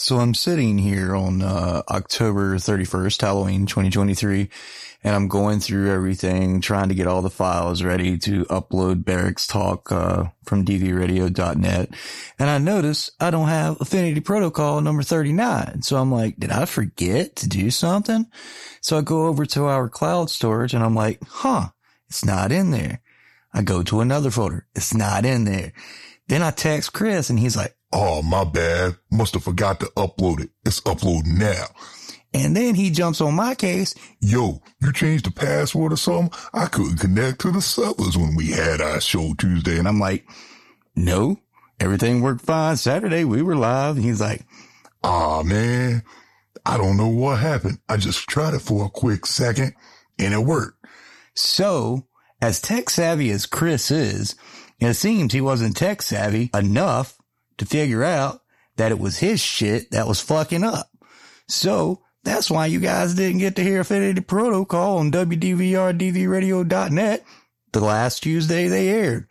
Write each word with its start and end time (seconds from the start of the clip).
So 0.00 0.18
I'm 0.18 0.32
sitting 0.32 0.78
here 0.78 1.16
on 1.16 1.42
uh, 1.42 1.82
October 1.90 2.54
31st, 2.54 3.20
Halloween 3.20 3.66
2023, 3.66 4.48
and 5.02 5.14
I'm 5.16 5.26
going 5.26 5.58
through 5.58 5.90
everything, 5.90 6.60
trying 6.60 6.88
to 6.88 6.94
get 6.94 7.08
all 7.08 7.20
the 7.20 7.28
files 7.28 7.82
ready 7.82 8.16
to 8.18 8.44
upload 8.44 9.04
Barracks 9.04 9.48
Talk 9.48 9.90
uh, 9.90 10.26
from 10.44 10.64
dvradio.net. 10.64 11.90
And 12.38 12.48
I 12.48 12.58
notice 12.58 13.10
I 13.18 13.32
don't 13.32 13.48
have 13.48 13.80
Affinity 13.80 14.20
Protocol 14.20 14.80
number 14.80 15.02
39. 15.02 15.82
So 15.82 15.96
I'm 15.96 16.12
like, 16.12 16.36
did 16.38 16.52
I 16.52 16.64
forget 16.66 17.34
to 17.34 17.48
do 17.48 17.68
something? 17.72 18.26
So 18.80 18.98
I 18.98 19.00
go 19.00 19.26
over 19.26 19.46
to 19.46 19.64
our 19.64 19.88
cloud 19.88 20.30
storage 20.30 20.74
and 20.74 20.84
I'm 20.84 20.94
like, 20.94 21.18
huh, 21.26 21.70
it's 22.06 22.24
not 22.24 22.52
in 22.52 22.70
there. 22.70 23.00
I 23.52 23.62
go 23.62 23.82
to 23.82 24.00
another 24.00 24.30
folder. 24.30 24.68
It's 24.76 24.94
not 24.94 25.24
in 25.24 25.44
there. 25.44 25.72
Then 26.28 26.42
I 26.42 26.50
text 26.50 26.92
Chris 26.92 27.30
and 27.30 27.38
he's 27.38 27.56
like, 27.56 27.74
Oh, 27.92 28.22
my 28.22 28.44
bad. 28.44 28.96
Must 29.10 29.34
have 29.34 29.44
forgot 29.44 29.80
to 29.80 29.86
upload 29.96 30.40
it. 30.40 30.50
It's 30.66 30.82
uploading 30.86 31.38
now. 31.38 31.64
and 32.34 32.54
then 32.54 32.74
he 32.74 32.90
jumps 32.90 33.20
on 33.22 33.34
my 33.34 33.54
case. 33.54 33.94
Yo, 34.20 34.60
you 34.82 34.92
changed 34.92 35.24
the 35.24 35.30
password 35.30 35.92
or 35.94 35.96
something? 35.96 36.30
I 36.52 36.66
couldn't 36.66 36.98
connect 36.98 37.40
to 37.40 37.50
the 37.50 37.62
servers 37.62 38.16
when 38.18 38.34
we 38.36 38.48
had 38.48 38.82
our 38.82 39.00
show 39.00 39.32
Tuesday. 39.38 39.78
And 39.78 39.88
I'm 39.88 39.98
like, 39.98 40.26
no, 40.94 41.38
everything 41.80 42.20
worked 42.20 42.42
fine. 42.44 42.76
Saturday 42.76 43.24
we 43.24 43.40
were 43.40 43.56
live. 43.56 43.96
And 43.96 44.04
he's 44.04 44.20
like, 44.20 44.44
Ah, 45.02 45.42
man, 45.42 46.02
I 46.66 46.76
don't 46.76 46.98
know 46.98 47.08
what 47.08 47.38
happened. 47.38 47.78
I 47.88 47.96
just 47.96 48.28
tried 48.28 48.52
it 48.52 48.60
for 48.60 48.84
a 48.84 48.90
quick 48.90 49.24
second 49.24 49.72
and 50.18 50.34
it 50.34 50.40
worked. 50.40 50.84
so 51.34 52.04
as 52.42 52.60
tech 52.60 52.88
savvy 52.90 53.30
as 53.30 53.46
Chris 53.46 53.90
is, 53.90 54.36
it 54.80 54.94
seems 54.94 55.32
he 55.32 55.40
wasn't 55.40 55.76
tech 55.76 56.02
savvy 56.02 56.50
enough 56.54 57.16
to 57.58 57.66
figure 57.66 58.04
out 58.04 58.40
that 58.76 58.92
it 58.92 58.98
was 58.98 59.18
his 59.18 59.40
shit 59.40 59.90
that 59.90 60.06
was 60.06 60.20
fucking 60.20 60.64
up. 60.64 60.88
So 61.48 62.02
that's 62.24 62.50
why 62.50 62.66
you 62.66 62.80
guys 62.80 63.14
didn't 63.14 63.38
get 63.38 63.56
to 63.56 63.62
hear 63.62 63.80
Affinity 63.80 64.20
Protocol 64.20 64.98
on 64.98 65.10
WDVRDVRadio.net 65.10 67.24
the 67.72 67.80
last 67.80 68.22
Tuesday 68.22 68.68
they 68.68 68.88
aired. 68.88 69.28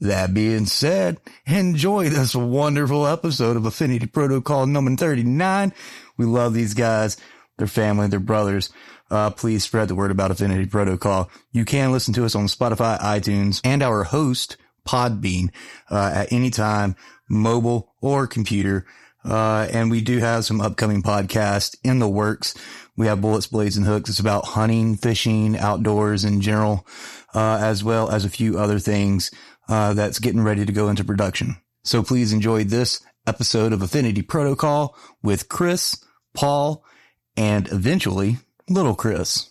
That 0.00 0.32
being 0.32 0.66
said, 0.66 1.18
enjoy 1.46 2.08
this 2.08 2.34
wonderful 2.34 3.06
episode 3.06 3.56
of 3.56 3.66
Affinity 3.66 4.06
Protocol 4.06 4.66
number 4.66 4.94
39. 4.94 5.72
We 6.16 6.24
love 6.24 6.54
these 6.54 6.74
guys, 6.74 7.16
their 7.56 7.66
family, 7.66 8.06
their 8.06 8.20
brothers. 8.20 8.70
Uh, 9.10 9.30
please 9.30 9.64
spread 9.64 9.88
the 9.88 9.96
word 9.96 10.10
about 10.10 10.30
Affinity 10.30 10.66
Protocol. 10.66 11.30
You 11.50 11.64
can 11.64 11.90
listen 11.90 12.14
to 12.14 12.24
us 12.24 12.36
on 12.36 12.46
Spotify, 12.46 13.00
iTunes, 13.00 13.60
and 13.64 13.82
our 13.82 14.04
host, 14.04 14.56
Podbean, 14.86 15.50
uh, 15.90 16.12
at 16.14 16.32
any 16.32 16.50
time, 16.50 16.96
mobile 17.28 17.94
or 18.00 18.26
computer. 18.26 18.86
Uh, 19.24 19.68
and 19.72 19.90
we 19.90 20.00
do 20.00 20.18
have 20.18 20.44
some 20.44 20.60
upcoming 20.60 21.02
podcasts 21.02 21.76
in 21.84 21.98
the 21.98 22.08
works. 22.08 22.54
We 22.96 23.06
have 23.06 23.20
Bullets, 23.20 23.46
Blades, 23.46 23.76
and 23.76 23.86
Hooks. 23.86 24.10
It's 24.10 24.20
about 24.20 24.46
hunting, 24.46 24.96
fishing, 24.96 25.56
outdoors 25.56 26.24
in 26.24 26.40
general, 26.40 26.86
uh, 27.34 27.58
as 27.60 27.84
well 27.84 28.10
as 28.10 28.24
a 28.24 28.30
few 28.30 28.58
other 28.58 28.78
things, 28.78 29.30
uh, 29.68 29.94
that's 29.94 30.18
getting 30.18 30.42
ready 30.42 30.64
to 30.64 30.72
go 30.72 30.88
into 30.88 31.04
production. 31.04 31.56
So 31.84 32.02
please 32.02 32.32
enjoy 32.32 32.64
this 32.64 33.00
episode 33.26 33.72
of 33.72 33.82
Affinity 33.82 34.22
Protocol 34.22 34.96
with 35.22 35.48
Chris, 35.48 36.02
Paul, 36.34 36.84
and 37.36 37.68
eventually 37.70 38.38
little 38.68 38.94
Chris. 38.94 39.50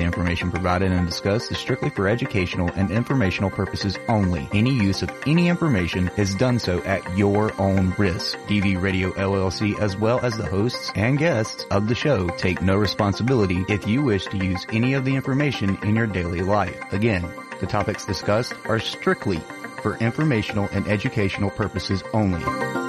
The 0.00 0.06
information 0.06 0.50
provided 0.50 0.92
and 0.92 1.06
discussed 1.06 1.52
is 1.52 1.58
strictly 1.58 1.90
for 1.90 2.08
educational 2.08 2.70
and 2.74 2.90
informational 2.90 3.50
purposes 3.50 3.98
only. 4.08 4.48
Any 4.54 4.72
use 4.72 5.02
of 5.02 5.10
any 5.26 5.48
information 5.48 6.10
is 6.16 6.34
done 6.34 6.58
so 6.58 6.82
at 6.84 7.18
your 7.18 7.52
own 7.60 7.94
risk. 7.98 8.38
DV 8.48 8.80
Radio 8.80 9.10
LLC 9.10 9.78
as 9.78 9.98
well 9.98 10.18
as 10.20 10.38
the 10.38 10.46
hosts 10.46 10.90
and 10.94 11.18
guests 11.18 11.66
of 11.70 11.86
the 11.86 11.94
show 11.94 12.28
take 12.38 12.62
no 12.62 12.76
responsibility 12.76 13.62
if 13.68 13.86
you 13.86 14.00
wish 14.00 14.24
to 14.28 14.38
use 14.38 14.64
any 14.72 14.94
of 14.94 15.04
the 15.04 15.14
information 15.14 15.76
in 15.82 15.94
your 15.94 16.06
daily 16.06 16.40
life. 16.40 16.80
Again, 16.94 17.30
the 17.60 17.66
topics 17.66 18.06
discussed 18.06 18.54
are 18.64 18.80
strictly 18.80 19.42
for 19.82 19.98
informational 19.98 20.66
and 20.72 20.88
educational 20.88 21.50
purposes 21.50 22.02
only. 22.14 22.79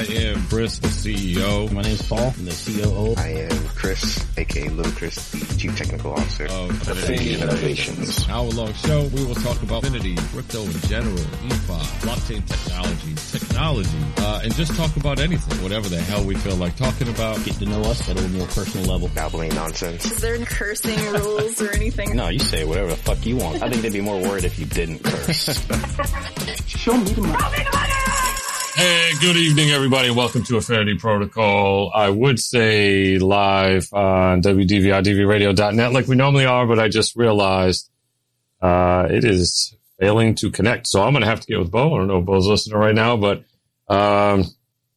I 0.00 0.04
am 0.04 0.46
Chris, 0.46 0.78
the 0.78 0.88
CEO 0.88 1.70
My 1.72 1.82
name 1.82 1.92
is 1.92 2.00
Paul. 2.00 2.32
I'm 2.38 2.46
the 2.46 2.52
COO. 2.52 3.20
I 3.20 3.52
am 3.52 3.68
Chris, 3.68 4.24
aka 4.38 4.66
Little 4.70 4.92
Chris, 4.92 5.30
the 5.30 5.58
Chief 5.58 5.76
Technical 5.76 6.12
Officer 6.12 6.46
of 6.46 6.70
Affinity 6.88 7.34
Innovations. 7.34 8.26
Hour 8.30 8.48
long 8.48 8.72
show, 8.72 9.02
we 9.08 9.22
will 9.26 9.34
talk 9.34 9.62
about 9.62 9.84
Affinity, 9.84 10.16
crypto 10.32 10.62
in 10.62 10.72
general, 10.88 11.16
DeFi, 11.16 11.82
blockchain 12.00 12.48
technology, 12.48 13.14
technology, 13.30 13.98
uh, 14.16 14.40
and 14.42 14.54
just 14.54 14.74
talk 14.74 14.96
about 14.96 15.20
anything, 15.20 15.62
whatever 15.62 15.90
the 15.90 16.00
hell 16.00 16.24
we 16.24 16.34
feel 16.34 16.56
like 16.56 16.76
talking 16.76 17.10
about. 17.10 17.36
Get 17.44 17.56
to 17.56 17.66
know 17.66 17.82
us 17.82 18.08
at 18.08 18.18
a 18.18 18.28
more 18.28 18.46
personal 18.46 18.90
level. 18.90 19.10
Babbling 19.14 19.54
nonsense. 19.54 20.06
Is 20.06 20.18
there 20.22 20.34
any 20.34 20.46
cursing 20.46 20.98
rules 21.12 21.60
or 21.60 21.72
anything? 21.72 22.16
No, 22.16 22.28
you 22.28 22.38
say 22.38 22.64
whatever 22.64 22.88
the 22.88 22.96
fuck 22.96 23.26
you 23.26 23.36
want. 23.36 23.62
I 23.62 23.68
think 23.68 23.82
they'd 23.82 23.92
be 23.92 24.00
more 24.00 24.18
worried 24.18 24.44
if 24.44 24.58
you 24.58 24.64
didn't 24.64 25.04
curse. 25.04 25.60
Hey, 28.74 29.12
good 29.20 29.36
evening, 29.36 29.70
everybody. 29.70 30.08
and 30.08 30.16
Welcome 30.16 30.42
to 30.44 30.56
Affinity 30.56 30.96
Protocol. 30.96 31.90
I 31.94 32.08
would 32.08 32.38
say 32.38 33.18
live 33.18 33.92
on 33.92 34.42
WDVRDVRadio.net 34.42 35.92
like 35.92 36.06
we 36.06 36.14
normally 36.16 36.46
are, 36.46 36.66
but 36.66 36.78
I 36.78 36.88
just 36.88 37.16
realized 37.16 37.90
uh, 38.62 39.06
it 39.10 39.24
is 39.24 39.74
failing 39.98 40.34
to 40.36 40.50
connect. 40.50 40.86
So 40.86 41.02
I'm 41.02 41.12
going 41.12 41.22
to 41.22 41.28
have 41.28 41.40
to 41.40 41.46
get 41.46 41.58
with 41.58 41.70
Bo. 41.70 41.94
I 41.94 41.98
don't 41.98 42.06
know 42.06 42.18
if 42.18 42.24
Bo's 42.24 42.46
listening 42.46 42.78
right 42.78 42.94
now, 42.94 43.16
but 43.16 43.44
um, 43.88 44.44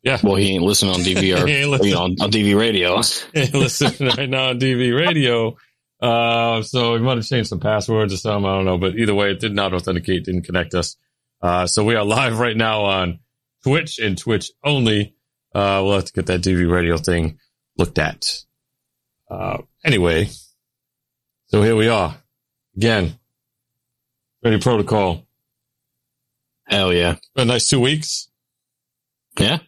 yeah. 0.03 0.19
well, 0.23 0.35
he 0.35 0.53
ain't 0.53 0.63
listening 0.63 0.93
on 0.93 1.01
DVR, 1.01 1.47
He 1.47 1.55
ain't 1.55 1.69
listening. 1.71 1.89
you 1.89 1.95
know, 1.95 2.03
on, 2.03 2.15
on 2.21 2.31
DV 2.31 2.57
radio. 2.57 2.95
listening 3.59 4.09
right 4.17 4.29
now 4.29 4.49
on 4.49 4.59
DV 4.59 4.97
Radio. 4.97 5.57
Uh, 5.99 6.61
so 6.61 6.93
we 6.93 6.99
might 6.99 7.17
have 7.17 7.25
changed 7.25 7.49
some 7.49 7.59
passwords 7.59 8.13
or 8.13 8.17
something. 8.17 8.49
I 8.49 8.55
don't 8.55 8.65
know, 8.65 8.77
but 8.77 8.95
either 8.95 9.15
way, 9.15 9.31
it 9.31 9.39
did 9.39 9.53
not 9.55 9.73
authenticate, 9.73 10.25
didn't 10.25 10.43
connect 10.43 10.73
us. 10.75 10.95
Uh, 11.41 11.65
so 11.67 11.83
we 11.83 11.95
are 11.95 12.05
live 12.05 12.39
right 12.39 12.55
now 12.55 12.83
on 12.83 13.19
Twitch 13.63 13.99
and 13.99 14.17
Twitch 14.17 14.51
only. 14.63 15.15
Uh, 15.53 15.81
we'll 15.83 15.95
have 15.95 16.05
to 16.05 16.13
get 16.13 16.25
that 16.27 16.41
DV 16.41 16.69
Radio 16.69 16.97
thing 16.97 17.39
looked 17.77 17.99
at. 17.99 18.25
Uh, 19.29 19.59
anyway, 19.83 20.29
so 21.47 21.61
here 21.61 21.75
we 21.75 21.87
are 21.87 22.15
again. 22.75 23.17
Ready 24.43 24.59
protocol. 24.59 25.25
Hell 26.67 26.91
yeah. 26.93 27.15
Been 27.35 27.49
a 27.49 27.53
nice 27.53 27.69
two 27.69 27.79
weeks. 27.79 28.27
Yeah. 29.39 29.59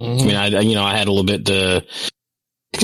I 0.00 0.04
mean, 0.04 0.34
I, 0.34 0.46
you 0.60 0.74
know, 0.74 0.82
I 0.82 0.96
had 0.96 1.06
a 1.06 1.12
little 1.12 1.24
bit, 1.24 1.48
uh, 1.48 1.80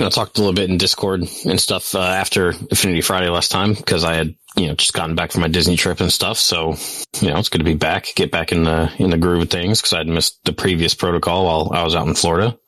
you 0.01 0.07
know, 0.07 0.11
talked 0.11 0.39
a 0.39 0.41
little 0.41 0.55
bit 0.55 0.71
in 0.71 0.79
Discord 0.79 1.21
and 1.45 1.61
stuff, 1.61 1.95
uh, 1.95 2.01
after 2.01 2.55
Affinity 2.71 3.03
Friday 3.03 3.29
last 3.29 3.51
time 3.51 3.75
because 3.75 4.03
I 4.03 4.15
had, 4.15 4.35
you 4.57 4.67
know, 4.67 4.75
just 4.75 4.95
gotten 4.95 5.15
back 5.15 5.31
from 5.31 5.43
my 5.43 5.49
Disney 5.49 5.77
trip 5.77 6.01
and 6.01 6.11
stuff. 6.11 6.39
So, 6.39 6.75
you 7.21 7.29
know, 7.29 7.37
it's 7.39 7.51
good 7.51 7.59
to 7.59 7.65
be 7.65 7.75
back, 7.75 8.07
get 8.15 8.31
back 8.31 8.51
in 8.51 8.65
the, 8.65 8.91
in 8.97 9.11
the 9.11 9.19
groove 9.19 9.43
of 9.43 9.51
things 9.51 9.79
because 9.83 9.93
I'd 9.93 10.07
missed 10.07 10.43
the 10.47 10.55
previous 10.55 10.95
protocol 10.95 11.45
while 11.45 11.79
I 11.79 11.85
was 11.85 11.95
out 11.95 12.09
in 12.09 12.15
Florida, 12.15 12.59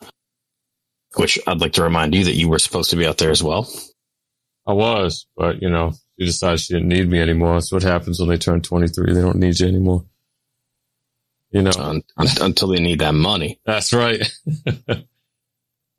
which 1.17 1.39
I'd 1.47 1.63
like 1.63 1.73
to 1.73 1.83
remind 1.83 2.15
you 2.15 2.25
that 2.25 2.35
you 2.35 2.51
were 2.51 2.59
supposed 2.59 2.91
to 2.91 2.97
be 2.97 3.07
out 3.07 3.17
there 3.17 3.31
as 3.31 3.43
well. 3.43 3.67
I 4.67 4.75
was, 4.75 5.27
but 5.35 5.63
you 5.63 5.71
know, 5.71 5.93
she 6.21 6.27
decided 6.27 6.61
she 6.61 6.75
didn't 6.75 6.89
need 6.89 7.09
me 7.09 7.19
anymore. 7.19 7.55
That's 7.55 7.73
what 7.73 7.83
happens 7.83 8.21
when 8.21 8.29
they 8.29 8.37
turn 8.37 8.61
23. 8.61 9.15
They 9.15 9.23
don't 9.23 9.39
need 9.39 9.59
you 9.59 9.69
anymore. 9.69 10.05
You 11.51 11.63
know, 11.63 11.73
Un- 11.79 12.03
un- 12.19 12.29
until 12.43 12.69
they 12.69 12.81
need 12.81 12.99
that 12.99 13.15
money. 13.15 13.59
that's 13.65 13.95
right. 13.95 14.31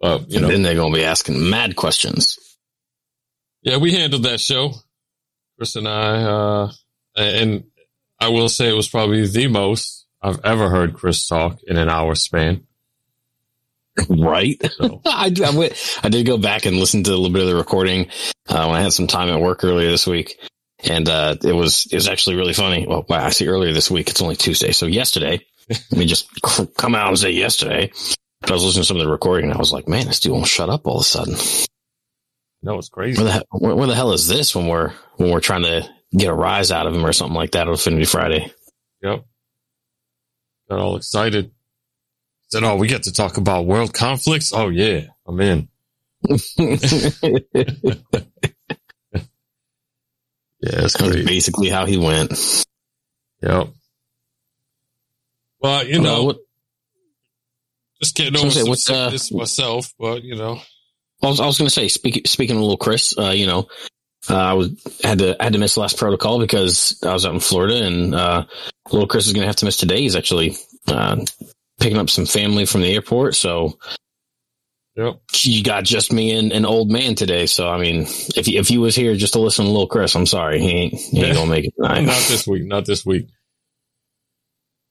well, 0.03 0.19
you 0.29 0.37
And 0.37 0.43
know, 0.43 0.49
then 0.49 0.63
they're 0.63 0.75
going 0.75 0.93
to 0.93 0.99
be 0.99 1.05
asking 1.05 1.49
mad 1.49 1.75
questions. 1.77 2.39
yeah, 3.63 3.77
we 3.77 3.93
handled 3.93 4.23
that 4.23 4.41
show. 4.41 4.73
Chris 5.57 5.75
and 5.77 5.87
I, 5.87 6.23
uh, 6.23 6.71
and 7.17 7.65
I 8.19 8.29
will 8.29 8.49
say 8.49 8.69
it 8.69 8.73
was 8.75 8.89
probably 8.89 9.27
the 9.27 9.47
most 9.47 10.07
I've 10.21 10.39
ever 10.45 10.69
heard 10.69 10.93
Chris 10.95 11.27
talk 11.27 11.59
in 11.67 11.77
an 11.77 11.89
hour 11.89 12.15
span. 12.15 12.65
Right. 14.09 14.61
So, 14.73 15.01
I, 15.05 15.31
I, 15.45 15.55
went, 15.55 15.99
I 16.03 16.09
did 16.09 16.25
go 16.25 16.37
back 16.39 16.65
and 16.65 16.77
listen 16.77 17.03
to 17.03 17.11
a 17.11 17.15
little 17.15 17.31
bit 17.31 17.43
of 17.43 17.49
the 17.49 17.55
recording 17.55 18.07
uh, 18.49 18.65
when 18.67 18.75
I 18.77 18.81
had 18.81 18.93
some 18.93 19.07
time 19.07 19.29
at 19.29 19.41
work 19.41 19.63
earlier 19.63 19.91
this 19.91 20.07
week, 20.07 20.39
and 20.83 21.07
uh, 21.09 21.35
it 21.43 21.53
was 21.53 21.85
it 21.91 21.95
was 21.95 22.07
actually 22.09 22.35
really 22.37 22.53
funny. 22.53 22.87
Well, 22.87 23.05
wow, 23.07 23.23
I 23.25 23.29
see 23.29 23.47
earlier 23.47 23.73
this 23.73 23.91
week. 23.91 24.09
It's 24.09 24.21
only 24.21 24.35
Tuesday, 24.35 24.71
so 24.73 24.87
yesterday. 24.87 25.45
let 25.69 25.91
me 25.93 26.05
just 26.07 26.27
come 26.77 26.95
out 26.95 27.09
and 27.09 27.19
say 27.19 27.31
yesterday. 27.31 27.91
I 28.45 28.51
was 28.53 28.63
listening 28.63 28.81
to 28.83 28.87
some 28.87 28.97
of 28.97 29.03
the 29.03 29.09
recording, 29.11 29.45
and 29.49 29.53
I 29.55 29.57
was 29.59 29.71
like, 29.73 29.87
man, 29.87 30.07
this 30.07 30.19
dude 30.19 30.33
won't 30.33 30.47
shut 30.47 30.69
up 30.69 30.85
all 30.85 30.97
of 30.97 31.01
a 31.01 31.03
sudden. 31.03 31.35
No, 32.61 32.77
it's 32.77 32.89
crazy. 32.89 33.21
Where 33.21 33.31
the, 33.33 33.45
where, 33.51 33.75
where 33.75 33.87
the 33.87 33.95
hell 33.95 34.13
is 34.13 34.27
this 34.27 34.55
when 34.55 34.67
we're 34.67 34.91
when 35.17 35.31
we're 35.31 35.39
trying 35.41 35.63
to 35.63 35.87
get 36.15 36.29
a 36.29 36.33
rise 36.33 36.71
out 36.71 36.87
of 36.87 36.95
him 36.95 37.05
or 37.05 37.13
something 37.13 37.35
like 37.35 37.51
that 37.51 37.67
on 37.67 37.73
Affinity 37.73 38.05
Friday? 38.05 38.51
Yep. 39.01 39.25
Got 40.69 40.79
all 40.79 40.95
excited. 40.95 41.51
Said, 42.49 42.63
"Oh, 42.63 42.75
we 42.77 42.87
get 42.87 43.03
to 43.03 43.11
talk 43.11 43.37
about 43.37 43.65
world 43.65 43.93
conflicts." 43.93 44.53
Oh 44.53 44.69
yeah, 44.69 45.07
I'm 45.27 45.39
in. 45.41 45.67
Yeah, 50.65 50.85
it's 50.85 50.97
That's 50.97 51.15
basically 51.25 51.67
how 51.67 51.85
he 51.85 51.97
went. 51.97 52.65
Yep. 53.41 53.67
Well, 55.59 55.85
you 55.85 55.99
know, 55.99 56.23
what- 56.23 56.37
just 58.03 58.15
getting 58.15 58.35
So 58.35 58.41
over 58.41 58.49
say, 58.51 58.63
some 58.75 58.95
uh, 58.95 59.05
sickness 59.05 59.31
myself, 59.31 59.93
but 59.97 60.23
you 60.23 60.35
know, 60.35 60.59
I 61.21 61.27
was, 61.27 61.39
I 61.39 61.45
was 61.45 61.57
going 61.57 61.67
to 61.67 61.73
say, 61.73 61.87
speak, 61.87 62.27
speaking 62.27 62.57
of 62.57 62.61
little 62.61 62.77
Chris, 62.77 63.17
uh, 63.17 63.29
you 63.29 63.47
know, 63.47 63.67
uh, 64.29 64.37
I 64.37 64.53
was 64.53 64.69
had 65.03 65.19
to 65.19 65.35
had 65.39 65.53
to 65.53 65.59
miss 65.59 65.77
last 65.77 65.97
protocol 65.97 66.39
because 66.39 66.99
I 67.03 67.13
was 67.13 67.25
out 67.25 67.33
in 67.33 67.39
Florida, 67.39 67.83
and 67.83 68.15
uh, 68.15 68.45
little 68.91 69.07
Chris 69.07 69.27
is 69.27 69.33
going 69.33 69.41
to 69.41 69.47
have 69.47 69.57
to 69.57 69.65
miss 69.65 69.77
today. 69.77 70.01
He's 70.01 70.15
actually 70.15 70.55
uh, 70.87 71.23
picking 71.79 71.97
up 71.97 72.09
some 72.09 72.25
family 72.25 72.65
from 72.65 72.81
the 72.81 72.93
airport, 72.93 73.35
so 73.35 73.77
yep. 74.95 75.19
you 75.41 75.63
got 75.63 75.83
just 75.83 76.13
me 76.13 76.31
and 76.37 76.51
an 76.51 76.65
old 76.65 76.89
man 76.89 77.15
today. 77.15 77.47
So 77.47 77.69
I 77.69 77.79
mean, 77.79 78.03
if 78.35 78.45
he, 78.45 78.57
if 78.57 78.67
he 78.67 78.77
was 78.77 78.95
here 78.95 79.15
just 79.15 79.33
to 79.33 79.39
listen 79.39 79.65
to 79.65 79.71
little 79.71 79.87
Chris, 79.87 80.15
I'm 80.15 80.25
sorry, 80.25 80.59
he 80.59 80.69
ain't 80.69 80.93
he 80.93 81.23
ain't 81.23 81.35
gonna 81.37 81.49
make 81.49 81.65
it 81.65 81.73
tonight. 81.75 82.05
Not 82.05 82.23
this 82.27 82.47
week. 82.47 82.65
Not 82.65 82.85
this 82.85 83.05
week. 83.05 83.27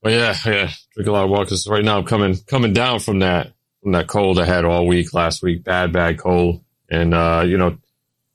But 0.02 0.12
yeah, 0.12 0.37
yeah. 0.44 0.70
Drink 0.94 1.08
a 1.08 1.12
lot 1.12 1.25
of 1.25 1.31
water 1.31 1.44
because 1.44 1.66
right 1.69 1.84
now 1.84 1.99
I'm 1.99 2.04
coming 2.04 2.37
coming 2.46 2.72
down 2.72 2.99
from 2.99 3.20
that 3.20 3.52
from 3.82 3.93
that 3.93 4.08
cold 4.08 4.38
I 4.38 4.44
had 4.44 4.64
all 4.64 4.87
week 4.87 5.14
last 5.14 5.43
week. 5.43 5.64
Bad, 5.64 5.93
bad 5.93 6.19
cold. 6.19 6.62
And 6.90 7.14
uh, 7.14 7.44
you 7.46 7.56
know, 7.56 7.78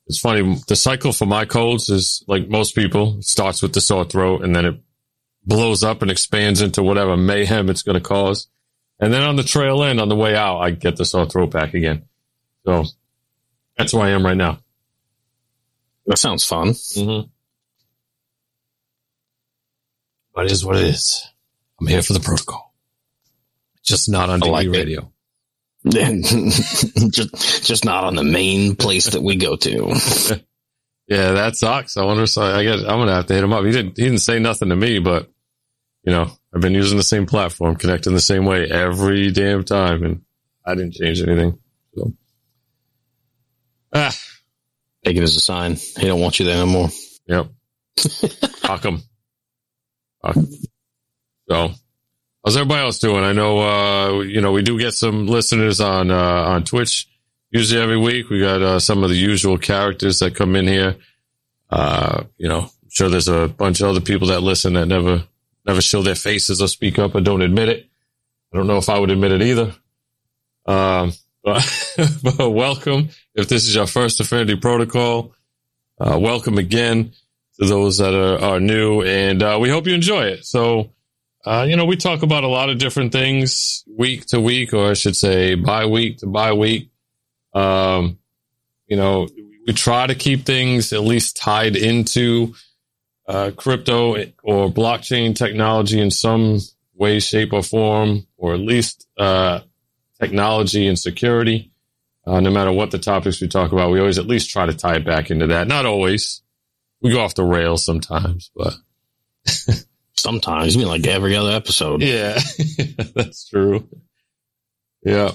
it's 0.08 0.20
funny. 0.20 0.58
The 0.68 0.76
cycle 0.76 1.12
for 1.12 1.26
my 1.26 1.46
colds 1.46 1.90
is 1.90 2.24
like 2.28 2.48
most 2.48 2.74
people. 2.74 3.18
It 3.18 3.26
starts 3.26 3.62
with 3.62 3.74
the 3.74 3.82
sore 3.82 4.06
throat, 4.06 4.44
and 4.44 4.56
then 4.56 4.66
it 4.66 4.80
blows 5.46 5.84
up 5.84 6.02
and 6.02 6.10
expands 6.10 6.62
into 6.62 6.82
whatever 6.82 7.18
mayhem 7.18 7.70
it's 7.70 7.84
going 7.84 7.96
to 7.96 8.02
cause. 8.02 8.48
And 9.00 9.14
then 9.14 9.22
on 9.22 9.36
the 9.36 9.44
trail 9.44 9.84
end, 9.84 10.00
on 10.00 10.10
the 10.10 10.16
way 10.16 10.36
out, 10.36 10.60
I 10.60 10.72
get 10.72 10.96
the 10.96 11.06
sore 11.06 11.28
throat 11.28 11.52
back 11.52 11.74
again. 11.74 12.04
So 12.66 12.86
that's 13.78 13.94
where 13.94 14.06
I 14.06 14.10
am 14.12 14.26
right 14.26 14.38
now. 14.38 14.60
That 16.08 16.18
sounds 16.18 16.44
fun. 16.46 16.70
Mm-hmm. 16.70 17.28
But 20.34 20.46
it 20.46 20.52
is 20.52 20.66
what 20.66 20.78
it 20.78 20.84
is. 20.84 21.28
I'm 21.80 21.88
here 21.88 22.02
for 22.02 22.14
the 22.14 22.20
protocol. 22.20 22.74
Just 23.84 24.10
not 24.10 24.30
on 24.30 24.40
like 24.42 24.68
it. 24.68 24.72
radio. 24.72 25.12
just 25.88 27.66
just 27.66 27.86
not 27.86 28.04
on 28.04 28.16
the 28.16 28.24
main 28.24 28.76
place 28.76 29.12
that 29.12 29.22
we 29.22 29.36
go 29.36 29.56
to. 29.56 30.42
Yeah, 31.10 31.32
that 31.32 31.56
sucks. 31.56 31.96
I 31.96 32.04
wonder. 32.04 32.28
So 32.28 32.42
I 32.42 32.64
guess 32.64 32.82
I'm 32.82 33.00
gonna 33.00 33.14
have 33.14 33.28
to 33.28 33.34
hit 33.34 33.42
him 33.42 33.54
up. 33.54 33.64
He 33.64 33.72
didn't. 33.72 33.98
He 33.98 34.04
didn't 34.04 34.20
say 34.20 34.40
nothing 34.40 34.68
to 34.68 34.76
me, 34.76 35.00
but 35.00 35.32
you 36.04 36.12
know, 36.12 36.30
I've 36.54 36.60
been 36.60 36.74
using 36.74 36.98
the 36.98 37.04
same 37.04 37.26
platform, 37.26 37.78
connecting 37.78 38.14
the 38.14 38.20
same 38.20 38.44
way 38.46 38.70
every 38.70 39.32
damn 39.32 39.64
time, 39.64 40.04
and 40.04 40.22
I 40.66 40.76
didn't 40.76 40.96
change 40.96 41.22
anything. 41.22 41.60
So, 41.96 42.14
ah, 43.94 44.14
Take 45.06 45.16
it 45.16 45.24
as 45.24 45.38
a 45.38 45.40
sign. 45.40 45.76
He 45.76 46.08
don't 46.08 46.20
want 46.20 46.40
you 46.40 46.46
there 46.46 46.62
anymore. 46.62 46.90
more. 46.90 46.90
Yep. 47.28 47.48
Fuck 48.58 48.86
'em. 48.86 49.02
Fuck. 50.22 50.36
So, 51.50 51.72
how's 52.44 52.58
everybody 52.58 52.82
else 52.82 53.00
doing? 53.00 53.24
I 53.24 53.32
know, 53.32 53.60
uh, 53.60 54.22
you 54.22 54.42
know, 54.42 54.52
we 54.52 54.64
do 54.64 54.78
get 54.78 54.94
some 54.94 55.28
listeners 55.28 55.80
on, 55.80 56.12
uh, 56.12 56.16
on 56.16 56.66
Twitch 56.66 57.08
usually 57.52 57.82
every 57.82 57.98
week. 57.98 58.30
We 58.30 58.42
got, 58.42 58.62
uh, 58.62 58.80
some 58.80 59.02
of 59.02 59.10
the 59.10 59.16
usual 59.16 59.58
characters 59.58 60.20
that 60.20 60.36
come 60.36 60.58
in 60.58 60.68
here. 60.68 60.98
Uh, 61.70 62.26
you 62.38 62.50
know, 62.50 62.64
I'm 62.64 62.90
sure 62.90 63.08
there's 63.08 63.30
a 63.30 63.48
bunch 63.48 63.80
of 63.80 63.88
other 63.88 64.02
people 64.02 64.28
that 64.28 64.44
listen 64.44 64.74
that 64.74 64.88
never, 64.88 65.24
never 65.66 65.82
show 65.82 66.02
their 66.02 66.16
faces 66.16 66.62
or 66.62 66.68
speak 66.68 67.00
up 67.00 67.16
or 67.16 67.22
don't 67.22 67.42
admit 67.42 67.70
it. 67.70 67.88
I 68.54 68.58
don't 68.58 68.68
know 68.68 68.78
if 68.78 68.90
I 68.90 69.00
would 69.00 69.12
admit 69.12 69.32
it 69.32 69.42
either. 69.42 69.74
Um, 70.66 71.14
but, 71.46 71.64
but 72.24 72.50
welcome. 72.50 73.08
If 73.36 73.48
this 73.48 73.66
is 73.68 73.74
your 73.74 73.88
first 73.88 74.20
Affinity 74.20 74.58
Protocol, 74.58 75.34
uh, 75.98 76.20
welcome 76.20 76.58
again 76.58 77.14
to 77.58 77.66
those 77.66 78.00
that 78.00 78.14
are, 78.14 78.38
are 78.38 78.60
new, 78.60 79.02
and 79.02 79.42
uh, 79.42 79.58
we 79.62 79.70
hope 79.70 79.88
you 79.88 79.94
enjoy 79.94 80.26
it. 80.26 80.46
So, 80.46 80.92
uh, 81.48 81.64
you 81.64 81.78
know, 81.78 81.86
we 81.86 81.96
talk 81.96 82.24
about 82.24 82.44
a 82.44 82.48
lot 82.48 82.70
of 82.70 82.78
different 82.78 83.14
things 83.14 83.86
week 83.88 84.26
to 84.28 84.42
week, 84.42 84.74
or 84.74 84.90
I 84.90 84.94
should 84.94 85.16
say, 85.16 85.56
by 85.56 85.86
week 85.86 86.18
to 86.18 86.28
by 86.28 86.52
week. 86.52 86.90
Um, 87.54 88.20
you 88.88 88.98
know, 88.98 89.30
we 89.66 89.72
try 89.72 90.08
to 90.08 90.16
keep 90.16 90.46
things 90.46 90.92
at 90.92 91.04
least 91.04 91.38
tied 91.38 91.78
into 91.78 92.54
uh, 93.28 93.52
crypto 93.56 94.16
or 94.44 94.70
blockchain 94.70 95.36
technology 95.36 96.02
in 96.02 96.12
some 96.12 96.60
way, 96.94 97.20
shape, 97.20 97.54
or 97.54 97.64
form, 97.64 98.28
or 98.36 98.54
at 98.54 98.60
least 98.60 99.08
uh, 99.18 99.62
technology 100.20 100.86
and 100.86 101.00
security. 101.00 101.72
Uh, 102.26 102.42
no 102.42 102.52
matter 102.52 102.74
what 102.74 102.92
the 102.92 103.00
topics 103.00 103.40
we 103.40 103.48
talk 103.48 103.72
about, 103.72 103.90
we 103.90 104.00
always 104.02 104.20
at 104.20 104.28
least 104.28 104.50
try 104.50 104.66
to 104.66 104.74
tie 104.74 104.98
it 104.98 105.06
back 105.06 105.32
into 105.32 105.48
that. 105.48 105.66
Not 105.68 105.86
always. 105.86 106.42
We 107.02 107.12
go 107.12 107.22
off 107.22 107.36
the 107.36 107.46
rails 107.46 107.86
sometimes, 107.86 108.52
but 108.54 108.74
Sometimes, 110.18 110.76
you 110.76 110.80
mean 110.80 110.88
like 110.88 111.06
every 111.08 111.36
other 111.36 111.52
episode. 111.52 112.02
yeah, 112.02 112.40
that's 113.16 113.48
true. 113.50 113.88
Yeah. 115.04 115.32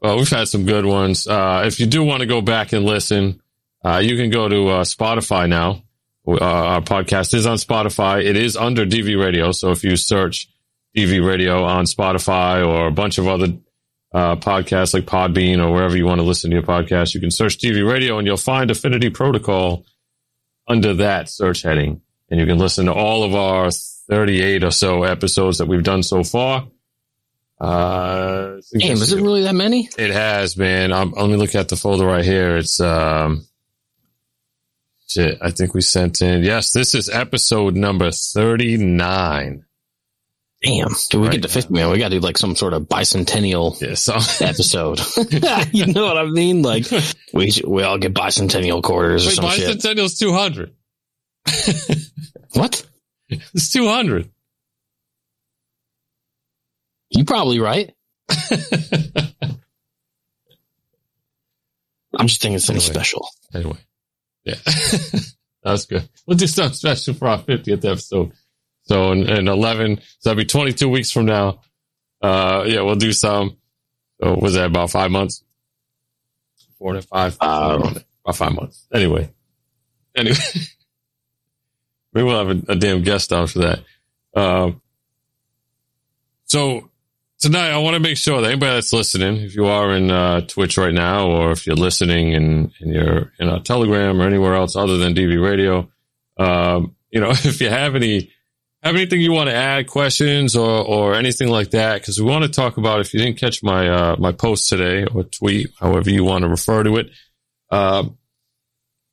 Well, 0.00 0.16
we've 0.16 0.28
had 0.28 0.48
some 0.48 0.64
good 0.64 0.84
ones. 0.84 1.26
Uh, 1.26 1.62
if 1.66 1.78
you 1.78 1.86
do 1.86 2.02
want 2.02 2.20
to 2.20 2.26
go 2.26 2.40
back 2.40 2.72
and 2.72 2.84
listen, 2.84 3.40
uh, 3.84 3.98
you 3.98 4.16
can 4.16 4.30
go 4.30 4.48
to 4.48 4.68
uh, 4.68 4.84
Spotify 4.84 5.48
now. 5.48 5.82
Uh, 6.26 6.38
our 6.40 6.80
podcast 6.80 7.34
is 7.34 7.46
on 7.46 7.56
Spotify. 7.56 8.24
It 8.24 8.36
is 8.36 8.56
under 8.56 8.86
DV 8.86 9.20
Radio. 9.20 9.52
So 9.52 9.70
if 9.70 9.84
you 9.84 9.96
search 9.96 10.48
DV 10.96 11.24
Radio 11.26 11.64
on 11.64 11.84
Spotify 11.84 12.66
or 12.66 12.86
a 12.86 12.92
bunch 12.92 13.18
of 13.18 13.26
other 13.28 13.48
uh, 14.14 14.36
podcasts 14.36 14.94
like 14.94 15.04
Podbean 15.04 15.58
or 15.58 15.72
wherever 15.72 15.96
you 15.96 16.06
want 16.06 16.20
to 16.20 16.26
listen 16.26 16.50
to 16.50 16.54
your 16.54 16.64
podcast, 16.64 17.14
you 17.14 17.20
can 17.20 17.30
search 17.30 17.58
DV 17.58 17.88
Radio 17.88 18.18
and 18.18 18.26
you'll 18.26 18.36
find 18.36 18.70
Affinity 18.70 19.10
Protocol 19.10 19.84
under 20.68 20.94
that 20.94 21.28
search 21.28 21.62
heading. 21.62 22.02
And 22.30 22.40
you 22.40 22.46
can 22.46 22.58
listen 22.58 22.86
to 22.86 22.92
all 22.92 23.24
of 23.24 23.34
our 23.34 23.70
38 24.08 24.64
or 24.64 24.70
so 24.70 25.04
episodes 25.04 25.58
that 25.58 25.66
we've 25.66 25.82
done 25.84 26.02
so 26.02 26.22
far. 26.24 26.68
Uh, 27.60 28.60
Damn, 28.76 28.92
is 28.96 29.12
it 29.12 29.20
really 29.22 29.42
that 29.42 29.54
many? 29.54 29.88
it 29.96 30.10
has, 30.10 30.56
man. 30.56 30.92
Um, 30.92 31.12
let 31.16 31.28
me 31.30 31.36
look 31.36 31.54
at 31.54 31.68
the 31.68 31.76
folder 31.76 32.04
right 32.06 32.24
here. 32.24 32.56
It's, 32.56 32.80
um, 32.80 33.46
shit. 35.08 35.38
I 35.40 35.50
think 35.52 35.72
we 35.74 35.80
sent 35.80 36.22
in. 36.22 36.42
Yes, 36.42 36.72
this 36.72 36.94
is 36.96 37.08
episode 37.08 37.76
number 37.76 38.10
39. 38.10 39.64
Damn. 40.64 40.88
can 41.10 41.20
we 41.20 41.26
Right. 41.26 41.32
get 41.34 41.42
to 41.42 41.48
50, 41.48 41.72
man. 41.72 41.90
We 41.90 41.98
got 41.98 42.08
to 42.10 42.16
do 42.18 42.20
like 42.20 42.38
some 42.38 42.54
sort 42.56 42.72
of 42.72 42.82
bicentennial 42.84 43.80
Yeah, 43.80 43.94
so 43.94 44.14
episode. 44.44 45.00
you 45.72 45.86
know 45.86 46.04
what 46.06 46.18
I 46.18 46.24
mean? 46.26 46.62
Like, 46.62 46.86
we 47.32 47.50
should, 47.52 47.66
we 47.66 47.82
all 47.84 47.98
get 47.98 48.14
bicentennial 48.14 48.82
quarters 48.82 49.24
or 49.26 49.28
wait, 49.28 49.34
some 49.36 49.50
shit. 49.50 49.78
bicentennial's 49.78 50.18
200. 50.18 50.72
What? 52.54 52.86
It's 53.54 53.70
200. 53.72 54.30
You 57.10 57.24
probably 57.24 57.58
right. 57.60 57.94
I'm 62.18 62.26
just 62.26 62.40
thinking 62.42 62.58
something 62.58 62.82
Anyway. 62.82 62.94
special. 62.94 63.28
Anyway, 63.54 63.78
yeah, 64.44 64.54
that's 65.62 65.86
good. 65.86 66.08
We'll 66.26 66.36
do 66.36 66.46
something 66.46 66.74
special 66.74 67.14
for 67.14 67.28
our 67.28 67.38
50th 67.38 67.84
episode. 67.84 68.32
So 68.82 69.12
in, 69.12 69.28
in 69.28 69.48
11, 69.48 70.00
so 70.18 70.30
that'll 70.30 70.36
be 70.42 70.44
22 70.46 70.88
weeks 70.88 71.10
from 71.10 71.26
now. 71.26 71.60
Uh, 72.20 72.64
yeah, 72.66 72.82
we'll 72.82 72.96
do 72.96 73.12
some. 73.12 73.56
So 74.22 74.34
was 74.34 74.54
that 74.54 74.66
about 74.66 74.90
five 74.90 75.10
months? 75.10 75.42
Four 76.78 76.94
to 76.94 77.02
five, 77.02 77.36
Uh, 77.40 77.94
about 78.24 78.36
five 78.36 78.52
months. 78.54 78.86
Anyway, 78.92 79.30
anyway, 80.16 80.36
maybe 82.12 82.26
we'll 82.26 82.46
have 82.46 82.56
a, 82.56 82.72
a 82.72 82.76
damn 82.76 83.02
guest 83.02 83.32
on 83.32 83.46
for 83.46 83.60
that. 83.60 83.80
Um, 84.34 84.80
so 86.44 86.90
tonight 87.38 87.70
I 87.70 87.78
want 87.78 87.94
to 87.94 88.00
make 88.00 88.16
sure 88.16 88.40
that 88.40 88.50
anybody 88.50 88.74
that's 88.74 88.92
listening, 88.92 89.36
if 89.38 89.54
you 89.54 89.66
are 89.66 89.92
in 89.92 90.10
uh, 90.10 90.42
Twitch 90.42 90.78
right 90.78 90.94
now, 90.94 91.28
or 91.28 91.50
if 91.50 91.66
you're 91.66 91.76
listening 91.76 92.34
and, 92.34 92.72
and 92.80 92.94
you're 92.94 93.32
in 93.38 93.48
a 93.48 93.60
Telegram 93.60 94.20
or 94.20 94.26
anywhere 94.26 94.54
else 94.54 94.76
other 94.76 94.98
than 94.98 95.14
DV 95.14 95.42
Radio, 95.42 95.90
um, 96.38 96.94
you 97.10 97.20
know, 97.20 97.30
if 97.30 97.60
you 97.60 97.68
have 97.68 97.94
any 97.94 98.30
have 98.82 98.96
anything 98.96 99.20
you 99.20 99.32
want 99.32 99.48
to 99.48 99.54
add, 99.54 99.86
questions 99.86 100.56
or 100.56 100.84
or 100.84 101.14
anything 101.14 101.48
like 101.48 101.70
that, 101.70 102.00
because 102.00 102.20
we 102.20 102.28
want 102.28 102.44
to 102.44 102.50
talk 102.50 102.76
about. 102.76 103.00
If 103.00 103.14
you 103.14 103.20
didn't 103.20 103.38
catch 103.38 103.62
my 103.62 103.88
uh, 103.88 104.16
my 104.18 104.32
post 104.32 104.68
today 104.68 105.04
or 105.04 105.24
tweet, 105.24 105.70
however 105.78 106.10
you 106.10 106.24
want 106.24 106.42
to 106.42 106.48
refer 106.48 106.82
to 106.82 106.96
it, 106.96 107.10
um, 107.70 108.18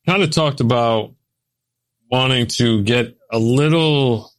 kind 0.07 0.23
of 0.23 0.31
talked 0.31 0.59
about 0.59 1.13
wanting 2.09 2.47
to 2.47 2.81
get 2.83 3.15
a 3.31 3.39
little 3.39 4.31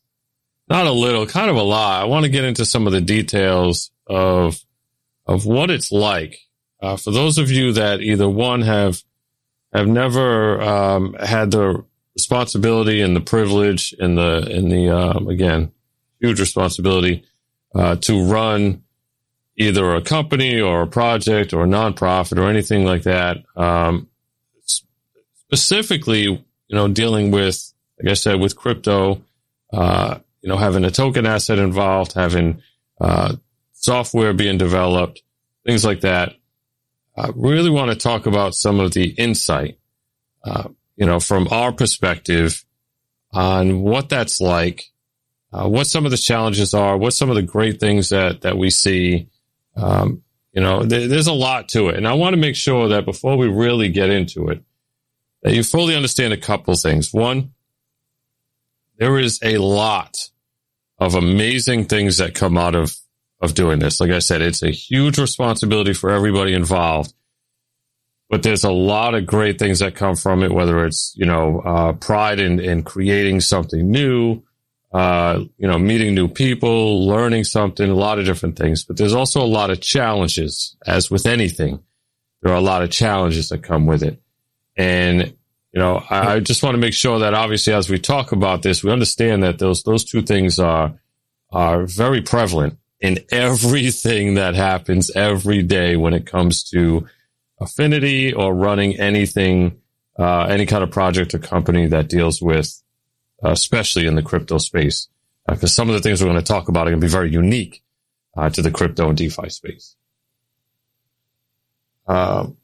not 0.69 0.87
a 0.87 0.93
little, 0.93 1.27
kind 1.27 1.51
of 1.51 1.57
a 1.57 1.63
lot. 1.63 2.01
I 2.01 2.05
want 2.05 2.25
to 2.25 2.31
get 2.31 2.45
into 2.45 2.65
some 2.65 2.87
of 2.87 2.93
the 2.93 3.01
details 3.01 3.91
of 4.07 4.61
of 5.27 5.45
what 5.45 5.71
it's 5.71 5.93
like 5.93 6.39
uh, 6.81 6.97
for 6.97 7.11
those 7.11 7.39
of 7.39 7.51
you 7.51 7.73
that 7.73 8.01
either 8.01 8.29
one 8.29 8.63
have 8.63 9.03
have 9.73 9.87
never 9.87 10.61
um, 10.61 11.15
had 11.15 11.51
the 11.51 11.85
responsibility 12.15 13.01
and 13.01 13.15
the 13.15 13.21
privilege 13.21 13.95
and 13.99 14.17
the 14.17 14.49
and 14.51 14.71
the 14.71 14.89
um, 14.89 15.29
again 15.29 15.73
huge 16.21 16.41
responsibility 16.41 17.25
uh, 17.75 17.97
to 17.97 18.25
run 18.25 18.83
either 19.57 19.95
a 19.95 20.01
company 20.01 20.61
or 20.61 20.83
a 20.83 20.87
project 20.87 21.53
or 21.53 21.65
a 21.65 21.69
nonprofit 21.69 22.39
or 22.39 22.49
anything 22.49 22.85
like 22.85 23.03
that. 23.03 23.39
Um, 23.57 24.09
specifically, 25.35 26.45
you 26.71 26.77
know, 26.77 26.87
dealing 26.87 27.33
with, 27.33 27.73
like 28.01 28.13
I 28.13 28.15
said, 28.15 28.41
with 28.41 28.57
crypto, 28.57 29.23
uh, 29.73 30.21
you 30.41 30.49
know, 30.49 30.57
having 30.57 30.85
a 30.85 30.91
token 30.91 31.27
asset 31.27 31.59
involved, 31.59 32.13
having 32.13 32.63
uh, 33.01 33.35
software 33.73 34.33
being 34.33 34.57
developed, 34.57 35.21
things 35.67 35.85
like 35.85 36.03
that. 36.03 36.35
I 37.17 37.31
really 37.35 37.71
want 37.71 37.91
to 37.91 37.97
talk 37.97 38.27
about 38.27 38.55
some 38.55 38.79
of 38.79 38.93
the 38.93 39.09
insight, 39.09 39.79
uh, 40.45 40.69
you 40.95 41.07
know, 41.07 41.19
from 41.19 41.49
our 41.51 41.73
perspective 41.73 42.65
on 43.33 43.81
what 43.81 44.09
that's 44.09 44.41
like, 44.41 44.85
uh, 45.53 45.69
what 45.69 45.89
some 45.89 46.05
of 46.05 46.13
the 46.13 46.17
challenges 46.17 46.73
are, 46.73 46.97
what 46.97 47.15
some 47.15 47.31
of 47.31 47.37
the 47.37 47.43
great 47.43 47.81
things 47.81 48.11
that, 48.11 48.43
that 48.43 48.57
we 48.57 48.71
see. 48.71 49.29
Um, 49.77 50.23
you 50.53 50.63
know, 50.63 50.87
th- 50.87 51.11
there's 51.11 51.27
a 51.27 51.33
lot 51.33 51.69
to 51.71 51.89
it. 51.89 51.97
And 51.97 52.07
I 52.07 52.13
want 52.13 52.35
to 52.35 52.41
make 52.41 52.55
sure 52.55 52.89
that 52.89 53.05
before 53.05 53.37
we 53.37 53.49
really 53.49 53.89
get 53.89 54.11
into 54.11 54.49
it, 54.49 54.63
that 55.43 55.55
you 55.55 55.63
fully 55.63 55.97
understand 55.97 56.33
a 56.33 56.39
couple 56.39 56.75
things. 56.75 57.13
One, 57.13 57.53
there 58.99 59.19
is 59.19 59.39
a 59.43 59.59
lot 59.59 60.31
of 60.99 61.15
amazing 61.15 61.87
things 61.87 62.19
that 62.19 62.35
come 62.35 62.59
out 62.59 62.75
of 62.75 62.95
of 63.41 63.55
doing 63.55 63.79
this. 63.79 64.01
Like 64.01 64.11
I 64.11 64.19
said, 64.19 64.43
it's 64.43 64.63
a 64.63 64.71
huge 64.71 65.19
responsibility 65.19 65.95
for 65.95 66.11
everybody 66.11 66.53
involved. 66.53 67.15
But 68.29 68.43
there's 68.43 68.65
a 68.65 68.71
lot 68.71 69.15
of 69.15 69.27
great 69.27 69.59
things 69.59 69.81
that 69.81 69.97
come 69.97 70.15
from 70.15 70.43
it, 70.43 70.53
whether 70.53 70.85
it's, 70.85 71.13
you 71.17 71.27
know, 71.27 71.61
uh, 71.61 71.93
pride 71.95 72.39
in, 72.39 72.61
in 72.61 72.85
creating 72.85 73.41
something 73.41 73.91
new, 73.91 74.43
uh, 74.93 75.41
you 75.57 75.67
know, 75.67 75.79
meeting 75.79 76.15
new 76.15 76.29
people, 76.29 77.07
learning 77.07 77.45
something, 77.45 77.91
a 77.91 77.95
lot 77.95 78.21
of 78.21 78.27
different 78.27 78.57
things. 78.57 78.85
But 78.85 78.99
there's 78.99 79.15
also 79.15 79.43
a 79.43 79.47
lot 79.47 79.71
of 79.71 79.81
challenges, 79.81 80.77
as 80.87 81.11
with 81.11 81.27
anything. 81.27 81.83
There 82.43 82.53
are 82.53 82.59
a 82.59 82.61
lot 82.61 82.83
of 82.83 82.91
challenges 82.91 83.49
that 83.49 83.65
come 83.65 83.87
with 83.87 84.03
it. 84.03 84.23
And, 84.81 85.35
you 85.73 85.79
know, 85.79 86.03
I, 86.09 86.37
I 86.37 86.41
just 86.41 86.63
want 86.63 86.73
to 86.73 86.79
make 86.79 86.95
sure 86.95 87.19
that 87.19 87.35
obviously 87.35 87.75
as 87.75 87.91
we 87.91 87.99
talk 87.99 88.33
about 88.33 88.63
this, 88.63 88.83
we 88.83 88.91
understand 88.91 89.43
that 89.43 89.59
those, 89.59 89.83
those 89.83 90.05
two 90.05 90.23
things 90.23 90.59
are, 90.59 90.99
are 91.53 91.85
very 91.85 92.23
prevalent 92.23 92.79
in 92.99 93.19
everything 93.31 94.37
that 94.37 94.55
happens 94.55 95.11
every 95.11 95.63
day 95.63 95.97
when 95.97 96.15
it 96.15 96.25
comes 96.25 96.65
to 96.71 97.07
affinity 97.61 98.33
or 98.33 98.55
running 98.55 98.99
anything, 98.99 99.79
uh, 100.19 100.45
any 100.45 100.65
kind 100.65 100.83
of 100.83 100.91
project 100.91 101.35
or 101.35 101.39
company 101.39 101.87
that 101.89 102.09
deals 102.09 102.41
with, 102.41 102.83
uh, 103.45 103.51
especially 103.51 104.07
in 104.07 104.15
the 104.15 104.23
crypto 104.23 104.57
space. 104.57 105.09
Because 105.47 105.65
uh, 105.65 105.75
some 105.75 105.91
of 105.91 105.95
the 105.95 106.01
things 106.01 106.23
we're 106.23 106.31
going 106.31 106.43
to 106.43 106.53
talk 106.53 106.69
about 106.69 106.87
are 106.87 106.91
going 106.91 107.03
to 107.03 107.07
be 107.07 107.11
very 107.11 107.31
unique 107.31 107.83
uh, 108.35 108.49
to 108.49 108.63
the 108.63 108.71
crypto 108.71 109.11
and 109.11 109.19
DeFi 109.19 109.51
space. 109.51 109.95
Um, 112.07 112.57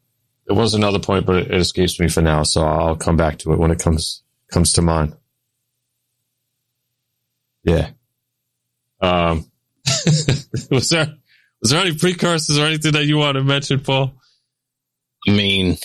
there 0.46 0.56
was 0.56 0.74
another 0.74 0.98
point, 0.98 1.26
but 1.26 1.36
it 1.36 1.54
escapes 1.54 1.98
me 1.98 2.08
for 2.08 2.22
now, 2.22 2.42
so 2.44 2.62
I'll 2.62 2.96
come 2.96 3.16
back 3.16 3.38
to 3.38 3.52
it 3.52 3.58
when 3.58 3.70
it 3.70 3.80
comes 3.80 4.22
comes 4.50 4.74
to 4.74 4.82
mind. 4.82 5.16
Yeah. 7.64 7.90
Um, 9.00 9.50
was 10.70 10.88
there 10.88 11.14
was 11.60 11.70
there 11.70 11.80
any 11.80 11.96
precursors 11.96 12.58
or 12.58 12.66
anything 12.66 12.92
that 12.92 13.06
you 13.06 13.16
want 13.16 13.36
to 13.36 13.42
mention, 13.42 13.80
Paul? 13.80 14.14
I 15.26 15.32
mean, 15.32 15.78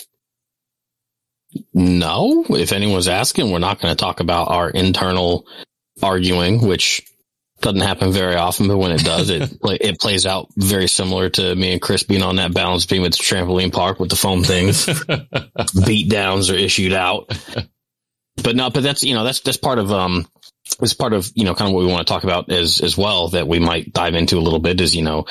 no. 1.74 2.44
If 2.50 2.72
anyone's 2.72 3.08
asking, 3.08 3.50
we're 3.50 3.58
not 3.58 3.80
going 3.80 3.92
to 3.92 4.00
talk 4.00 4.20
about 4.20 4.48
our 4.50 4.70
internal 4.70 5.46
arguing, 6.00 6.66
which 6.66 7.02
doesn't 7.62 7.80
happen 7.80 8.12
very 8.12 8.34
often, 8.34 8.68
but 8.68 8.78
when 8.78 8.92
it 8.92 9.04
does, 9.04 9.30
it 9.30 9.50
it 9.64 9.98
plays 10.00 10.26
out 10.26 10.48
very 10.56 10.88
similar 10.88 11.30
to 11.30 11.54
me 11.54 11.72
and 11.72 11.82
Chris 11.82 12.02
being 12.02 12.22
on 12.22 12.36
that 12.36 12.52
balance 12.52 12.86
beam 12.86 13.04
at 13.04 13.12
the 13.12 13.18
trampoline 13.18 13.72
park 13.72 13.98
with 13.98 14.10
the 14.10 14.16
foam 14.16 14.44
things. 14.44 14.86
Beat 15.86 16.10
downs 16.10 16.50
are 16.50 16.56
issued 16.56 16.92
out. 16.92 17.36
But 18.42 18.56
no, 18.56 18.70
but 18.70 18.82
that's 18.82 19.02
you 19.02 19.14
know 19.14 19.24
that's 19.24 19.40
that's 19.40 19.58
part 19.58 19.78
of 19.78 19.92
um 19.92 20.26
is 20.80 20.94
part 20.94 21.12
of, 21.12 21.30
you 21.34 21.44
know, 21.44 21.54
kind 21.54 21.68
of 21.68 21.74
what 21.74 21.84
we 21.84 21.90
want 21.90 22.06
to 22.06 22.12
talk 22.12 22.24
about 22.24 22.50
as, 22.50 22.80
as 22.80 22.96
well 22.96 23.28
that 23.28 23.48
we 23.48 23.58
might 23.58 23.92
dive 23.92 24.14
into 24.14 24.38
a 24.38 24.40
little 24.40 24.58
bit 24.58 24.80
is, 24.80 24.94
you 24.94 25.02
know, 25.02 25.26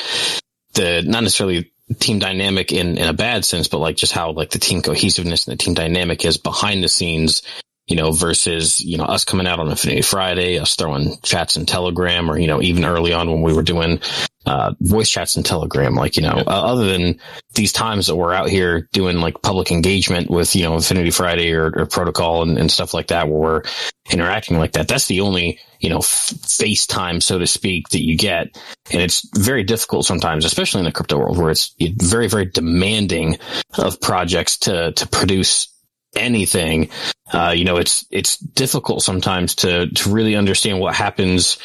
the, 0.74 1.02
not 1.06 1.24
necessarily 1.24 1.72
team 2.00 2.20
dynamic 2.20 2.72
in, 2.72 2.98
in 2.98 3.08
a 3.08 3.14
bad 3.14 3.44
sense, 3.44 3.68
but 3.68 3.80
like 3.80 3.96
just 3.96 4.14
how 4.14 4.32
like 4.32 4.52
the 4.52 4.60
team 4.60 4.82
cohesiveness 4.82 5.48
and 5.48 5.54
the 5.54 5.64
team 5.64 5.74
dynamic 5.74 6.24
is 6.26 6.38
behind 6.38 6.84
the 6.84 6.90
scenes, 6.90 7.42
you 7.88 7.96
know, 7.96 8.12
versus, 8.12 8.80
you 8.80 8.98
know, 8.98 9.04
us 9.04 9.26
coming 9.26 9.48
out 9.48 9.60
on 9.60 9.70
Affinity 9.70 10.02
Friday, 10.02 10.60
us 10.60 10.76
throwing 10.76 11.18
chats 11.24 11.58
in 11.58 11.66
Telegram 11.66 12.30
or, 12.30 12.38
you 12.38 12.48
know, 12.48 12.62
even 12.62 12.86
early 12.86 13.12
on 13.12 13.30
when 13.30 13.42
we 13.42 13.54
were 13.54 13.64
doing 13.64 14.00
uh, 14.46 14.74
voice 14.80 15.10
chats 15.10 15.36
and 15.36 15.46
Telegram. 15.46 15.96
Like, 15.96 16.16
you 16.16 16.24
know, 16.24 16.44
uh, 16.48 16.50
other 16.50 16.86
than 16.86 17.20
these 17.54 17.74
times 17.74 18.08
that 18.08 18.16
we're 18.16 18.34
out 18.34 18.50
here 18.50 18.88
doing 18.94 19.18
like 19.18 19.42
public 19.42 19.72
engagement 19.72 20.30
with, 20.30 20.56
you 20.56 20.64
know, 20.64 20.76
Affinity 20.76 21.12
Friday 21.12 21.54
or, 21.54 21.72
or 21.76 21.86
protocol 21.86 22.44
and, 22.44 22.58
and, 22.58 22.72
stuff 22.72 22.94
like 22.94 23.08
that, 23.08 23.28
where 23.28 23.40
we're 23.40 23.62
interacting 24.10 24.58
like 24.58 24.72
that. 24.74 24.88
That's 24.88 25.08
the 25.08 25.22
only, 25.22 25.60
you 25.80 25.90
know, 25.90 25.98
f- 25.98 26.34
FaceTime, 26.44 27.22
so 27.22 27.40
to 27.40 27.48
speak, 27.48 27.90
that 27.90 28.04
you 28.04 28.18
get. 28.18 28.58
And 28.92 29.02
it's 29.02 29.28
very 29.38 29.64
difficult 29.64 30.06
sometimes, 30.06 30.46
especially 30.46 30.80
in 30.80 30.86
the 30.86 30.92
crypto 30.92 31.18
world 31.18 31.38
where 31.38 31.52
it's 31.52 31.76
very, 31.80 32.30
very 32.30 32.46
demanding 32.46 33.38
of 33.78 34.00
projects 34.00 34.60
to, 34.60 34.94
to 34.94 35.08
produce 35.08 35.71
anything. 36.15 36.89
Uh, 37.32 37.53
you 37.56 37.63
know, 37.63 37.77
it's, 37.77 38.06
it's 38.12 38.38
difficult 38.38 39.01
sometimes 39.01 39.56
to, 39.56 39.89
to 39.89 40.10
really 40.10 40.36
understand 40.36 40.80
what 40.80 40.96
happens 40.96 41.58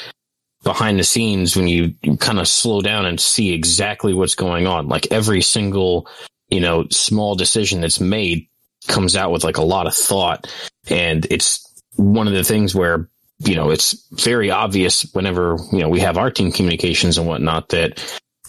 behind 0.62 0.98
the 0.98 1.04
scenes 1.04 1.56
when 1.56 1.68
you, 1.68 1.94
you 2.02 2.16
kind 2.16 2.38
of 2.38 2.48
slow 2.48 2.80
down 2.80 3.06
and 3.06 3.20
see 3.20 3.52
exactly 3.52 4.14
what's 4.14 4.34
going 4.34 4.66
on. 4.66 4.88
Like 4.88 5.12
every 5.12 5.42
single, 5.42 6.08
you 6.48 6.60
know, 6.60 6.86
small 6.90 7.34
decision 7.34 7.80
that's 7.80 8.00
made 8.00 8.48
comes 8.88 9.16
out 9.16 9.32
with 9.32 9.44
like 9.44 9.58
a 9.58 9.62
lot 9.62 9.86
of 9.86 9.94
thought. 9.94 10.52
And 10.88 11.26
it's 11.30 11.66
one 11.96 12.26
of 12.26 12.34
the 12.34 12.44
things 12.44 12.74
where, 12.74 13.08
you 13.38 13.54
know, 13.54 13.70
it's 13.70 14.08
very 14.12 14.50
obvious 14.50 15.02
whenever, 15.12 15.56
you 15.72 15.80
know, 15.80 15.88
we 15.88 16.00
have 16.00 16.18
our 16.18 16.30
team 16.30 16.52
communications 16.52 17.18
and 17.18 17.26
whatnot 17.26 17.68
that 17.70 18.00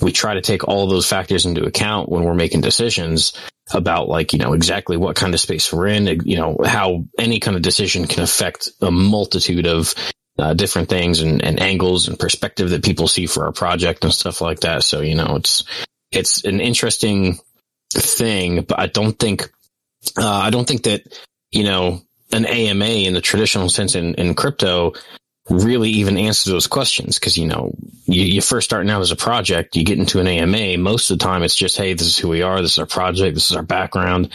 we 0.02 0.12
try 0.12 0.34
to 0.34 0.42
take 0.42 0.68
all 0.68 0.88
those 0.88 1.08
factors 1.08 1.46
into 1.46 1.66
account 1.66 2.10
when 2.10 2.24
we're 2.24 2.34
making 2.34 2.62
decisions 2.62 3.34
about 3.72 4.08
like, 4.08 4.34
you 4.34 4.40
know, 4.40 4.54
exactly 4.54 4.98
what 4.98 5.16
kind 5.16 5.34
of 5.34 5.40
space 5.40 5.72
we're 5.74 5.88
in, 5.88 6.08
you 6.26 6.38
know, 6.38 6.58
how 6.66 7.04
any 7.18 7.40
kind 7.40 7.58
of 7.58 7.64
decision 7.64 8.08
can 8.08 8.24
affect 8.24 8.70
a 8.82 8.92
multitude 8.92 9.68
of 9.68 9.94
uh, 10.40 10.54
different 10.54 10.88
things 10.88 11.22
and, 11.22 11.44
and 11.44 11.60
angles 11.60 12.08
and 12.08 12.20
perspective 12.20 12.70
that 12.70 12.84
people 12.84 13.08
see 13.08 13.26
for 13.26 13.46
our 13.46 13.52
project 13.52 14.04
and 14.04 14.14
stuff 14.14 14.40
like 14.40 14.62
that. 14.62 14.84
So, 14.84 15.02
you 15.02 15.16
know, 15.16 15.36
it's, 15.36 15.64
it's 16.12 16.46
an 16.46 16.62
interesting 16.62 17.40
thing, 17.92 18.62
but 18.62 18.80
I 18.80 18.88
don't 18.88 19.18
think, 19.18 19.52
uh, 20.18 20.26
I 20.28 20.50
don't 20.50 20.68
think 20.68 20.84
that, 20.84 21.02
you 21.52 21.64
know, 21.64 22.02
an 22.32 22.46
AMA 22.46 22.86
in 22.86 23.14
the 23.14 23.22
traditional 23.22 23.70
sense 23.70 23.96
in, 23.96 24.14
in 24.16 24.36
crypto 24.36 24.94
really 25.50 25.90
even 25.90 26.18
answer 26.18 26.50
those 26.50 26.68
questions. 26.68 27.20
Cause, 27.20 27.38
you 27.38 27.48
know, 27.48 27.74
you, 28.06 28.24
you 28.24 28.42
first 28.42 28.66
starting 28.66 28.90
out 28.90 29.02
as 29.02 29.12
a 29.12 29.16
project, 29.16 29.76
you 29.76 29.84
get 29.84 30.00
into 30.00 30.20
an 30.20 30.28
AMA. 30.28 30.78
Most 30.78 31.10
of 31.10 31.18
the 31.18 31.24
time 31.24 31.44
it's 31.44 31.56
just, 31.56 31.78
Hey, 31.78 31.94
this 31.94 32.08
is 32.08 32.18
who 32.18 32.30
we 32.30 32.42
are. 32.42 32.62
This 32.62 32.74
is 32.74 32.80
our 32.80 32.86
project. 32.86 33.36
This 33.36 33.52
is 33.52 33.58
our 33.58 33.64
background 33.64 34.32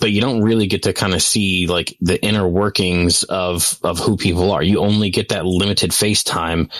but 0.00 0.10
you 0.10 0.22
don't 0.22 0.42
really 0.42 0.66
get 0.66 0.84
to 0.84 0.94
kind 0.94 1.12
of 1.12 1.22
see 1.22 1.66
like 1.66 1.94
the 2.00 2.20
inner 2.24 2.48
workings 2.48 3.22
of 3.24 3.78
of 3.84 3.98
who 3.98 4.16
people 4.16 4.50
are. 4.50 4.62
You 4.62 4.80
only 4.80 5.10
get 5.10 5.28
that 5.28 5.44
limited 5.44 5.92
face 5.92 6.24
time 6.24 6.70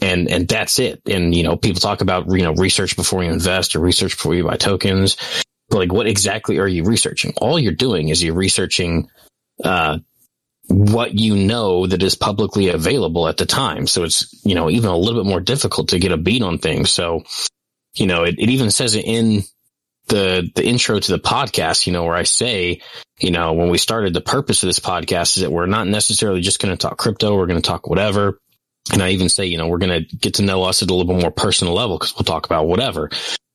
and 0.00 0.28
and 0.30 0.46
that's 0.46 0.78
it. 0.78 1.02
And 1.06 1.34
you 1.34 1.42
know, 1.42 1.56
people 1.56 1.80
talk 1.80 2.00
about 2.00 2.30
you 2.30 2.42
know 2.42 2.52
research 2.54 2.96
before 2.96 3.24
you 3.24 3.30
invest 3.30 3.74
or 3.74 3.80
research 3.80 4.12
before 4.12 4.34
you 4.34 4.44
buy 4.44 4.56
tokens. 4.56 5.16
But 5.68 5.78
like, 5.78 5.92
what 5.92 6.06
exactly 6.06 6.58
are 6.58 6.68
you 6.68 6.84
researching? 6.84 7.34
All 7.38 7.58
you're 7.58 7.72
doing 7.72 8.08
is 8.08 8.22
you're 8.22 8.34
researching 8.34 9.10
uh, 9.64 9.98
what 10.68 11.14
you 11.14 11.34
know 11.36 11.86
that 11.86 12.02
is 12.02 12.14
publicly 12.14 12.68
available 12.68 13.26
at 13.26 13.36
the 13.38 13.46
time. 13.46 13.86
So 13.86 14.04
it's 14.04 14.40
you 14.44 14.54
know 14.54 14.70
even 14.70 14.90
a 14.90 14.96
little 14.96 15.22
bit 15.22 15.28
more 15.28 15.40
difficult 15.40 15.88
to 15.88 15.98
get 15.98 16.12
a 16.12 16.16
beat 16.16 16.42
on 16.42 16.58
things. 16.58 16.90
So 16.90 17.24
you 17.94 18.06
know, 18.06 18.24
it, 18.24 18.36
it 18.38 18.50
even 18.50 18.70
says 18.70 18.94
it 18.94 19.04
in 19.04 19.42
the 20.08 20.50
the 20.54 20.64
intro 20.64 20.98
to 20.98 21.12
the 21.12 21.18
podcast, 21.18 21.86
you 21.86 21.92
know, 21.92 22.04
where 22.04 22.14
I 22.14 22.22
say, 22.22 22.80
you 23.18 23.30
know, 23.30 23.52
when 23.52 23.70
we 23.70 23.78
started, 23.78 24.14
the 24.14 24.20
purpose 24.20 24.62
of 24.62 24.68
this 24.68 24.80
podcast 24.80 25.36
is 25.36 25.42
that 25.42 25.52
we're 25.52 25.66
not 25.66 25.86
necessarily 25.86 26.40
just 26.40 26.60
going 26.60 26.72
to 26.72 26.78
talk 26.78 26.96
crypto. 26.96 27.36
We're 27.36 27.46
going 27.46 27.60
to 27.60 27.68
talk 27.68 27.88
whatever. 27.88 28.38
And 28.92 29.02
I 29.02 29.10
even 29.10 29.28
say, 29.28 29.46
you 29.46 29.58
know, 29.58 29.68
we're 29.68 29.78
going 29.78 30.04
to 30.04 30.16
get 30.16 30.34
to 30.34 30.42
know 30.42 30.62
us 30.62 30.82
at 30.82 30.90
a 30.90 30.94
little 30.94 31.12
bit 31.12 31.20
more 31.20 31.30
personal 31.30 31.74
level 31.74 31.98
because 31.98 32.14
we'll 32.14 32.24
talk 32.24 32.46
about 32.46 32.66
whatever, 32.66 33.10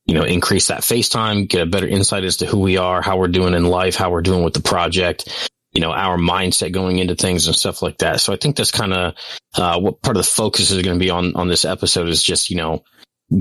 you 0.06 0.14
know, 0.14 0.22
increase 0.22 0.68
that 0.68 0.82
FaceTime, 0.82 1.48
get 1.48 1.62
a 1.62 1.66
better 1.66 1.88
insight 1.88 2.22
as 2.22 2.36
to 2.36 2.46
who 2.46 2.60
we 2.60 2.76
are, 2.76 3.02
how 3.02 3.16
we're 3.16 3.26
doing 3.26 3.54
in 3.54 3.64
life, 3.64 3.96
how 3.96 4.10
we're 4.10 4.22
doing 4.22 4.44
with 4.44 4.54
the 4.54 4.62
project, 4.62 5.50
you 5.74 5.80
know, 5.80 5.90
our 5.90 6.16
mindset 6.16 6.72
going 6.72 6.98
into 6.98 7.16
things 7.16 7.46
and 7.46 7.56
stuff 7.56 7.82
like 7.82 7.98
that. 7.98 8.20
So 8.20 8.32
I 8.32 8.36
think 8.36 8.56
that's 8.56 8.70
kind 8.70 8.92
of, 8.92 9.14
uh, 9.56 9.80
what 9.80 10.00
part 10.02 10.16
of 10.16 10.24
the 10.24 10.30
focus 10.30 10.70
is 10.70 10.82
going 10.82 10.98
to 10.98 11.04
be 11.04 11.10
on, 11.10 11.34
on 11.34 11.48
this 11.48 11.64
episode 11.64 12.08
is 12.08 12.22
just, 12.22 12.48
you 12.48 12.56
know, 12.56 12.84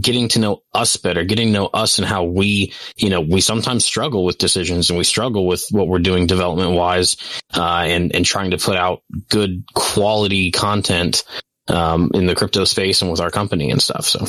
getting 0.02 0.30
to 0.30 0.40
know 0.40 0.63
us 0.74 0.98
better, 0.98 1.24
getting 1.24 1.48
to 1.48 1.54
know 1.54 1.66
us 1.68 2.00
and 2.00 2.08
how 2.08 2.24
we, 2.24 2.74
you 2.96 3.10
know, 3.10 3.22
we 3.22 3.42
sometimes 3.42 3.86
struggle 3.86 4.25
with 4.25 4.38
decisions 4.38 4.90
and 4.90 4.98
we 4.98 5.04
struggle 5.04 5.46
with 5.46 5.66
what 5.72 5.88
we're 5.88 6.00
doing 6.00 6.25
development 6.25 6.72
wise, 6.72 7.18
uh, 7.54 7.84
and, 7.86 8.16
and 8.16 8.25
trying 8.25 8.52
to 8.52 8.58
put 8.58 8.78
out 8.78 9.04
good 9.30 9.63
quality 9.75 10.52
content, 10.52 11.24
um, 11.68 12.12
in 12.13 12.25
the 12.25 12.36
crypto 12.36 12.63
space 12.66 13.02
and 13.02 13.12
with 13.12 13.22
our 13.22 13.30
company 13.30 13.70
and 13.72 13.82
stuff. 13.82 14.06
So. 14.06 14.25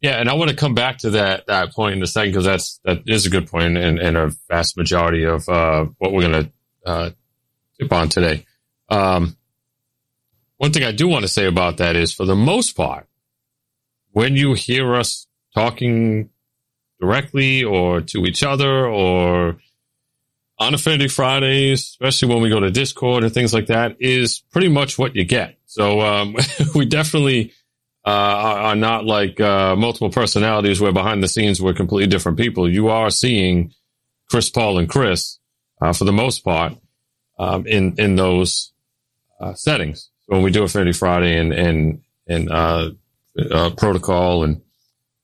Yeah, 0.00 0.20
and 0.20 0.28
I 0.28 0.34
want 0.34 0.50
to 0.50 0.56
come 0.56 0.74
back 0.74 0.98
to 0.98 1.10
that 1.10 1.46
that 1.48 1.72
point 1.72 1.96
in 1.96 2.02
a 2.02 2.06
second 2.06 2.30
because 2.30 2.44
that's 2.44 2.78
that 2.84 3.02
is 3.06 3.26
a 3.26 3.30
good 3.30 3.48
point 3.48 3.76
and, 3.76 3.98
and 3.98 4.16
a 4.16 4.30
vast 4.48 4.76
majority 4.76 5.24
of 5.24 5.48
uh, 5.48 5.86
what 5.98 6.12
we're 6.12 6.28
going 6.28 6.44
to 6.44 6.52
uh, 6.88 7.10
tip 7.78 7.92
on 7.92 8.08
today. 8.08 8.46
Um, 8.88 9.36
one 10.56 10.72
thing 10.72 10.84
I 10.84 10.92
do 10.92 11.06
want 11.06 11.22
to 11.22 11.28
say 11.28 11.46
about 11.46 11.76
that 11.76 11.94
is, 11.94 12.12
for 12.12 12.24
the 12.24 12.34
most 12.34 12.76
part, 12.76 13.06
when 14.12 14.36
you 14.36 14.54
hear 14.54 14.94
us 14.94 15.26
talking 15.54 16.30
directly 17.00 17.62
or 17.62 18.00
to 18.00 18.24
each 18.24 18.42
other 18.42 18.86
or 18.86 19.58
on 20.58 20.74
Affinity 20.74 21.08
Fridays, 21.08 21.80
especially 21.82 22.28
when 22.28 22.42
we 22.42 22.48
go 22.48 22.58
to 22.58 22.70
Discord 22.70 23.22
and 23.22 23.32
things 23.32 23.54
like 23.54 23.66
that, 23.66 23.96
is 24.00 24.42
pretty 24.50 24.68
much 24.68 24.98
what 24.98 25.14
you 25.14 25.24
get. 25.24 25.56
So 25.66 26.00
um, 26.00 26.36
we 26.74 26.86
definitely 26.86 27.52
uh, 28.04 28.10
are, 28.10 28.76
not 28.76 29.04
like 29.04 29.40
uh, 29.40 29.76
multiple 29.76 30.10
personalities 30.10 30.80
where 30.80 30.92
behind 30.92 31.22
the 31.22 31.28
scenes 31.28 31.60
we're 31.60 31.74
completely 31.74 32.08
different 32.08 32.38
people. 32.38 32.68
You 32.68 32.88
are 32.88 33.10
seeing 33.10 33.72
Chris 34.30 34.50
Paul 34.50 34.78
and 34.78 34.88
Chris 34.88 35.37
uh, 35.80 35.92
for 35.92 36.04
the 36.04 36.12
most 36.12 36.44
part 36.44 36.74
um, 37.38 37.66
in 37.66 37.94
in 37.98 38.16
those 38.16 38.72
uh, 39.40 39.54
settings. 39.54 40.10
So 40.22 40.34
when 40.34 40.42
we 40.42 40.50
do 40.50 40.62
Affinity 40.62 40.92
Friday 40.92 41.38
and 41.38 41.52
and 41.52 42.02
and 42.26 42.50
uh, 42.50 42.90
uh, 43.50 43.70
protocol 43.76 44.44
and 44.44 44.60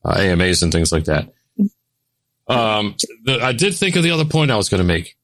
AMAs 0.05 0.63
and 0.63 0.73
things 0.73 0.93
like 0.93 1.05
that. 1.05 1.33
Um, 2.47 2.97
the, 3.25 3.41
I 3.43 3.53
did 3.53 3.75
think 3.75 3.97
of 3.97 4.03
the 4.03 4.11
other 4.11 4.25
point 4.25 4.51
I 4.51 4.57
was 4.57 4.69
going 4.69 4.83
to 4.83 4.87
make. 4.87 5.17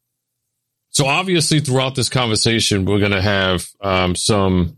So 0.91 1.07
obviously, 1.07 1.61
throughout 1.61 1.95
this 1.95 2.09
conversation, 2.09 2.85
we're 2.85 2.99
going 2.99 3.13
to 3.13 3.23
have 3.23 3.67
um, 3.81 4.17
some 4.17 4.77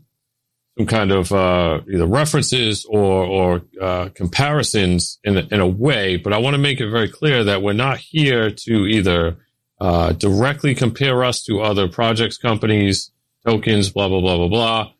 some 0.77 0.87
kind 0.87 1.11
of 1.11 1.31
uh, 1.31 1.81
either 1.91 2.05
references 2.05 2.85
or 2.85 3.25
or 3.25 3.61
uh, 3.81 4.09
comparisons 4.13 5.19
in 5.23 5.37
a, 5.37 5.47
in 5.51 5.59
a 5.59 5.67
way. 5.67 6.17
But 6.17 6.33
I 6.33 6.37
want 6.37 6.53
to 6.55 6.59
make 6.59 6.81
it 6.81 6.89
very 6.89 7.09
clear 7.09 7.43
that 7.45 7.61
we're 7.61 7.73
not 7.73 7.97
here 7.97 8.51
to 8.51 8.85
either 8.85 9.37
uh, 9.83 10.13
directly 10.13 10.73
compare 10.73 11.23
us 11.23 11.43
to 11.43 11.61
other 11.61 11.87
projects, 11.87 12.37
companies, 12.37 13.11
tokens, 13.45 13.89
blah 13.89 14.07
blah 14.07 14.21
blah 14.21 14.37
blah 14.37 14.47
blah, 14.47 14.91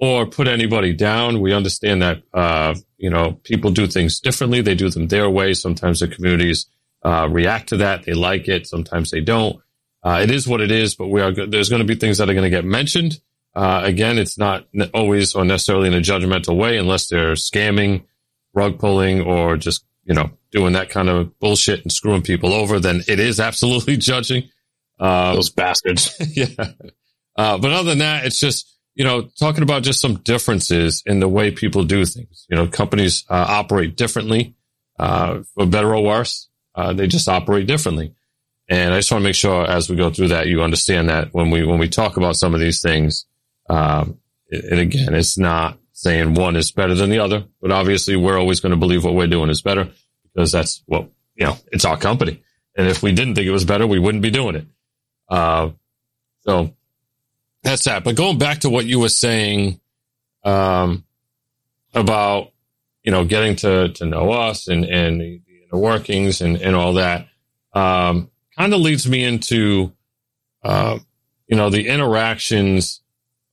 or 0.00 0.26
put 0.26 0.48
anybody 0.48 0.92
down. 0.92 1.40
We 1.40 1.52
understand 1.52 2.02
that 2.02 2.22
uh, 2.34 2.74
you 2.98 3.10
know 3.10 3.40
people 3.44 3.70
do 3.70 3.86
things 3.86 4.20
differently. 4.20 4.60
They 4.60 4.74
do 4.74 4.90
them 4.90 5.08
their 5.08 5.30
way. 5.30 5.54
Sometimes 5.54 6.00
the 6.00 6.08
communities 6.08 6.66
uh, 7.02 7.28
react 7.30 7.68
to 7.70 7.76
that. 7.78 8.04
They 8.04 8.14
like 8.14 8.48
it. 8.48 8.66
Sometimes 8.66 9.10
they 9.10 9.20
don't. 9.20 9.60
Uh, 10.02 10.20
it 10.22 10.30
is 10.30 10.48
what 10.48 10.60
it 10.60 10.70
is. 10.70 10.94
But 10.96 11.08
we 11.08 11.20
are. 11.20 11.32
There's 11.32 11.68
going 11.68 11.86
to 11.86 11.94
be 11.94 11.94
things 11.94 12.18
that 12.18 12.28
are 12.28 12.34
going 12.34 12.50
to 12.50 12.50
get 12.50 12.64
mentioned 12.64 13.20
uh, 13.54 13.82
again, 13.84 14.18
it's 14.18 14.38
not 14.38 14.66
always 14.94 15.34
or 15.34 15.44
necessarily 15.44 15.88
in 15.88 15.94
a 15.94 16.00
judgmental 16.00 16.56
way 16.56 16.78
unless 16.78 17.08
they're 17.08 17.34
scamming, 17.34 18.04
rug 18.54 18.78
pulling, 18.78 19.20
or 19.20 19.56
just, 19.56 19.84
you 20.04 20.14
know, 20.14 20.30
doing 20.50 20.72
that 20.74 20.90
kind 20.90 21.08
of 21.08 21.38
bullshit 21.38 21.82
and 21.82 21.92
screwing 21.92 22.22
people 22.22 22.52
over. 22.52 22.78
Then 22.80 23.02
it 23.08 23.20
is 23.20 23.40
absolutely 23.40 23.96
judging. 23.98 24.48
Uh, 24.98 25.34
Those 25.34 25.50
bastards. 25.50 26.14
yeah. 26.36 26.46
Uh, 27.36 27.58
but 27.58 27.72
other 27.72 27.90
than 27.90 27.98
that, 27.98 28.26
it's 28.26 28.38
just, 28.38 28.68
you 28.94 29.04
know, 29.04 29.22
talking 29.38 29.62
about 29.62 29.82
just 29.82 30.00
some 30.00 30.16
differences 30.16 31.02
in 31.06 31.20
the 31.20 31.28
way 31.28 31.50
people 31.50 31.84
do 31.84 32.04
things. 32.04 32.46
You 32.50 32.56
know, 32.56 32.66
companies 32.66 33.24
uh, 33.28 33.46
operate 33.48 33.96
differently, 33.96 34.54
uh, 34.98 35.40
for 35.54 35.66
better 35.66 35.94
or 35.94 36.04
worse. 36.04 36.48
Uh, 36.74 36.92
they 36.92 37.06
just 37.06 37.28
operate 37.28 37.66
differently. 37.66 38.14
And 38.68 38.94
I 38.94 38.98
just 38.98 39.10
want 39.10 39.22
to 39.22 39.28
make 39.28 39.34
sure 39.34 39.66
as 39.66 39.90
we 39.90 39.96
go 39.96 40.10
through 40.10 40.28
that, 40.28 40.46
you 40.46 40.62
understand 40.62 41.08
that 41.08 41.32
when 41.32 41.50
we, 41.50 41.64
when 41.64 41.78
we 41.78 41.88
talk 41.88 42.16
about 42.16 42.36
some 42.36 42.54
of 42.54 42.60
these 42.60 42.80
things, 42.80 43.26
um, 43.68 44.18
and 44.50 44.78
again, 44.78 45.14
it's 45.14 45.36
not 45.38 45.78
saying 46.02 46.34
one 46.34 46.56
is 46.56 46.72
better 46.72 46.96
than 46.96 47.10
the 47.10 47.20
other, 47.20 47.44
but 47.60 47.70
obviously 47.70 48.16
we're 48.16 48.36
always 48.36 48.58
going 48.58 48.72
to 48.72 48.76
believe 48.76 49.04
what 49.04 49.14
we're 49.14 49.28
doing 49.28 49.50
is 49.50 49.62
better 49.62 49.88
because 50.34 50.50
that's 50.50 50.82
what, 50.86 51.08
you 51.36 51.46
know, 51.46 51.56
it's 51.70 51.84
our 51.84 51.96
company. 51.96 52.42
And 52.76 52.88
if 52.88 53.04
we 53.04 53.12
didn't 53.12 53.36
think 53.36 53.46
it 53.46 53.52
was 53.52 53.64
better, 53.64 53.86
we 53.86 54.00
wouldn't 54.00 54.22
be 54.22 54.32
doing 54.32 54.56
it. 54.56 54.66
Uh, 55.28 55.70
so 56.40 56.74
that's 57.62 57.84
that. 57.84 58.02
But 58.02 58.16
going 58.16 58.36
back 58.36 58.60
to 58.60 58.70
what 58.70 58.84
you 58.84 58.98
were 58.98 59.08
saying, 59.08 59.80
um, 60.42 61.04
about, 61.94 62.50
you 63.04 63.12
know, 63.12 63.24
getting 63.24 63.54
to, 63.56 63.90
to 63.90 64.04
know 64.04 64.32
us 64.32 64.66
and, 64.66 64.84
and 64.84 65.20
the, 65.20 65.40
the 65.70 65.78
workings 65.78 66.40
and, 66.40 66.56
and 66.56 66.74
all 66.74 66.94
that, 66.94 67.28
um, 67.74 68.28
kind 68.58 68.74
of 68.74 68.80
leads 68.80 69.08
me 69.08 69.22
into, 69.22 69.92
uh, 70.64 70.98
you 71.46 71.56
know, 71.56 71.70
the 71.70 71.86
interactions 71.86 73.02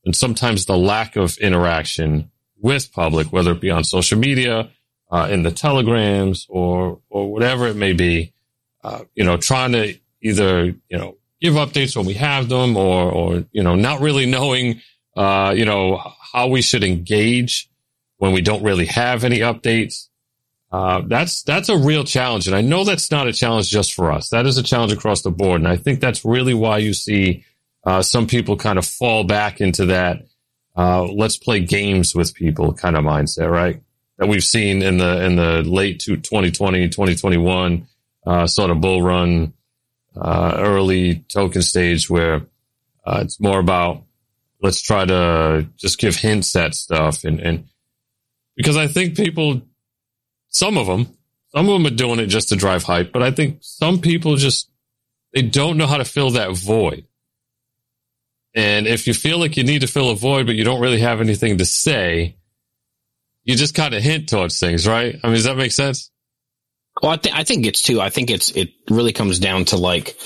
and 0.03 0.15
sometimes 0.15 0.65
the 0.65 0.77
lack 0.77 1.15
of 1.15 1.37
interaction 1.37 2.31
with 2.61 2.91
public, 2.91 3.31
whether 3.31 3.51
it 3.51 3.61
be 3.61 3.71
on 3.71 3.83
social 3.83 4.17
media, 4.17 4.69
uh, 5.11 5.27
in 5.31 5.43
the 5.43 5.51
telegrams 5.51 6.45
or, 6.49 6.99
or 7.09 7.31
whatever 7.31 7.67
it 7.67 7.75
may 7.75 7.93
be, 7.93 8.33
uh, 8.83 9.03
you 9.15 9.23
know, 9.23 9.37
trying 9.37 9.71
to 9.71 9.97
either, 10.21 10.65
you 10.65 10.97
know, 10.97 11.17
give 11.41 11.53
updates 11.55 11.95
when 11.95 12.05
we 12.05 12.13
have 12.13 12.49
them 12.49 12.77
or, 12.77 13.11
or, 13.11 13.45
you 13.51 13.63
know, 13.63 13.75
not 13.75 14.01
really 14.01 14.25
knowing, 14.25 14.81
uh, 15.15 15.53
you 15.55 15.65
know, 15.65 16.01
how 16.33 16.47
we 16.47 16.61
should 16.61 16.83
engage 16.83 17.69
when 18.17 18.33
we 18.33 18.41
don't 18.41 18.63
really 18.63 18.85
have 18.85 19.23
any 19.23 19.39
updates. 19.39 20.07
Uh, 20.71 21.01
that's, 21.07 21.41
that's 21.43 21.69
a 21.69 21.77
real 21.77 22.03
challenge. 22.03 22.45
And 22.47 22.55
I 22.55 22.61
know 22.61 22.83
that's 22.83 23.09
not 23.09 23.27
a 23.27 23.33
challenge 23.33 23.69
just 23.69 23.93
for 23.93 24.11
us. 24.11 24.29
That 24.29 24.45
is 24.45 24.57
a 24.57 24.63
challenge 24.63 24.91
across 24.91 25.23
the 25.23 25.31
board. 25.31 25.61
And 25.61 25.67
I 25.67 25.77
think 25.77 25.99
that's 25.99 26.23
really 26.23 26.53
why 26.53 26.77
you 26.77 26.93
see 26.93 27.43
uh, 27.85 28.03
some 28.03 28.27
people 28.27 28.55
kind 28.55 28.77
of 28.77 28.85
fall 28.85 29.23
back 29.23 29.61
into 29.61 29.87
that 29.87 30.27
uh, 30.79 31.03
let's 31.03 31.35
play 31.35 31.59
games 31.59 32.15
with 32.15 32.33
people 32.33 32.73
kind 32.73 32.95
of 32.95 33.03
mindset, 33.03 33.51
right? 33.51 33.81
That 34.17 34.29
we've 34.29 34.43
seen 34.43 34.81
in 34.81 34.97
the 34.97 35.25
in 35.25 35.35
the 35.35 35.61
late 35.61 35.99
2020, 35.99 36.87
2021 36.87 37.85
uh, 38.25 38.47
sort 38.47 38.71
of 38.71 38.79
bull 38.79 39.01
run, 39.01 39.51
uh, 40.15 40.53
early 40.55 41.25
token 41.27 41.63
stage 41.63 42.09
where 42.09 42.43
uh, 43.05 43.19
it's 43.23 43.41
more 43.41 43.59
about 43.59 44.03
let's 44.61 44.81
try 44.81 45.03
to 45.03 45.67
just 45.75 45.99
give 45.99 46.15
hints 46.15 46.55
at 46.55 46.73
stuff 46.73 47.25
and 47.25 47.41
and 47.41 47.65
because 48.55 48.77
I 48.77 48.87
think 48.87 49.17
people, 49.17 49.61
some 50.47 50.77
of 50.77 50.87
them, 50.87 51.07
some 51.49 51.67
of 51.67 51.73
them 51.73 51.91
are 51.91 51.95
doing 51.95 52.19
it 52.19 52.27
just 52.27 52.49
to 52.49 52.55
drive 52.55 52.83
hype, 52.83 53.11
but 53.11 53.21
I 53.21 53.31
think 53.31 53.57
some 53.59 53.99
people 53.99 54.37
just 54.37 54.69
they 55.33 55.41
don't 55.41 55.75
know 55.75 55.87
how 55.87 55.97
to 55.97 56.05
fill 56.05 56.31
that 56.31 56.55
void 56.55 57.05
and 58.55 58.87
if 58.87 59.07
you 59.07 59.13
feel 59.13 59.37
like 59.37 59.57
you 59.57 59.63
need 59.63 59.81
to 59.81 59.87
fill 59.87 60.09
a 60.09 60.15
void, 60.15 60.45
but 60.45 60.55
you 60.55 60.63
don't 60.63 60.81
really 60.81 60.99
have 60.99 61.21
anything 61.21 61.57
to 61.59 61.65
say, 61.65 62.37
you 63.43 63.55
just 63.55 63.75
kind 63.75 63.93
of 63.93 64.01
hint 64.01 64.29
towards 64.29 64.59
things, 64.59 64.87
right? 64.87 65.15
I 65.23 65.27
mean, 65.27 65.35
does 65.35 65.45
that 65.45 65.57
make 65.57 65.71
sense? 65.71 66.11
Well, 67.01 67.13
I, 67.13 67.17
th- 67.17 67.35
I 67.35 67.43
think 67.43 67.65
it's 67.65 67.81
too. 67.81 68.01
I 68.01 68.09
think 68.09 68.29
it's 68.29 68.51
it 68.51 68.69
really 68.89 69.13
comes 69.13 69.39
down 69.39 69.65
to 69.65 69.77
like 69.77 70.17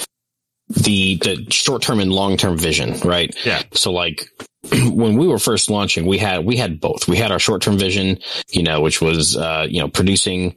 the 0.70 1.18
the 1.18 1.48
short 1.52 1.82
term 1.82 2.00
and 2.00 2.12
long 2.12 2.38
term 2.38 2.58
vision, 2.58 3.00
right? 3.02 3.36
Yeah. 3.46 3.62
So 3.74 3.92
like 3.92 4.26
when 4.72 5.18
we 5.18 5.28
were 5.28 5.40
first 5.40 5.70
launching, 5.70 6.06
we 6.06 6.18
had 6.18 6.46
we 6.46 6.58
had 6.58 6.80
both. 6.80 7.08
We 7.08 7.18
had 7.18 7.32
our 7.32 7.40
short 7.40 7.62
term 7.62 7.78
vision, 7.78 8.20
you 8.50 8.64
know, 8.64 8.82
which 8.82 9.02
was 9.02 9.38
uh, 9.38 9.68
you 9.70 9.82
know 9.82 9.88
producing 9.88 10.56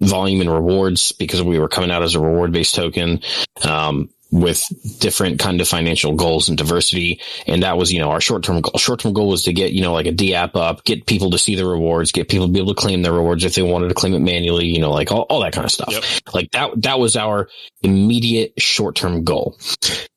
volume 0.00 0.40
and 0.40 0.50
rewards 0.50 1.12
because 1.12 1.42
we 1.42 1.58
were 1.58 1.68
coming 1.68 1.90
out 1.90 2.02
as 2.02 2.14
a 2.14 2.20
reward 2.20 2.52
based 2.52 2.74
token. 2.74 3.20
Um, 3.62 4.10
with 4.30 4.62
different 5.00 5.38
kind 5.38 5.60
of 5.60 5.68
financial 5.68 6.14
goals 6.14 6.48
and 6.48 6.58
diversity. 6.58 7.20
And 7.46 7.62
that 7.62 7.78
was, 7.78 7.92
you 7.92 7.98
know, 7.98 8.10
our 8.10 8.20
short 8.20 8.44
term 8.44 8.60
goal. 8.60 8.78
Short 8.78 9.00
term 9.00 9.12
goal 9.12 9.28
was 9.28 9.44
to 9.44 9.52
get, 9.52 9.72
you 9.72 9.82
know, 9.82 9.92
like 9.92 10.06
a 10.06 10.12
D 10.12 10.34
app 10.34 10.54
up, 10.54 10.84
get 10.84 11.06
people 11.06 11.30
to 11.30 11.38
see 11.38 11.54
the 11.54 11.66
rewards, 11.66 12.12
get 12.12 12.28
people 12.28 12.46
to 12.46 12.52
be 12.52 12.60
able 12.60 12.74
to 12.74 12.80
claim 12.80 13.02
their 13.02 13.12
rewards 13.12 13.44
if 13.44 13.54
they 13.54 13.62
wanted 13.62 13.88
to 13.88 13.94
claim 13.94 14.14
it 14.14 14.20
manually, 14.20 14.66
you 14.66 14.80
know, 14.80 14.90
like 14.90 15.10
all, 15.10 15.22
all 15.22 15.40
that 15.40 15.52
kind 15.52 15.64
of 15.64 15.72
stuff. 15.72 15.90
Yep. 15.90 16.34
Like 16.34 16.50
that, 16.52 16.82
that 16.82 16.98
was 16.98 17.16
our 17.16 17.48
immediate 17.82 18.52
short 18.58 18.96
term 18.96 19.24
goal. 19.24 19.58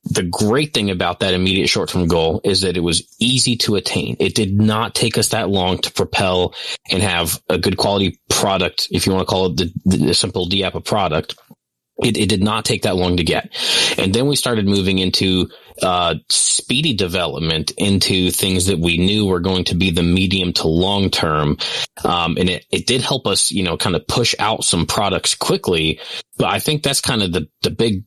The 0.03 0.23
great 0.23 0.73
thing 0.73 0.89
about 0.89 1.19
that 1.21 1.33
immediate 1.33 1.67
short 1.67 1.89
term 1.89 2.07
goal 2.07 2.41
is 2.43 2.61
that 2.61 2.75
it 2.75 2.81
was 2.81 3.03
easy 3.19 3.55
to 3.57 3.75
attain. 3.75 4.17
It 4.19 4.35
did 4.35 4.59
not 4.59 4.93
take 4.93 5.17
us 5.17 5.29
that 5.29 5.49
long 5.49 5.77
to 5.79 5.91
propel 5.91 6.53
and 6.89 7.01
have 7.01 7.41
a 7.47 7.57
good 7.57 7.77
quality 7.77 8.19
product, 8.29 8.87
if 8.91 9.05
you 9.05 9.13
want 9.13 9.27
to 9.27 9.31
call 9.31 9.45
it 9.47 9.57
the, 9.57 9.97
the, 9.97 10.13
simple 10.13 10.47
D 10.47 10.63
app 10.63 10.75
a 10.75 10.81
product 10.81 11.35
it, 12.03 12.17
it, 12.17 12.29
did 12.29 12.43
not 12.43 12.65
take 12.65 12.83
that 12.83 12.95
long 12.95 13.17
to 13.17 13.23
get. 13.23 13.51
And 13.97 14.13
then 14.13 14.27
we 14.27 14.35
started 14.35 14.67
moving 14.67 14.99
into 14.99 15.49
uh, 15.81 16.15
speedy 16.29 16.93
development 16.93 17.71
into 17.77 18.31
things 18.31 18.67
that 18.67 18.79
we 18.79 18.97
knew 18.97 19.25
were 19.25 19.39
going 19.39 19.65
to 19.65 19.75
be 19.75 19.91
the 19.91 20.03
medium 20.03 20.53
to 20.53 20.67
long 20.67 21.09
term. 21.09 21.57
Um, 22.03 22.37
and 22.37 22.49
it, 22.49 22.65
it 22.71 22.87
did 22.87 23.01
help 23.01 23.27
us, 23.27 23.51
you 23.51 23.63
know, 23.63 23.77
kind 23.77 23.95
of 23.95 24.07
push 24.07 24.35
out 24.39 24.63
some 24.63 24.85
products 24.85 25.35
quickly. 25.35 25.99
But 26.37 26.47
I 26.47 26.59
think 26.59 26.83
that's 26.83 27.01
kind 27.01 27.21
of 27.23 27.33
the, 27.33 27.47
the 27.61 27.71
big 27.71 28.03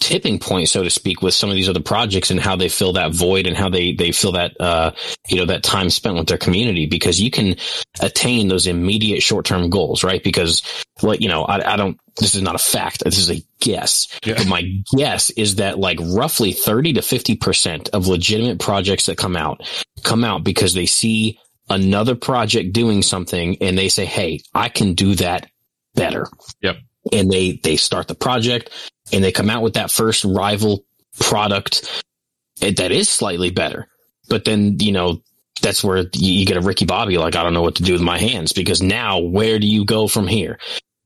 tipping 0.00 0.38
point, 0.38 0.68
so 0.68 0.82
to 0.82 0.90
speak, 0.90 1.22
with 1.22 1.34
some 1.34 1.50
of 1.50 1.56
these 1.56 1.68
other 1.68 1.80
projects 1.82 2.30
and 2.30 2.40
how 2.40 2.56
they 2.56 2.68
fill 2.68 2.94
that 2.94 3.12
void 3.12 3.46
and 3.46 3.56
how 3.56 3.68
they, 3.68 3.92
they 3.92 4.12
fill 4.12 4.32
that, 4.32 4.58
uh, 4.60 4.92
you 5.28 5.36
know, 5.36 5.46
that 5.46 5.62
time 5.62 5.90
spent 5.90 6.16
with 6.16 6.26
their 6.26 6.38
community 6.38 6.86
because 6.86 7.20
you 7.20 7.30
can 7.30 7.56
attain 8.00 8.48
those 8.48 8.66
immediate 8.66 9.22
short 9.22 9.46
term 9.46 9.70
goals, 9.70 10.02
right? 10.02 10.22
Because 10.24 10.62
like, 11.02 11.20
you 11.20 11.28
know, 11.28 11.44
I, 11.44 11.74
I 11.74 11.76
don't, 11.76 11.98
this 12.18 12.34
is 12.34 12.42
not 12.42 12.54
a 12.54 12.58
fact. 12.58 13.04
This 13.04 13.18
is 13.18 13.30
a 13.30 13.42
guess, 13.60 14.18
Yeah. 14.24 14.34
but 14.36 14.46
my 14.48 14.62
guess 14.96 15.30
is 15.30 15.56
that 15.56 15.78
like 15.78 15.98
roughly 16.00 16.52
30 16.52 16.94
to 16.94 17.00
50% 17.00 17.90
of 17.90 18.08
legitimate 18.08 18.58
projects 18.58 19.06
that 19.06 19.16
come 19.18 19.36
out 19.36 19.62
come 20.02 20.24
out 20.24 20.42
because 20.44 20.74
they 20.74 20.86
see 20.86 21.38
another 21.68 22.14
project 22.16 22.72
doing 22.72 23.02
something 23.02 23.56
and 23.60 23.78
they 23.78 23.88
say, 23.88 24.04
Hey, 24.04 24.40
I 24.54 24.68
can 24.68 24.94
do 24.94 25.14
that 25.16 25.48
better. 25.94 26.26
Yep. 26.62 26.76
And 27.12 27.30
they, 27.30 27.60
they 27.62 27.76
start 27.76 28.08
the 28.08 28.14
project 28.14 28.70
and 29.12 29.22
they 29.22 29.32
come 29.32 29.50
out 29.50 29.62
with 29.62 29.74
that 29.74 29.90
first 29.90 30.24
rival 30.24 30.84
product 31.18 32.04
that 32.60 32.92
is 32.92 33.08
slightly 33.08 33.50
better. 33.50 33.88
But 34.28 34.44
then, 34.44 34.78
you 34.80 34.92
know, 34.92 35.22
that's 35.62 35.84
where 35.84 36.06
you, 36.14 36.46
get 36.46 36.56
a 36.56 36.60
Ricky 36.60 36.84
Bobby, 36.84 37.18
like, 37.18 37.36
I 37.36 37.42
don't 37.42 37.54
know 37.54 37.62
what 37.62 37.76
to 37.76 37.82
do 37.82 37.92
with 37.92 38.02
my 38.02 38.18
hands 38.18 38.52
because 38.52 38.82
now 38.82 39.18
where 39.18 39.58
do 39.58 39.66
you 39.66 39.84
go 39.84 40.08
from 40.08 40.26
here? 40.26 40.58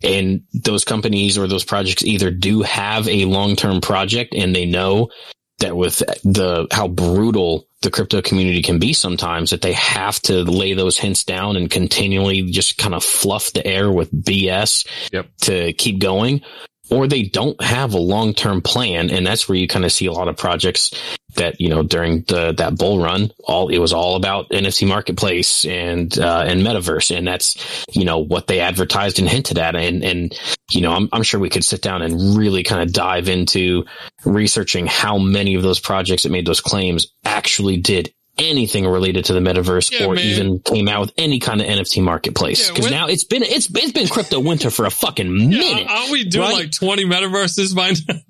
And 0.02 0.42
those 0.52 0.84
companies 0.84 1.38
or 1.38 1.46
those 1.46 1.64
projects 1.64 2.04
either 2.04 2.30
do 2.30 2.62
have 2.62 3.08
a 3.08 3.24
long-term 3.24 3.80
project 3.80 4.34
and 4.34 4.54
they 4.54 4.66
know 4.66 5.10
that 5.58 5.76
with 5.76 5.98
the, 6.24 6.66
how 6.70 6.88
brutal 6.88 7.66
the 7.82 7.90
crypto 7.90 8.20
community 8.20 8.62
can 8.62 8.78
be 8.78 8.92
sometimes 8.92 9.50
that 9.50 9.62
they 9.62 9.72
have 9.72 10.20
to 10.22 10.42
lay 10.42 10.74
those 10.74 10.98
hints 10.98 11.24
down 11.24 11.56
and 11.56 11.70
continually 11.70 12.42
just 12.42 12.76
kind 12.76 12.94
of 12.94 13.04
fluff 13.04 13.52
the 13.52 13.66
air 13.66 13.90
with 13.90 14.10
BS 14.12 14.86
Yep. 15.12 15.28
to 15.42 15.72
keep 15.74 16.00
going 16.00 16.42
or 16.90 17.06
they 17.06 17.22
don't 17.22 17.60
have 17.62 17.94
a 17.94 17.98
long-term 17.98 18.62
plan. 18.62 19.10
And 19.10 19.26
that's 19.26 19.48
where 19.48 19.56
you 19.56 19.66
kind 19.66 19.84
of 19.84 19.92
see 19.92 20.06
a 20.06 20.12
lot 20.12 20.28
of 20.28 20.36
projects 20.36 20.92
that, 21.36 21.60
you 21.60 21.68
know, 21.68 21.82
during 21.82 22.22
the, 22.22 22.52
that 22.52 22.76
bull 22.76 23.02
run, 23.02 23.30
all, 23.42 23.68
it 23.68 23.78
was 23.78 23.92
all 23.92 24.16
about 24.16 24.50
NFT 24.50 24.86
marketplace 24.86 25.64
and, 25.64 26.16
uh, 26.18 26.44
and 26.46 26.60
metaverse. 26.60 27.16
And 27.16 27.26
that's, 27.26 27.56
you 27.92 28.04
know, 28.04 28.18
what 28.18 28.46
they 28.46 28.60
advertised 28.60 29.18
and 29.18 29.28
hinted 29.28 29.58
at. 29.58 29.74
And, 29.74 30.04
and, 30.04 30.38
you 30.70 30.82
know, 30.82 30.92
I'm, 30.92 31.08
I'm 31.12 31.22
sure 31.22 31.40
we 31.40 31.50
could 31.50 31.64
sit 31.64 31.82
down 31.82 32.02
and 32.02 32.36
really 32.36 32.62
kind 32.62 32.82
of 32.82 32.92
dive 32.92 33.28
into 33.28 33.84
researching 34.24 34.86
how 34.86 35.18
many 35.18 35.54
of 35.54 35.62
those 35.62 35.80
projects 35.80 36.22
that 36.22 36.32
made 36.32 36.46
those 36.46 36.60
claims 36.60 37.08
actually 37.24 37.78
did 37.78 38.12
anything 38.38 38.86
related 38.86 39.26
to 39.26 39.32
the 39.32 39.40
metaverse 39.40 39.90
Yeah, 39.92 40.06
or 40.06 40.14
man. 40.14 40.24
even 40.24 40.58
came 40.60 40.88
out 40.88 41.00
with 41.02 41.12
any 41.16 41.38
kind 41.38 41.60
of 41.60 41.66
NFT 41.66 42.02
marketplace. 42.02 42.68
Yeah, 42.68 42.74
Cause 42.74 42.82
when- 42.84 42.92
now 42.92 43.06
it's 43.08 43.24
been, 43.24 43.42
it's, 43.42 43.68
it's 43.74 43.92
been 43.92 44.08
crypto 44.08 44.40
winter 44.40 44.70
for 44.70 44.86
a 44.86 44.90
fucking 44.90 45.32
minute. 45.50 45.60
Yeah, 45.82 45.86
aren't 45.88 46.10
we 46.10 46.24
doing 46.24 46.48
right? 46.48 46.54
like 46.54 46.72
20 46.72 47.04
metaverses 47.04 47.74
by 47.74 47.90
now? 48.08 48.20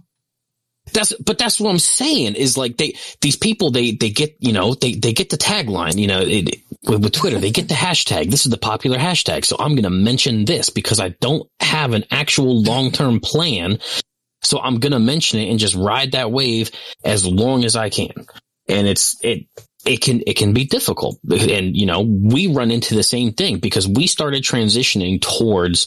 That's, 0.93 1.15
but 1.15 1.39
that's 1.39 1.59
what 1.59 1.71
I'm 1.71 1.79
saying 1.79 2.35
is 2.35 2.59
like 2.59 2.77
they, 2.77 2.95
these 3.23 3.37
people, 3.37 3.71
they, 3.71 3.93
they 3.93 4.11
get, 4.11 4.37
you 4.39 4.53
know, 4.53 4.75
they, 4.75 4.95
they 4.95 5.13
get 5.15 5.31
the 5.31 5.39
tagline, 5.39 5.97
you 5.99 6.07
know, 6.07 6.21
it, 6.21 6.57
with, 6.87 7.03
with 7.03 7.13
Twitter, 7.15 7.39
they 7.39 7.51
get 7.51 7.69
the 7.69 7.75
hashtag. 7.75 8.31
This 8.31 8.45
is 8.45 8.51
the 8.51 8.59
popular 8.59 8.99
hashtag. 8.99 9.45
So 9.47 9.57
I'm 9.59 9.73
going 9.73 9.85
to 9.85 9.91
mention 9.91 10.45
this 10.45 10.69
because 10.71 11.01
I 11.01 11.09
don't 11.21 11.49
have 11.59 11.95
an 11.95 12.05
actual 12.11 12.63
long-term 12.63 13.21
plan. 13.21 13.79
So 14.43 14.61
I'm 14.61 14.79
going 14.79 14.93
to 14.93 14.99
mention 15.01 15.41
it 15.41 15.49
and 15.51 15.59
just 15.59 15.75
ride 15.75 16.13
that 16.13 16.31
wave 16.31 16.71
as 17.03 17.27
long 17.27 17.65
as 17.65 17.77
I 17.77 17.89
can. 17.89 18.13
And 18.69 18.87
it's, 18.87 19.17
it, 19.23 19.47
it 19.87 20.01
can, 20.01 20.23
it 20.27 20.35
can 20.35 20.53
be 20.53 20.65
difficult. 20.65 21.19
And, 21.31 21.77
you 21.77 21.87
know, 21.87 22.01
we 22.01 22.49
run 22.49 22.71
into 22.71 22.95
the 22.95 23.03
same 23.03 23.33
thing 23.33 23.59
because 23.59 23.87
we 23.87 24.07
started 24.07 24.43
transitioning 24.43 25.21
towards 25.21 25.87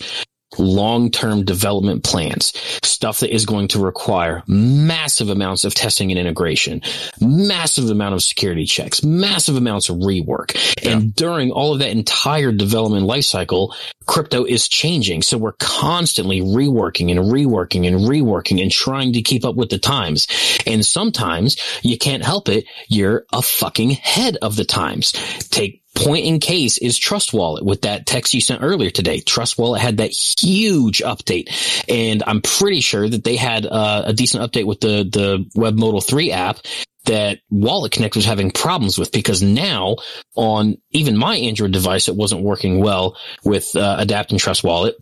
long-term 0.60 1.46
development 1.46 2.04
plans, 2.04 2.54
stuff 2.84 3.20
that 3.20 3.34
is 3.34 3.46
going 3.46 3.67
to 3.70 3.80
require 3.80 4.43
massive 4.48 5.30
amounts 5.30 5.63
of 5.63 5.74
testing 5.74 6.12
and 6.12 6.20
integration, 6.20 6.82
massive 7.20 7.89
amount 7.89 8.15
of 8.15 8.24
security 8.24 8.65
checks, 8.65 9.04
massive 9.04 9.56
amounts 9.56 9.89
of 9.89 9.98
rework. 9.98 10.56
And 10.86 11.15
during 11.15 11.52
all 11.52 11.74
of 11.74 11.80
that 11.80 11.91
entire 11.91 12.52
development 12.52 13.08
lifecycle, 13.08 13.74
crypto 14.06 14.46
is 14.46 14.67
changing. 14.67 15.22
So 15.22 15.38
we're 15.38 15.54
constantly 15.54 16.41
reworking 16.41 17.12
and 17.12 17.20
reworking 17.20 17.88
and 17.88 17.98
reworking 17.98 18.62
and 18.62 18.72
trying 18.72 19.13
to 19.13 19.22
keep 19.22 19.46
up 19.46 19.56
with 19.56 19.70
the 19.70 19.80
times. 19.80 20.28
And 20.65 20.86
sometimes 20.86 21.58
you 21.84 21.98
can't 21.98 22.24
help 22.24 22.50
it. 22.50 22.65
You're 22.88 23.26
a 23.32 23.41
fucking 23.41 23.91
head 23.91 24.38
of 24.41 24.56
the 24.56 24.65
times. 24.65 25.12
Take 25.50 25.84
point 25.98 26.26
in 26.26 26.40
case 26.40 26.78
is 26.78 26.98
Trust 26.98 27.34
Wallet 27.34 27.66
with 27.66 27.82
that 27.82 28.06
text 28.06 28.34
you 28.34 28.42
sent 28.42 28.62
earlier 28.62 28.90
today. 28.90 29.20
Trust 29.20 29.58
Wallet 29.58 29.82
had 29.82 29.98
that 29.98 30.12
huge 30.12 31.00
update 31.00 31.84
and 31.90 32.24
I'm 32.26 32.42
pretty 32.42 32.82
sure 32.82 33.08
that 33.08 33.24
they 33.24 33.36
had 33.36 33.66
uh, 33.66 34.04
a 34.06 34.14
decent 34.14 34.44
update 34.44 34.66
with 34.66 34.80
the, 34.80 35.04
the 35.04 35.50
WebModal 35.60 36.06
3 36.06 36.32
app 36.32 36.60
that 37.06 37.40
Wallet 37.50 37.92
Connect 37.92 38.16
was 38.16 38.26
having 38.26 38.52
problems 38.52 38.98
with 38.98 39.12
because 39.12 39.42
now 39.42 39.96
on 40.36 40.78
even 40.92 41.18
my 41.18 41.38
Android 41.38 41.72
device, 41.72 42.08
it 42.08 42.16
wasn't 42.16 42.44
working 42.44 42.80
well 42.80 43.18
with 43.44 43.76
uh, 43.76 43.96
Adapt 44.00 44.32
and 44.32 44.40
Trust 44.40 44.64
Wallet. 44.64 44.96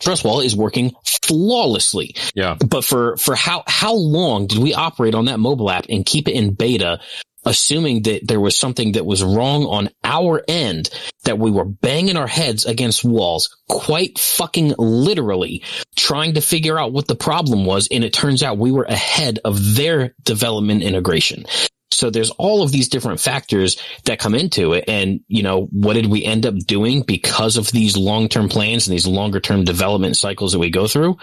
Trust 0.00 0.24
Wallet 0.24 0.46
is 0.46 0.56
working 0.56 0.92
flawlessly. 1.04 2.16
Yeah. 2.34 2.56
But 2.66 2.84
for, 2.84 3.16
for 3.18 3.36
how, 3.36 3.62
how 3.66 3.94
long 3.94 4.48
did 4.48 4.58
we 4.58 4.74
operate 4.74 5.14
on 5.14 5.26
that 5.26 5.38
mobile 5.38 5.70
app 5.70 5.86
and 5.88 6.04
keep 6.04 6.26
it 6.26 6.32
in 6.32 6.54
beta, 6.54 7.00
assuming 7.44 8.02
that 8.02 8.26
there 8.26 8.40
was 8.40 8.56
something 8.56 8.92
that 8.92 9.06
was 9.06 9.22
wrong 9.22 9.64
on 9.64 9.90
our 10.04 10.42
end, 10.46 10.90
that 11.24 11.38
we 11.38 11.50
were 11.50 11.64
banging 11.64 12.16
our 12.16 12.26
heads 12.26 12.64
against 12.64 13.04
walls, 13.04 13.56
quite 13.68 14.18
fucking 14.18 14.74
literally 14.78 15.62
trying 15.96 16.34
to 16.34 16.40
figure 16.40 16.78
out 16.78 16.92
what 16.92 17.08
the 17.08 17.16
problem 17.16 17.64
was. 17.64 17.88
And 17.90 18.04
it 18.04 18.12
turns 18.12 18.42
out 18.42 18.58
we 18.58 18.72
were 18.72 18.84
ahead 18.84 19.38
of 19.44 19.76
their 19.76 20.14
development 20.24 20.82
integration. 20.82 21.44
So 21.90 22.10
there's 22.10 22.30
all 22.30 22.62
of 22.62 22.72
these 22.72 22.88
different 22.88 23.20
factors 23.20 23.80
that 24.04 24.18
come 24.18 24.34
into 24.34 24.72
it. 24.72 24.84
And, 24.88 25.20
you 25.28 25.42
know, 25.42 25.66
what 25.66 25.94
did 25.94 26.06
we 26.06 26.24
end 26.24 26.46
up 26.46 26.56
doing 26.56 27.02
because 27.02 27.56
of 27.56 27.70
these 27.70 27.96
long-term 27.96 28.48
plans 28.48 28.86
and 28.86 28.94
these 28.94 29.06
longer 29.06 29.40
term 29.40 29.64
development 29.64 30.16
cycles 30.16 30.52
that 30.52 30.58
we 30.58 30.70
go 30.70 30.86
through? 30.86 31.18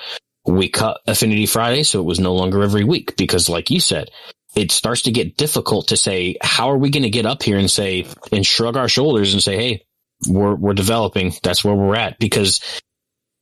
We 0.45 0.69
cut 0.69 1.01
Affinity 1.07 1.47
Friday. 1.47 1.83
So 1.83 1.99
it 1.99 2.05
was 2.05 2.19
no 2.19 2.33
longer 2.33 2.63
every 2.63 2.83
week 2.83 3.17
because 3.17 3.49
like 3.49 3.69
you 3.69 3.79
said, 3.79 4.09
it 4.55 4.71
starts 4.71 5.03
to 5.03 5.11
get 5.11 5.37
difficult 5.37 5.89
to 5.89 5.97
say, 5.97 6.35
how 6.41 6.69
are 6.71 6.77
we 6.77 6.89
going 6.89 7.03
to 7.03 7.09
get 7.09 7.25
up 7.25 7.43
here 7.43 7.57
and 7.57 7.69
say, 7.69 8.07
and 8.31 8.45
shrug 8.45 8.77
our 8.77 8.89
shoulders 8.89 9.33
and 9.33 9.43
say, 9.43 9.55
Hey, 9.55 9.85
we're, 10.27 10.55
we're 10.55 10.73
developing. 10.73 11.33
That's 11.43 11.63
where 11.63 11.75
we're 11.75 11.95
at 11.95 12.19
because 12.19 12.59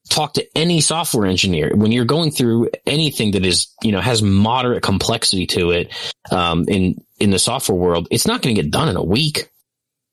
talk 0.10 0.34
to 0.34 0.48
any 0.56 0.82
software 0.82 1.26
engineer 1.26 1.76
when 1.76 1.91
you're 1.91 2.06
going 2.06 2.32
through 2.32 2.70
anything 2.86 3.32
that 3.32 3.46
is, 3.46 3.74
you 3.84 3.91
know, 3.91 4.02
has 4.02 4.22
moderate 4.22 4.84
complexity 4.84 5.48
to 5.48 5.72
it, 5.72 5.93
um, 6.32 6.65
in, 6.67 7.04
in 7.20 7.30
the 7.30 7.39
software 7.39 7.78
world, 7.78 8.08
it's 8.12 8.28
not 8.28 8.41
going 8.41 8.56
to 8.56 8.62
get 8.62 8.72
done 8.72 8.89
in 8.89 8.96
a 8.96 9.04
week. 9.04 9.50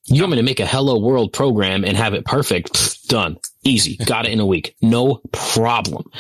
You 0.07 0.23
want 0.23 0.33
me 0.33 0.37
to 0.37 0.43
make 0.43 0.61
a 0.61 0.67
hello 0.67 0.99
world 0.99 1.33
program 1.33 1.85
and 1.85 1.97
have 1.97 2.15
it 2.15 2.25
perfect? 2.25 2.73
Pfft, 2.75 3.09
done. 3.09 3.39
Easy. 3.63 3.97
Got 4.05 4.27
it 4.27 4.33
in 4.33 4.41
a 4.41 4.47
week. 4.47 4.77
No 4.83 5.21
problem. 5.33 6.11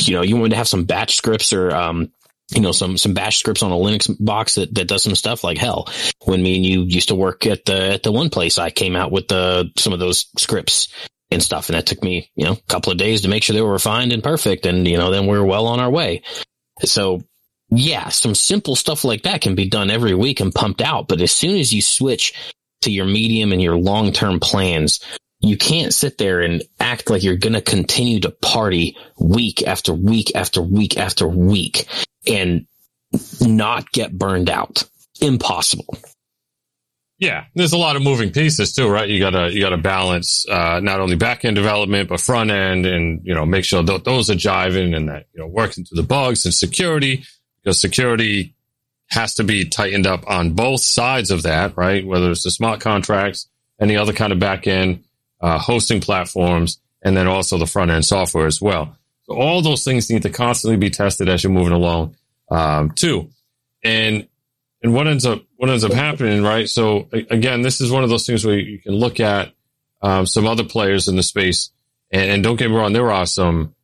You 0.00 0.16
know, 0.16 0.22
you 0.22 0.34
want 0.36 0.44
me 0.44 0.50
to 0.50 0.56
have 0.56 0.68
some 0.68 0.84
batch 0.84 1.16
scripts 1.16 1.52
or, 1.52 1.74
um, 1.74 2.12
you 2.50 2.60
know, 2.60 2.72
some, 2.72 2.96
some 2.96 3.14
bash 3.14 3.38
scripts 3.38 3.62
on 3.62 3.72
a 3.72 3.76
Linux 3.76 4.14
box 4.18 4.54
that, 4.54 4.74
that 4.74 4.88
does 4.88 5.02
some 5.02 5.14
stuff 5.14 5.44
like 5.44 5.58
hell. 5.58 5.88
When 6.24 6.42
me 6.42 6.56
and 6.56 6.64
you 6.64 6.82
used 6.82 7.08
to 7.08 7.14
work 7.14 7.46
at 7.46 7.64
the, 7.66 7.92
at 7.92 8.02
the 8.02 8.12
one 8.12 8.30
place, 8.30 8.58
I 8.58 8.70
came 8.70 8.96
out 8.96 9.12
with 9.12 9.28
the, 9.28 9.70
some 9.76 9.92
of 9.92 9.98
those 9.98 10.26
scripts 10.38 10.88
and 11.30 11.42
stuff. 11.42 11.68
And 11.68 11.76
that 11.76 11.86
took 11.86 12.02
me, 12.02 12.30
you 12.36 12.46
know, 12.46 12.52
a 12.52 12.62
couple 12.68 12.90
of 12.90 12.98
days 12.98 13.22
to 13.22 13.28
make 13.28 13.42
sure 13.42 13.54
they 13.54 13.60
were 13.60 13.72
refined 13.72 14.12
and 14.12 14.22
perfect. 14.22 14.64
And, 14.64 14.88
you 14.88 14.96
know, 14.96 15.10
then 15.10 15.26
we 15.26 15.36
are 15.36 15.44
well 15.44 15.66
on 15.66 15.78
our 15.80 15.90
way. 15.90 16.22
So 16.84 17.20
yeah, 17.70 18.08
some 18.08 18.34
simple 18.34 18.76
stuff 18.76 19.04
like 19.04 19.22
that 19.22 19.42
can 19.42 19.54
be 19.54 19.68
done 19.68 19.90
every 19.90 20.14
week 20.14 20.40
and 20.40 20.54
pumped 20.54 20.80
out. 20.80 21.08
But 21.08 21.20
as 21.20 21.32
soon 21.32 21.58
as 21.58 21.72
you 21.72 21.82
switch 21.82 22.32
to 22.82 22.90
your 22.90 23.04
medium 23.04 23.52
and 23.52 23.60
your 23.60 23.76
long-term 23.76 24.40
plans, 24.40 25.00
you 25.40 25.56
can't 25.56 25.94
sit 25.94 26.18
there 26.18 26.40
and 26.40 26.62
act 26.80 27.10
like 27.10 27.22
you're 27.22 27.36
going 27.36 27.52
to 27.52 27.60
continue 27.60 28.20
to 28.20 28.30
party 28.30 28.96
week 29.18 29.62
after 29.66 29.92
week 29.92 30.32
after 30.34 30.60
week 30.60 30.96
after 30.96 31.28
week 31.28 31.86
and 32.26 32.66
not 33.40 33.90
get 33.92 34.12
burned 34.12 34.50
out. 34.50 34.82
Impossible. 35.20 35.96
Yeah, 37.18 37.46
there's 37.56 37.72
a 37.72 37.78
lot 37.78 37.96
of 37.96 38.02
moving 38.02 38.30
pieces 38.30 38.72
too, 38.72 38.88
right? 38.88 39.08
You 39.08 39.18
gotta 39.18 39.52
you 39.52 39.60
gotta 39.60 39.76
balance 39.76 40.46
uh, 40.48 40.78
not 40.80 41.00
only 41.00 41.16
back 41.16 41.44
end 41.44 41.56
development 41.56 42.08
but 42.08 42.20
front 42.20 42.52
end, 42.52 42.86
and 42.86 43.20
you 43.24 43.34
know 43.34 43.44
make 43.44 43.64
sure 43.64 43.82
th- 43.82 44.04
those 44.04 44.30
are 44.30 44.34
jiving 44.34 44.96
and 44.96 45.08
that 45.08 45.26
you 45.32 45.40
know 45.40 45.48
working 45.48 45.84
through 45.84 45.96
the 45.96 46.06
bugs 46.06 46.44
and 46.44 46.54
security 46.54 47.24
because 47.60 47.80
security 47.80 48.54
has 49.08 49.34
to 49.34 49.42
be 49.42 49.64
tightened 49.64 50.06
up 50.06 50.28
on 50.30 50.52
both 50.52 50.80
sides 50.80 51.32
of 51.32 51.42
that, 51.42 51.76
right? 51.76 52.06
Whether 52.06 52.30
it's 52.30 52.44
the 52.44 52.52
smart 52.52 52.80
contracts, 52.80 53.48
any 53.80 53.96
other 53.96 54.12
kind 54.12 54.32
of 54.32 54.38
back 54.38 54.68
end 54.68 55.02
uh, 55.40 55.58
hosting 55.58 56.00
platforms, 56.00 56.78
and 57.02 57.16
then 57.16 57.26
also 57.26 57.58
the 57.58 57.66
front 57.66 57.90
end 57.90 58.04
software 58.04 58.46
as 58.46 58.60
well. 58.60 58.96
So 59.24 59.34
all 59.34 59.62
those 59.62 59.84
things 59.84 60.10
need 60.10 60.22
to 60.22 60.30
constantly 60.30 60.76
be 60.76 60.90
tested 60.90 61.28
as 61.28 61.42
you're 61.42 61.52
moving 61.52 61.72
along, 61.72 62.16
um, 62.50 62.90
too. 62.90 63.30
And 63.84 64.28
and 64.82 64.94
what 64.94 65.06
ends 65.06 65.26
up 65.26 65.42
what 65.56 65.70
ends 65.70 65.84
up 65.84 65.92
happening, 65.92 66.42
right? 66.42 66.68
So 66.68 67.08
again, 67.12 67.62
this 67.62 67.80
is 67.80 67.90
one 67.90 68.04
of 68.04 68.10
those 68.10 68.26
things 68.26 68.44
where 68.44 68.58
you 68.58 68.78
can 68.78 68.94
look 68.94 69.20
at 69.20 69.52
um, 70.02 70.26
some 70.26 70.46
other 70.46 70.64
players 70.64 71.08
in 71.08 71.16
the 71.16 71.22
space, 71.22 71.70
and, 72.10 72.30
and 72.30 72.42
don't 72.42 72.56
get 72.56 72.70
me 72.70 72.76
wrong, 72.76 72.92
there 72.92 73.10
are 73.10 73.26
some 73.26 73.74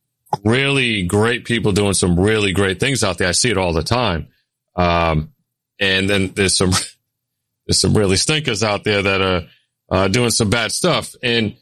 really 0.44 1.04
great 1.04 1.44
people 1.44 1.72
doing 1.72 1.94
some 1.94 2.18
really 2.18 2.52
great 2.52 2.80
things 2.80 3.04
out 3.04 3.18
there. 3.18 3.28
I 3.28 3.32
see 3.32 3.50
it 3.50 3.58
all 3.58 3.72
the 3.72 3.82
time. 3.82 4.28
Um, 4.76 5.32
and 5.78 6.08
then 6.08 6.32
there's 6.34 6.56
some, 6.56 6.70
there's 7.66 7.78
some 7.78 7.94
really 7.94 8.16
stinkers 8.16 8.62
out 8.62 8.84
there 8.84 9.02
that 9.02 9.20
are, 9.20 9.42
uh, 9.94 10.08
doing 10.08 10.30
some 10.30 10.50
bad 10.50 10.72
stuff. 10.72 11.14
And, 11.22 11.54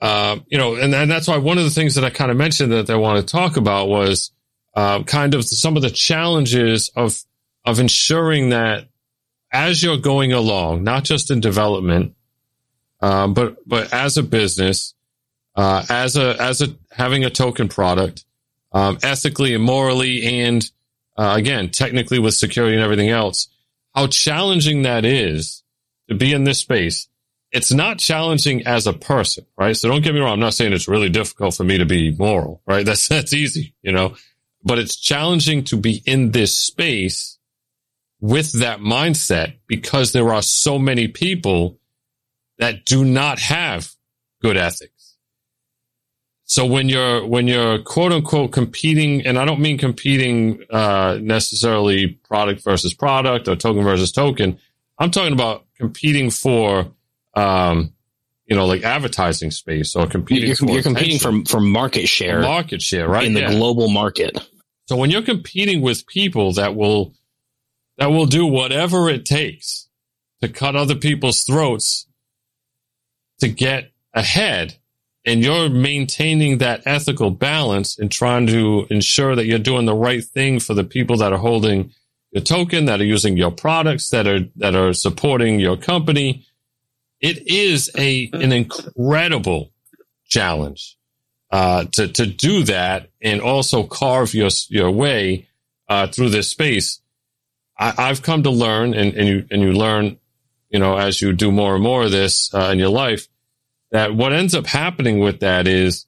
uh, 0.00 0.38
you 0.46 0.56
know, 0.56 0.76
and, 0.76 0.94
and 0.94 1.10
that's 1.10 1.28
why 1.28 1.36
one 1.36 1.58
of 1.58 1.64
the 1.64 1.70
things 1.70 1.94
that 1.96 2.04
I 2.04 2.10
kind 2.10 2.30
of 2.30 2.38
mentioned 2.38 2.72
that 2.72 2.88
I 2.88 2.96
want 2.96 3.20
to 3.20 3.30
talk 3.30 3.58
about 3.58 3.88
was, 3.88 4.32
uh, 4.74 5.02
kind 5.02 5.34
of 5.34 5.44
some 5.44 5.76
of 5.76 5.82
the 5.82 5.90
challenges 5.90 6.90
of, 6.96 7.20
of 7.66 7.78
ensuring 7.78 8.48
that 8.48 8.88
as 9.52 9.82
you're 9.82 9.98
going 9.98 10.32
along, 10.32 10.84
not 10.84 11.04
just 11.04 11.30
in 11.30 11.40
development, 11.40 12.14
um, 13.02 13.34
but, 13.34 13.56
but 13.68 13.92
as 13.92 14.16
a 14.16 14.22
business, 14.22 14.94
uh, 15.54 15.84
as 15.90 16.16
a, 16.16 16.40
as 16.40 16.62
a, 16.62 16.68
having 16.92 17.24
a 17.24 17.30
token 17.30 17.68
product, 17.68 18.24
um, 18.72 18.96
ethically 19.02 19.54
and 19.54 19.64
morally, 19.64 20.24
and, 20.24 20.70
uh, 21.18 21.34
again, 21.36 21.68
technically 21.68 22.18
with 22.18 22.32
security 22.32 22.74
and 22.74 22.82
everything 22.82 23.10
else, 23.10 23.48
how 23.94 24.06
challenging 24.06 24.82
that 24.82 25.04
is 25.04 25.62
to 26.08 26.14
be 26.14 26.32
in 26.32 26.44
this 26.44 26.60
space. 26.60 27.08
It's 27.52 27.72
not 27.72 27.98
challenging 27.98 28.66
as 28.66 28.86
a 28.86 28.92
person, 28.92 29.44
right? 29.56 29.76
So 29.76 29.88
don't 29.88 30.02
get 30.02 30.14
me 30.14 30.20
wrong. 30.20 30.34
I'm 30.34 30.40
not 30.40 30.54
saying 30.54 30.72
it's 30.72 30.86
really 30.86 31.08
difficult 31.08 31.54
for 31.54 31.64
me 31.64 31.78
to 31.78 31.84
be 31.84 32.12
moral, 32.12 32.62
right? 32.66 32.86
That's, 32.90 33.08
that's 33.08 33.32
easy, 33.32 33.74
you 33.82 33.92
know, 33.92 34.14
but 34.62 34.78
it's 34.78 34.96
challenging 34.96 35.64
to 35.64 35.76
be 35.76 36.02
in 36.06 36.30
this 36.30 36.56
space 36.56 37.38
with 38.20 38.60
that 38.60 38.80
mindset 38.80 39.54
because 39.66 40.12
there 40.12 40.32
are 40.32 40.42
so 40.42 40.78
many 40.78 41.08
people 41.08 41.78
that 42.58 42.84
do 42.84 43.04
not 43.04 43.38
have 43.38 43.90
good 44.42 44.56
ethics. 44.56 45.16
So 46.44 46.66
when 46.66 46.88
you're, 46.88 47.24
when 47.24 47.46
you're 47.48 47.78
quote 47.78 48.12
unquote 48.12 48.52
competing, 48.52 49.24
and 49.24 49.38
I 49.38 49.44
don't 49.44 49.60
mean 49.60 49.78
competing, 49.78 50.64
uh, 50.68 51.18
necessarily 51.20 52.08
product 52.08 52.62
versus 52.62 52.92
product 52.92 53.48
or 53.48 53.56
token 53.56 53.84
versus 53.84 54.12
token. 54.12 54.58
I'm 54.98 55.10
talking 55.10 55.32
about 55.32 55.64
competing 55.78 56.30
for, 56.30 56.92
um, 57.34 57.92
you 58.46 58.56
know, 58.56 58.66
like 58.66 58.82
advertising 58.82 59.50
space 59.50 59.94
or 59.94 60.06
competing. 60.06 60.48
You're, 60.48 60.74
you're 60.74 60.82
competing 60.82 61.18
for, 61.18 61.44
for 61.48 61.60
market 61.60 62.08
share 62.08 62.40
market 62.42 62.82
share, 62.82 63.08
right? 63.08 63.24
in 63.26 63.34
the 63.34 63.40
Yeah. 63.40 63.50
global 63.52 63.88
market. 63.88 64.38
So 64.86 64.96
when 64.96 65.10
you're 65.10 65.22
competing 65.22 65.82
with 65.82 66.06
people 66.06 66.52
that 66.54 66.74
will 66.74 67.14
that 67.98 68.08
will 68.08 68.26
do 68.26 68.46
whatever 68.46 69.08
it 69.08 69.24
takes 69.24 69.88
to 70.42 70.48
cut 70.48 70.74
other 70.74 70.94
people's 70.96 71.42
throats 71.44 72.06
to 73.40 73.48
get 73.48 73.92
ahead 74.14 74.76
and 75.24 75.44
you're 75.44 75.68
maintaining 75.68 76.58
that 76.58 76.82
ethical 76.86 77.30
balance 77.30 77.98
and 77.98 78.10
trying 78.10 78.46
to 78.46 78.86
ensure 78.90 79.36
that 79.36 79.44
you're 79.46 79.58
doing 79.58 79.84
the 79.86 79.94
right 79.94 80.24
thing 80.24 80.58
for 80.58 80.74
the 80.74 80.82
people 80.82 81.18
that 81.18 81.32
are 81.32 81.38
holding 81.38 81.92
your 82.32 82.42
token, 82.42 82.86
that 82.86 83.00
are 83.00 83.04
using 83.04 83.36
your 83.36 83.50
products, 83.50 84.08
that 84.10 84.26
are 84.26 84.40
that 84.56 84.74
are 84.74 84.92
supporting 84.92 85.60
your 85.60 85.76
company, 85.76 86.46
it 87.20 87.46
is 87.46 87.90
a 87.96 88.30
an 88.32 88.52
incredible 88.52 89.72
challenge 90.26 90.96
uh, 91.50 91.84
to 91.92 92.08
to 92.08 92.26
do 92.26 92.62
that 92.64 93.10
and 93.20 93.40
also 93.40 93.84
carve 93.84 94.34
your 94.34 94.50
your 94.68 94.90
way 94.90 95.48
uh, 95.88 96.06
through 96.06 96.30
this 96.30 96.48
space. 96.48 97.00
I, 97.78 97.94
I've 97.96 98.22
come 98.22 98.44
to 98.44 98.50
learn, 98.50 98.94
and, 98.94 99.14
and 99.14 99.28
you 99.28 99.46
and 99.50 99.62
you 99.62 99.72
learn, 99.72 100.18
you 100.70 100.78
know, 100.78 100.96
as 100.96 101.20
you 101.20 101.32
do 101.32 101.50
more 101.50 101.74
and 101.74 101.82
more 101.82 102.04
of 102.04 102.10
this 102.10 102.52
uh, 102.54 102.70
in 102.72 102.78
your 102.78 102.90
life, 102.90 103.28
that 103.90 104.14
what 104.14 104.32
ends 104.32 104.54
up 104.54 104.66
happening 104.66 105.18
with 105.18 105.40
that 105.40 105.66
is 105.66 106.06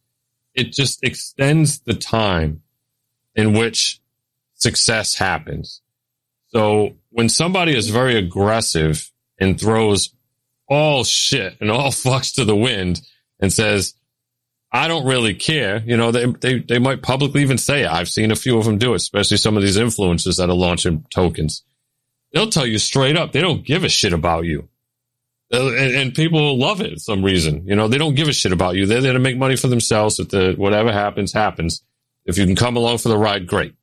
it 0.55 0.72
just 0.72 1.03
extends 1.03 1.81
the 1.81 1.94
time 1.94 2.62
in 3.35 3.55
which 3.55 4.01
success 4.55 5.14
happens. 5.14 5.81
So 6.48 6.96
when 7.11 7.29
somebody 7.29 7.75
is 7.75 7.88
very 7.88 8.16
aggressive 8.16 9.11
and 9.38 9.59
throws 9.59 10.14
all 10.72 11.04
shit 11.04 11.56
and 11.61 11.70
all 11.70 11.90
fucks 11.90 12.35
to 12.35 12.44
the 12.44 12.56
wind 12.56 13.00
and 13.40 13.52
says, 13.52 13.94
I 14.72 14.88
don't 14.88 15.06
really 15.06 15.35
care. 15.35 15.82
You 15.85 15.96
know, 15.96 16.11
they, 16.11 16.26
they, 16.26 16.58
they 16.61 16.78
might 16.78 17.02
publicly 17.02 17.42
even 17.42 17.58
say, 17.58 17.82
it. 17.82 17.90
I've 17.90 18.08
seen 18.08 18.30
a 18.30 18.37
few 18.37 18.58
of 18.58 18.64
them 18.64 18.78
do 18.78 18.92
it, 18.92 18.96
especially 18.96 19.37
some 19.37 19.56
of 19.56 19.62
these 19.62 19.76
influencers 19.76 20.38
that 20.38 20.48
are 20.48 20.54
launching 20.54 21.04
tokens. 21.11 21.62
They'll 22.32 22.48
tell 22.48 22.66
you 22.66 22.78
straight 22.78 23.16
up, 23.18 23.32
they 23.32 23.42
don't 23.42 23.66
give 23.66 23.85
a 23.85 23.90
shit 23.90 24.14
about 24.14 24.44
you. 24.44 24.68
Uh, 25.52 25.66
And, 25.66 25.94
and 25.94 26.14
people 26.14 26.58
love 26.58 26.80
it 26.80 26.94
for 26.94 26.98
some 26.98 27.22
reason. 27.22 27.66
You 27.66 27.76
know, 27.76 27.87
they 27.88 27.98
don't 27.98 28.14
give 28.14 28.28
a 28.28 28.32
shit 28.32 28.52
about 28.52 28.76
you. 28.76 28.87
They're 28.87 29.02
there 29.02 29.12
to 29.12 29.18
make 29.18 29.37
money 29.37 29.56
for 29.56 29.68
themselves. 29.68 30.18
If 30.18 30.30
the, 30.30 30.54
whatever 30.56 30.90
happens, 30.90 31.35
happens. 31.35 31.82
If 32.24 32.38
you 32.38 32.46
can 32.46 32.56
come 32.56 32.76
along 32.76 32.98
for 32.98 33.11
the 33.11 33.18
ride, 33.18 33.46
great. 33.46 33.74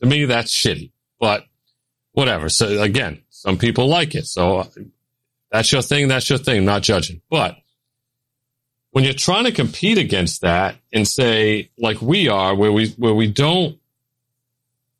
To 0.00 0.06
me, 0.08 0.26
that's 0.26 0.54
shitty, 0.54 0.92
but 1.18 1.44
whatever. 2.12 2.48
So 2.48 2.80
again, 2.80 3.22
some 3.30 3.58
people 3.58 3.88
like 3.88 4.14
it. 4.14 4.26
So 4.26 4.68
that's 5.50 5.72
your 5.72 5.82
thing. 5.82 6.08
That's 6.08 6.28
your 6.28 6.38
thing. 6.38 6.64
Not 6.64 6.82
judging, 6.82 7.22
but 7.30 7.56
when 8.90 9.04
you're 9.04 9.14
trying 9.14 9.44
to 9.44 9.52
compete 9.52 9.98
against 9.98 10.40
that 10.40 10.76
and 10.92 11.06
say, 11.06 11.70
like 11.78 12.00
we 12.00 12.28
are, 12.28 12.54
where 12.54 12.72
we, 12.72 12.88
where 12.90 13.14
we 13.14 13.30
don't 13.30 13.78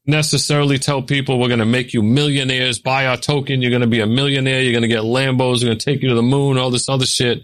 necessarily 0.06 0.78
tell 0.78 1.02
people 1.02 1.38
we're 1.38 1.48
going 1.48 1.58
to 1.58 1.66
make 1.66 1.92
you 1.94 2.02
millionaires, 2.02 2.78
buy 2.78 3.06
our 3.06 3.16
token, 3.16 3.61
you're 3.61 3.70
going 3.70 3.82
to 3.82 3.87
be 3.87 4.00
a 4.00 4.06
millionaire, 4.06 4.62
you're 4.62 4.72
going 4.72 4.82
to 4.82 4.88
get 4.88 5.02
Lambos, 5.02 5.61
we're 5.61 5.68
going 5.68 5.78
to 5.78 5.84
take 5.84 6.02
you 6.02 6.11
to 6.11 6.14
the 6.14 6.22
moon, 6.22 6.58
all 6.58 6.70
this 6.70 6.88
other 6.88 7.06
shit. 7.06 7.42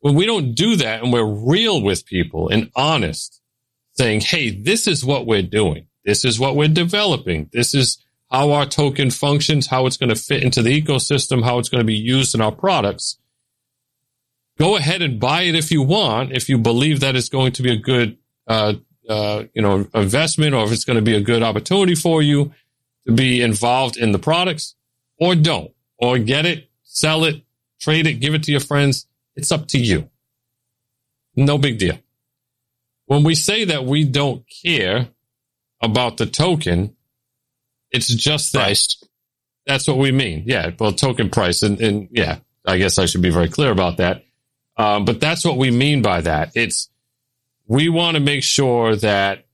When 0.00 0.14
we 0.14 0.26
don't 0.26 0.54
do 0.54 0.76
that 0.76 1.02
and 1.02 1.12
we're 1.12 1.24
real 1.24 1.82
with 1.82 2.06
people 2.06 2.48
and 2.48 2.70
honest, 2.76 3.40
saying, 3.92 4.20
Hey, 4.20 4.50
this 4.50 4.86
is 4.86 5.04
what 5.04 5.26
we're 5.26 5.42
doing. 5.42 5.86
This 6.04 6.24
is 6.24 6.38
what 6.38 6.56
we're 6.56 6.68
developing. 6.68 7.50
This 7.52 7.74
is 7.74 7.98
how 8.30 8.52
our 8.52 8.66
token 8.66 9.10
functions, 9.10 9.68
how 9.68 9.86
it's 9.86 9.96
going 9.96 10.10
to 10.10 10.16
fit 10.16 10.42
into 10.42 10.62
the 10.62 10.82
ecosystem, 10.82 11.42
how 11.42 11.58
it's 11.58 11.68
going 11.68 11.80
to 11.80 11.86
be 11.86 11.94
used 11.94 12.34
in 12.34 12.40
our 12.40 12.52
products 12.52 13.18
go 14.58 14.76
ahead 14.76 15.02
and 15.02 15.20
buy 15.20 15.42
it 15.42 15.54
if 15.54 15.70
you 15.70 15.82
want, 15.82 16.32
if 16.32 16.48
you 16.48 16.58
believe 16.58 17.00
that 17.00 17.16
it's 17.16 17.28
going 17.28 17.52
to 17.52 17.62
be 17.62 17.72
a 17.72 17.76
good, 17.76 18.18
uh, 18.46 18.74
uh, 19.08 19.44
you 19.54 19.62
know, 19.62 19.86
investment 19.94 20.54
or 20.54 20.64
if 20.64 20.72
it's 20.72 20.84
going 20.84 20.96
to 20.98 21.02
be 21.02 21.14
a 21.14 21.20
good 21.20 21.42
opportunity 21.42 21.94
for 21.94 22.20
you 22.20 22.52
to 23.06 23.12
be 23.12 23.40
involved 23.40 23.96
in 23.96 24.12
the 24.12 24.18
products 24.18 24.74
or 25.18 25.34
don't 25.34 25.72
or 25.96 26.18
get 26.18 26.44
it, 26.44 26.68
sell 26.82 27.24
it, 27.24 27.42
trade 27.80 28.06
it, 28.06 28.14
give 28.14 28.34
it 28.34 28.42
to 28.42 28.50
your 28.50 28.60
friends. 28.60 29.06
It's 29.36 29.52
up 29.52 29.68
to 29.68 29.78
you. 29.78 30.10
No 31.36 31.56
big 31.56 31.78
deal. 31.78 31.98
When 33.06 33.22
we 33.22 33.36
say 33.36 33.64
that 33.66 33.84
we 33.84 34.04
don't 34.04 34.44
care 34.64 35.08
about 35.80 36.16
the 36.16 36.26
token, 36.26 36.96
it's 37.90 38.08
just 38.08 38.52
that 38.52 38.64
Price. 38.64 39.02
that's 39.66 39.88
what 39.88 39.98
we 39.98 40.12
mean. 40.12 40.44
Yeah. 40.46 40.70
Well, 40.78 40.92
token 40.92 41.30
price. 41.30 41.62
And, 41.62 41.80
and 41.80 42.08
yeah, 42.10 42.38
I 42.66 42.78
guess 42.78 42.98
I 42.98 43.06
should 43.06 43.22
be 43.22 43.30
very 43.30 43.48
clear 43.48 43.70
about 43.70 43.96
that. 43.98 44.24
Um, 44.76 45.04
but 45.04 45.20
that's 45.20 45.44
what 45.44 45.56
we 45.56 45.70
mean 45.70 46.02
by 46.02 46.20
that. 46.20 46.52
It's, 46.54 46.88
we 47.66 47.88
want 47.88 48.16
to 48.16 48.20
make 48.20 48.42
sure 48.42 48.96
that 48.96 49.46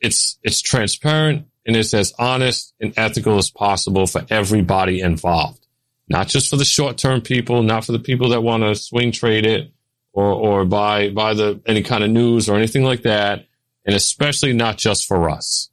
it's, 0.00 0.38
it's 0.42 0.60
transparent 0.60 1.46
and 1.66 1.76
it's 1.76 1.94
as 1.94 2.12
honest 2.18 2.74
and 2.80 2.92
ethical 2.96 3.38
as 3.38 3.50
possible 3.50 4.06
for 4.06 4.26
everybody 4.28 5.00
involved. 5.00 5.66
Not 6.08 6.28
just 6.28 6.50
for 6.50 6.56
the 6.56 6.64
short 6.66 6.98
term 6.98 7.22
people, 7.22 7.62
not 7.62 7.84
for 7.84 7.92
the 7.92 7.98
people 7.98 8.28
that 8.30 8.42
want 8.42 8.62
to 8.62 8.74
swing 8.74 9.10
trade 9.12 9.46
it 9.46 9.72
or, 10.12 10.26
or 10.26 10.64
buy, 10.66 11.08
buy 11.08 11.32
the, 11.32 11.60
any 11.66 11.82
kind 11.82 12.04
of 12.04 12.10
news 12.10 12.48
or 12.48 12.56
anything 12.56 12.84
like 12.84 13.02
that. 13.02 13.46
And 13.86 13.96
especially 13.96 14.52
not 14.52 14.76
just 14.76 15.06
for 15.06 15.30
us, 15.30 15.70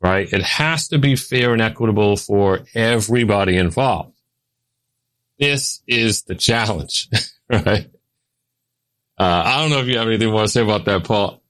right? 0.00 0.30
It 0.32 0.42
has 0.42 0.88
to 0.88 0.98
be 0.98 1.16
fair 1.16 1.52
and 1.52 1.62
equitable 1.62 2.16
for 2.16 2.60
everybody 2.74 3.56
involved. 3.56 4.14
This 5.38 5.82
is 5.86 6.22
the 6.22 6.34
challenge, 6.34 7.08
right? 7.50 7.90
Uh, 9.18 9.42
I 9.44 9.60
don't 9.60 9.70
know 9.70 9.80
if 9.80 9.86
you 9.86 9.98
have 9.98 10.06
anything 10.08 10.30
more 10.30 10.42
to 10.42 10.48
say 10.48 10.62
about 10.62 10.84
that, 10.86 11.04
Paul. 11.04 11.42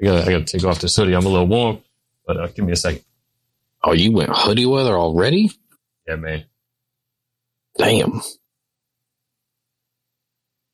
I 0.00 0.04
gotta, 0.04 0.22
I 0.22 0.32
gotta 0.32 0.44
take 0.44 0.64
off 0.64 0.80
this 0.80 0.96
hoodie. 0.96 1.14
I'm 1.14 1.26
a 1.26 1.28
little 1.28 1.46
warm, 1.46 1.80
but 2.26 2.36
uh, 2.38 2.46
give 2.48 2.64
me 2.64 2.72
a 2.72 2.76
second. 2.76 3.02
Oh, 3.82 3.92
you 3.92 4.12
went 4.12 4.30
hoodie 4.34 4.66
weather 4.66 4.96
already? 4.96 5.50
Yeah, 6.06 6.16
man. 6.16 6.44
Damn. 7.78 8.20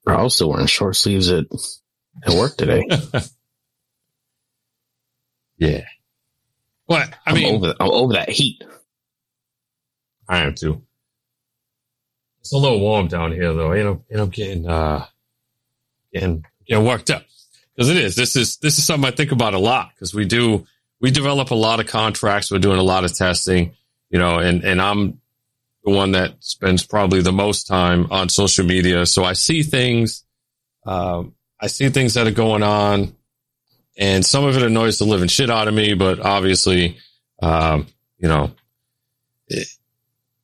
Bro, 0.05 0.17
I 0.17 0.23
was 0.23 0.35
still 0.35 0.51
wearing 0.51 0.67
short 0.67 0.97
sleeves 0.97 1.31
at, 1.31 1.45
at 2.25 2.35
work 2.35 2.57
today. 2.57 2.85
Yeah. 5.59 5.85
What? 6.91 7.09
I 7.25 7.31
I 7.31 7.35
mean, 7.35 7.47
am 7.47 7.55
over, 7.55 7.75
I'm 7.79 7.91
over 7.93 8.13
that 8.15 8.31
heat. 8.31 8.65
I 10.29 10.39
am 10.39 10.57
too. 10.57 10.83
It's 12.41 12.53
a 12.53 12.57
little 12.57 12.81
warm 12.81 13.07
down 13.07 13.31
here, 13.31 13.55
though. 13.55 13.75
You 13.75 13.85
know, 13.85 14.05
you 14.11 14.17
know, 14.17 14.27
getting 14.27 14.69
uh, 14.69 15.07
getting 16.13 16.45
getting 16.67 16.85
worked 16.85 17.11
up 17.11 17.23
because 17.77 17.91
it 17.91 17.97
is. 17.97 18.17
This 18.17 18.35
is 18.35 18.57
this 18.57 18.79
is 18.79 18.85
something 18.85 19.07
I 19.07 19.15
think 19.15 19.31
about 19.31 19.55
a 19.55 19.59
lot 19.61 19.93
because 19.95 20.13
we 20.13 20.25
do 20.25 20.67
we 21.01 21.13
develop 21.13 21.53
a 21.53 21.55
lot 21.55 21.79
of 21.79 21.87
contracts. 21.87 22.51
We're 22.51 22.59
doing 22.59 22.81
a 22.81 22.83
lot 22.83 23.05
of 23.05 23.15
testing, 23.15 23.77
you 24.11 24.19
know, 24.19 24.41
and 24.41 24.65
and 24.65 24.83
I'm 24.83 25.21
the 25.85 25.93
one 25.93 26.11
that 26.13 26.39
spends 26.41 26.85
probably 26.85 27.23
the 27.23 27.31
most 27.31 27.69
time 27.69 28.09
on 28.11 28.31
social 28.31 28.67
media, 28.67 29.07
so 29.07 29.23
I 29.23 29.35
see 29.35 29.63
things. 29.63 30.25
Um, 30.85 31.37
I 31.61 31.69
see 31.69 31.89
things 31.91 32.15
that 32.15 32.27
are 32.27 32.33
going 32.33 32.65
on, 32.65 33.15
and 34.01 34.25
some 34.25 34.45
of 34.45 34.57
it 34.57 34.63
annoys 34.63 34.99
the 34.99 35.05
living 35.05 35.29
shit 35.29 35.51
out 35.51 35.69
of 35.69 35.75
me, 35.75 35.93
but 35.93 36.19
obviously, 36.19 36.97
um, 37.43 37.87
you 38.19 38.29
know, 38.29 38.51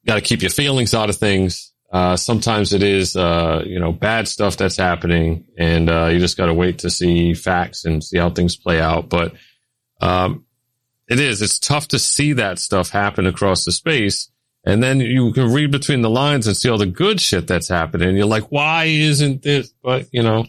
got 0.07 0.17
to 0.17 0.21
keep 0.21 0.43
your 0.43 0.51
feelings 0.51 0.95
out 0.95 1.09
of 1.09 1.17
things. 1.17 1.73
Uh, 1.91 2.17
sometimes 2.17 2.73
it 2.75 2.83
is, 2.83 3.17
uh, 3.17 3.63
you 3.65 3.81
know, 3.81 3.93
bad 3.93 4.29
stuff 4.29 4.57
that's 4.57 4.77
happening 4.77 5.47
and, 5.57 5.89
uh, 5.89 6.07
you 6.07 6.19
just 6.19 6.37
got 6.37 6.47
to 6.47 6.55
wait 6.55 6.81
to 6.81 6.91
see 6.91 7.33
facts 7.33 7.85
and 7.85 8.05
see 8.05 8.19
how 8.19 8.29
things 8.29 8.57
play 8.57 8.81
out. 8.81 9.09
But, 9.09 9.33
um, 10.01 10.45
it 11.09 11.19
is, 11.19 11.41
it's 11.41 11.59
tough 11.59 11.89
to 11.89 11.99
see 11.99 12.35
that 12.35 12.59
stuff 12.59 12.91
happen 12.91 13.27
across 13.27 13.65
the 13.65 13.73
space. 13.73 14.31
And 14.65 14.83
then 14.83 15.01
you 15.01 15.33
can 15.33 15.53
read 15.53 15.71
between 15.71 16.03
the 16.03 16.11
lines 16.11 16.47
and 16.47 16.57
see 16.57 16.69
all 16.69 16.77
the 16.77 16.87
good 16.87 17.21
shit 17.21 17.47
that's 17.47 17.69
happening. 17.69 18.17
You're 18.17 18.27
like, 18.27 18.51
why 18.51 18.85
isn't 18.85 19.43
this? 19.43 19.73
But, 19.83 20.09
you 20.13 20.25
know, 20.25 20.45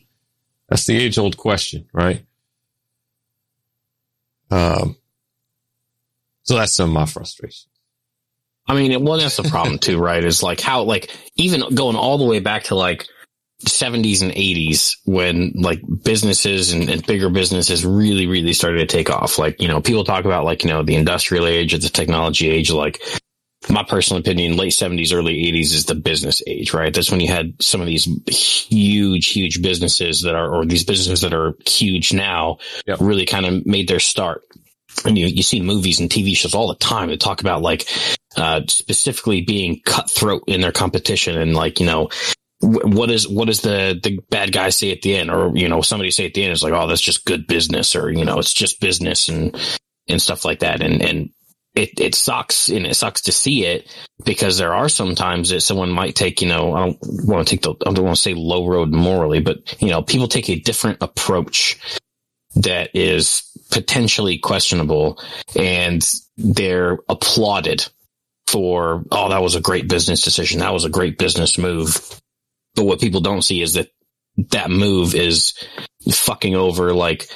that's 0.68 0.86
the 0.88 0.98
age 0.98 1.20
old 1.20 1.38
question, 1.38 1.88
right? 1.94 2.26
Um, 4.50 4.96
so 6.44 6.56
that's 6.56 6.76
some 6.76 6.90
of 6.90 6.94
my 6.94 7.06
frustration. 7.06 7.70
I 8.68 8.76
mean, 8.76 9.04
well, 9.04 9.18
that's 9.18 9.38
the 9.38 9.44
problem 9.44 9.80
too, 9.80 10.00
right? 10.00 10.24
Is 10.24 10.44
like 10.44 10.60
how, 10.60 10.84
like, 10.84 11.16
even 11.36 11.74
going 11.74 11.96
all 11.96 12.18
the 12.18 12.26
way 12.26 12.40
back 12.40 12.66
to 12.66 12.76
like 12.76 13.06
70s 13.66 14.22
and 14.22 14.32
80s 14.32 14.98
when 15.06 15.54
like 15.56 15.82
businesses 16.04 16.72
and, 16.74 16.90
and, 16.90 17.06
bigger 17.06 17.30
businesses 17.30 17.86
really, 17.86 18.28
really 18.28 18.54
started 18.54 18.80
to 18.80 18.86
take 18.86 19.10
off. 19.10 19.40
Like, 19.40 19.62
you 19.62 19.68
know, 19.68 19.82
people 19.82 20.04
talk 20.04 20.26
about 20.26 20.46
like, 20.46 20.64
you 20.64 20.70
know, 20.70 20.84
the 20.84 20.96
industrial 20.96 21.48
age 21.48 21.74
or 21.74 21.80
the 21.80 21.90
technology 21.90 22.50
age, 22.50 22.72
like 22.72 23.02
my 23.70 23.84
personal 23.84 24.20
opinion, 24.20 24.58
late 24.58 24.74
70s, 24.74 25.14
early 25.14 25.36
80s 25.52 25.74
is 25.74 25.86
the 25.86 25.96
business 25.96 26.42
age, 26.48 26.74
right? 26.74 26.94
That's 26.94 27.12
when 27.12 27.20
you 27.20 27.28
had 27.28 27.62
some 27.62 27.82
of 27.82 27.88
these 27.88 28.06
huge, 28.28 29.28
huge 29.28 29.62
businesses 29.62 30.22
that 30.22 30.36
are, 30.36 30.54
or 30.54 30.66
these 30.66 30.84
businesses 30.84 31.22
that 31.22 31.34
are 31.34 31.56
huge 31.66 32.14
now 32.14 32.58
yep. 32.86 33.00
really 33.02 33.26
kind 33.26 33.46
of 33.46 33.66
made 33.66 33.88
their 33.88 34.00
start. 34.00 34.44
And 35.06 35.18
you, 35.18 35.28
you 35.28 35.44
see 35.44 35.62
movies 35.62 36.00
and 36.00 36.10
TV 36.10 36.36
shows 36.36 36.56
all 36.56 36.70
the 36.70 36.76
time 36.76 37.10
that 37.10 37.20
talk 37.20 37.42
about 37.42 37.62
like, 37.62 37.88
uh, 38.36 38.62
specifically 38.68 39.42
being 39.42 39.82
cutthroat 39.86 40.44
in 40.48 40.62
their 40.62 40.72
competition 40.72 41.38
and 41.38 41.56
like, 41.56 41.80
you 41.80 41.86
know, 41.86 42.10
what 42.60 43.12
is 43.12 43.28
what 43.28 43.46
does 43.46 43.62
the 43.62 44.00
the 44.02 44.20
bad 44.32 44.52
guy 44.52 44.70
say 44.70 44.92
at 44.92 45.04
the 45.04 45.16
end 45.16 45.30
or 45.30 45.56
you 45.56 45.70
know 45.70 45.82
somebody 45.82 46.10
say 46.10 46.26
at 46.26 46.34
the 46.34 46.44
end 46.44 46.52
is 46.52 46.64
like 46.64 46.74
oh 46.74 46.88
that's 46.88 47.02
just 47.02 47.24
good 47.24 47.46
business 47.46 47.96
or 47.96 48.12
you 48.12 48.26
know 48.26 48.40
it's 48.40 48.54
just 48.54 48.82
business 48.82 49.30
and 49.30 49.56
and 50.08 50.20
stuff 50.20 50.44
like 50.44 50.60
that 50.60 50.82
and 50.82 51.02
and 51.02 51.30
it, 51.78 52.00
it 52.00 52.16
sucks 52.16 52.70
and 52.70 52.88
it 52.88 52.96
sucks 52.96 53.22
to 53.22 53.32
see 53.32 53.64
it 53.64 53.88
because 54.26 54.58
there 54.58 54.74
are 54.74 54.90
some 54.90 55.14
times 55.14 55.50
that 55.50 55.62
someone 55.62 55.92
might 55.92 56.16
take, 56.16 56.42
you 56.42 56.48
know, 56.48 56.74
I 56.74 56.86
don't 56.88 57.00
want 57.04 57.48
to 57.48 57.56
take 57.56 57.62
the, 57.62 57.76
I 57.86 57.94
don't 57.94 58.04
want 58.04 58.16
to 58.16 58.22
say 58.22 58.34
low 58.34 58.68
road 58.68 58.92
morally, 58.92 59.42
but 59.42 59.80
you 59.82 59.90
know, 59.90 60.02
people 60.02 60.28
take 60.28 60.50
a 60.50 60.60
different 60.60 60.98
approach 61.02 61.80
that 62.56 62.90
is 62.96 63.44
potentially 63.70 64.40
questionable 64.40 65.22
and 65.56 66.04
they're 66.36 66.98
applauded 67.08 67.88
for, 68.48 69.06
oh, 69.12 69.30
that 69.30 69.44
was 69.44 69.54
a 69.54 69.62
great 69.62 69.88
business 69.88 70.22
decision. 70.22 70.62
That 70.62 70.74
was 70.74 70.86
a 70.86 70.90
great 70.90 71.20
business 71.20 71.60
move. 71.60 72.20
But 72.76 72.86
what 72.86 73.02
people 73.02 73.22
don't 73.22 73.44
see 73.44 73.62
is 73.62 73.74
that 73.74 73.90
that 74.52 74.72
move 74.72 75.14
is 75.14 75.54
fucking 76.12 76.56
over 76.56 76.94
like 76.94 77.30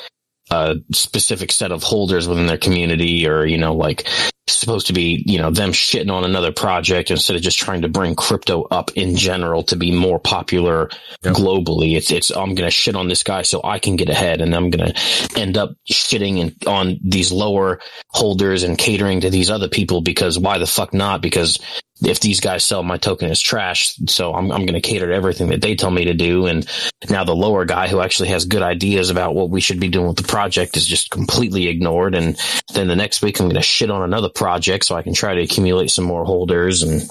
a 0.51 0.75
specific 0.91 1.51
set 1.51 1.71
of 1.71 1.81
holders 1.81 2.27
within 2.27 2.45
their 2.45 2.57
community 2.57 3.27
or, 3.27 3.45
you 3.45 3.57
know, 3.57 3.73
like 3.73 4.07
supposed 4.53 4.87
to 4.87 4.93
be, 4.93 5.23
you 5.25 5.39
know, 5.39 5.51
them 5.51 5.71
shitting 5.71 6.11
on 6.11 6.23
another 6.23 6.51
project 6.51 7.11
instead 7.11 7.35
of 7.35 7.41
just 7.41 7.59
trying 7.59 7.81
to 7.81 7.89
bring 7.89 8.15
crypto 8.15 8.63
up 8.63 8.91
in 8.95 9.15
general 9.15 9.63
to 9.63 9.75
be 9.75 9.91
more 9.91 10.19
popular 10.19 10.89
yep. 11.23 11.33
globally. 11.33 11.95
It's, 11.95 12.11
it's, 12.11 12.29
I'm 12.31 12.55
going 12.55 12.67
to 12.67 12.71
shit 12.71 12.95
on 12.95 13.07
this 13.07 13.23
guy 13.23 13.41
so 13.41 13.61
I 13.63 13.79
can 13.79 13.95
get 13.95 14.09
ahead 14.09 14.41
and 14.41 14.55
I'm 14.55 14.69
going 14.69 14.93
to 14.93 15.39
end 15.39 15.57
up 15.57 15.71
shitting 15.89 16.37
in, 16.37 16.55
on 16.67 16.99
these 17.03 17.31
lower 17.31 17.79
holders 18.09 18.63
and 18.63 18.77
catering 18.77 19.21
to 19.21 19.29
these 19.29 19.49
other 19.49 19.67
people 19.67 20.01
because 20.01 20.37
why 20.37 20.57
the 20.57 20.67
fuck 20.67 20.93
not? 20.93 21.21
Because 21.21 21.59
if 22.03 22.19
these 22.19 22.39
guys 22.39 22.63
sell 22.63 22.81
my 22.81 22.97
token 22.97 23.29
as 23.29 23.39
trash, 23.39 23.95
so 24.07 24.33
I'm, 24.33 24.51
I'm 24.51 24.65
going 24.65 24.73
to 24.73 24.81
cater 24.81 25.07
to 25.07 25.13
everything 25.13 25.49
that 25.49 25.61
they 25.61 25.75
tell 25.75 25.91
me 25.91 26.05
to 26.05 26.13
do. 26.13 26.47
And 26.47 26.67
now 27.09 27.23
the 27.23 27.35
lower 27.35 27.65
guy 27.65 27.87
who 27.87 28.01
actually 28.01 28.29
has 28.29 28.45
good 28.45 28.63
ideas 28.63 29.09
about 29.09 29.35
what 29.35 29.49
we 29.49 29.61
should 29.61 29.79
be 29.79 29.89
doing 29.89 30.07
with 30.07 30.17
the 30.17 30.23
project 30.23 30.77
is 30.77 30.85
just 30.85 31.11
completely 31.11 31.67
ignored. 31.67 32.15
And 32.15 32.39
then 32.73 32.87
the 32.87 32.95
next 32.95 33.21
week 33.21 33.39
I'm 33.39 33.47
going 33.47 33.55
to 33.55 33.61
shit 33.61 33.91
on 33.91 34.01
another 34.01 34.29
project 34.41 34.85
so 34.85 34.95
I 34.95 35.03
can 35.03 35.13
try 35.13 35.35
to 35.35 35.43
accumulate 35.43 35.91
some 35.91 36.03
more 36.03 36.25
holders. 36.25 36.81
And 36.81 37.03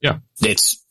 yeah, 0.00 0.20
it's, 0.40 0.82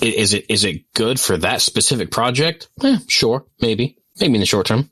is 0.00 0.34
it, 0.34 0.46
is 0.48 0.64
it 0.64 0.84
good 0.94 1.18
for 1.18 1.36
that 1.38 1.62
specific 1.62 2.12
project? 2.12 2.68
Eh, 2.80 2.98
sure. 3.08 3.44
Maybe, 3.60 3.98
maybe 4.20 4.34
in 4.34 4.40
the 4.40 4.46
short 4.46 4.66
term. 4.66 4.88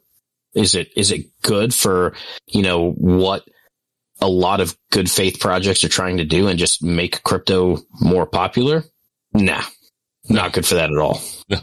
Is 0.55 0.75
it, 0.75 0.91
is 0.97 1.13
it 1.13 1.27
good 1.43 1.73
for, 1.73 2.15
you 2.49 2.63
know, 2.63 2.91
what, 2.91 3.49
a 4.21 4.29
lot 4.29 4.61
of 4.61 4.77
good 4.91 5.09
faith 5.09 5.39
projects 5.39 5.85
are 5.85 5.89
trying 5.89 6.17
to 6.17 6.25
do 6.25 6.49
and 6.49 6.59
just 6.59 6.83
make 6.83 7.23
crypto 7.23 7.79
more 8.01 8.27
popular. 8.27 8.83
Nah, 9.33 9.63
not 10.29 10.53
good 10.53 10.67
for 10.67 10.75
that 10.75 10.91
at 10.91 10.99
all. 10.99 11.23
No. 11.49 11.59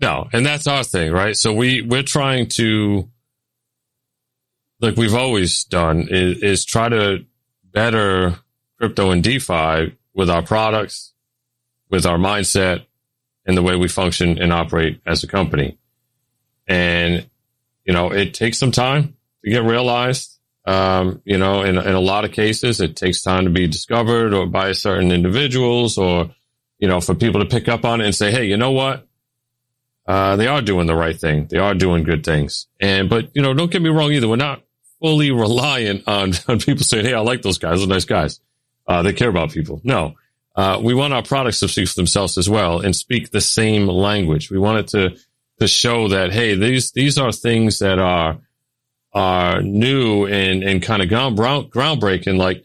No. 0.00 0.28
And 0.32 0.44
that's 0.44 0.66
our 0.66 0.82
thing, 0.82 1.12
right? 1.12 1.36
So 1.36 1.52
we, 1.54 1.82
we're 1.82 2.02
trying 2.02 2.48
to, 2.56 3.08
like 4.80 4.96
we've 4.96 5.14
always 5.14 5.64
done 5.64 6.08
is, 6.10 6.42
is 6.42 6.64
try 6.64 6.88
to 6.88 7.24
better 7.64 8.36
crypto 8.78 9.10
and 9.10 9.22
DeFi 9.22 9.96
with 10.14 10.30
our 10.30 10.42
products, 10.42 11.12
with 11.90 12.06
our 12.06 12.18
mindset 12.18 12.84
and 13.46 13.56
the 13.56 13.62
way 13.62 13.76
we 13.76 13.88
function 13.88 14.38
and 14.38 14.52
operate 14.52 15.00
as 15.06 15.22
a 15.22 15.26
company. 15.26 15.78
And, 16.66 17.28
you 17.84 17.92
know, 17.92 18.12
it 18.12 18.34
takes 18.34 18.58
some 18.58 18.72
time 18.72 19.16
to 19.44 19.50
get 19.50 19.62
realized 19.62 20.36
um, 20.66 21.22
you 21.24 21.38
know, 21.38 21.62
in, 21.62 21.78
in 21.78 21.94
a 21.94 22.00
lot 22.00 22.24
of 22.24 22.32
cases, 22.32 22.80
it 22.80 22.96
takes 22.96 23.22
time 23.22 23.44
to 23.44 23.50
be 23.50 23.68
discovered 23.68 24.34
or 24.34 24.46
by 24.46 24.72
certain 24.72 25.12
individuals 25.12 25.96
or, 25.96 26.30
you 26.78 26.88
know, 26.88 27.00
for 27.00 27.14
people 27.14 27.40
to 27.40 27.46
pick 27.46 27.68
up 27.68 27.84
on 27.84 28.00
it 28.00 28.06
and 28.06 28.14
say, 28.14 28.32
Hey, 28.32 28.46
you 28.46 28.56
know 28.56 28.72
what? 28.72 29.06
Uh, 30.06 30.36
they 30.36 30.48
are 30.48 30.60
doing 30.62 30.86
the 30.86 30.96
right 30.96 31.18
thing. 31.18 31.46
They 31.48 31.58
are 31.58 31.74
doing 31.74 32.02
good 32.02 32.24
things. 32.24 32.66
And, 32.80 33.08
but, 33.08 33.30
you 33.34 33.42
know, 33.42 33.54
don't 33.54 33.70
get 33.70 33.82
me 33.82 33.90
wrong 33.90 34.12
either. 34.12 34.28
We're 34.28 34.36
not 34.36 34.62
fully 35.00 35.30
reliant 35.30 36.04
on, 36.06 36.32
on 36.48 36.58
people 36.58 36.84
saying, 36.84 37.06
Hey, 37.06 37.14
I 37.14 37.20
like 37.20 37.42
those 37.42 37.58
guys. 37.58 37.78
Those 37.78 37.84
are 37.84 37.88
nice 37.88 38.04
guys. 38.04 38.40
Uh, 38.86 39.02
they 39.02 39.12
care 39.12 39.28
about 39.28 39.50
people. 39.50 39.80
No. 39.84 40.14
Uh, 40.54 40.80
we 40.82 40.94
want 40.94 41.12
our 41.12 41.22
products 41.22 41.60
to 41.60 41.68
speak 41.68 41.88
for 41.88 41.96
themselves 41.96 42.38
as 42.38 42.48
well 42.48 42.80
and 42.80 42.96
speak 42.96 43.30
the 43.30 43.40
same 43.40 43.86
language. 43.88 44.50
We 44.50 44.58
want 44.58 44.78
it 44.78 44.88
to, 44.88 45.16
to 45.60 45.68
show 45.68 46.08
that, 46.08 46.32
Hey, 46.32 46.54
these, 46.54 46.92
these 46.92 47.18
are 47.18 47.32
things 47.32 47.80
that 47.80 47.98
are, 47.98 48.38
are 49.12 49.60
new 49.62 50.26
and, 50.26 50.62
and 50.62 50.82
kind 50.82 51.02
of 51.02 51.08
ground, 51.08 51.36
groundbreaking. 51.36 52.36
Like, 52.36 52.64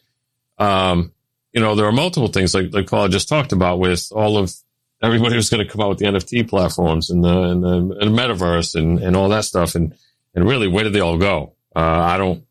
um, 0.58 1.12
you 1.54 1.60
know, 1.60 1.76
there 1.76 1.86
are 1.86 1.92
multiple 1.92 2.30
things 2.30 2.54
like, 2.54 2.74
like 2.74 2.88
Paul 2.88 3.10
just 3.10 3.28
talked 3.28 3.52
about 3.52 3.80
with 3.80 4.08
all 4.12 4.38
of 4.38 4.54
everybody 5.02 5.36
who's 5.36 5.50
going 5.50 5.66
to 5.66 5.70
come 5.70 5.82
out 5.82 5.90
with 5.90 5.98
the 5.98 6.06
NFT 6.06 6.48
platforms 6.48 7.10
and 7.10 7.24
the, 7.24 7.42
and 7.42 7.64
the, 7.64 7.98
and 8.00 8.16
the 8.16 8.22
metaverse 8.22 8.76
and, 8.76 9.00
and 9.00 9.16
all 9.16 9.30
that 9.30 9.44
stuff. 9.44 9.76
And, 9.76 9.96
and 10.34 10.48
really, 10.48 10.68
where 10.68 10.84
did 10.84 10.94
they 10.94 11.02
all 11.02 11.18
go? 11.18 11.56
Uh, 11.76 11.80
I 11.80 12.18
don't 12.18 12.44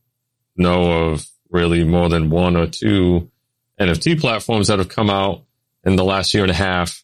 know 0.56 1.10
of 1.10 1.26
really 1.50 1.84
more 1.84 2.08
than 2.08 2.30
one 2.30 2.56
or 2.56 2.66
two 2.66 3.30
NFT 3.78 4.20
platforms 4.20 4.68
that 4.68 4.78
have 4.78 4.88
come 4.88 5.10
out 5.10 5.44
in 5.84 5.96
the 5.96 6.04
last 6.04 6.34
year 6.34 6.42
and 6.42 6.50
a 6.50 6.54
half 6.54 7.02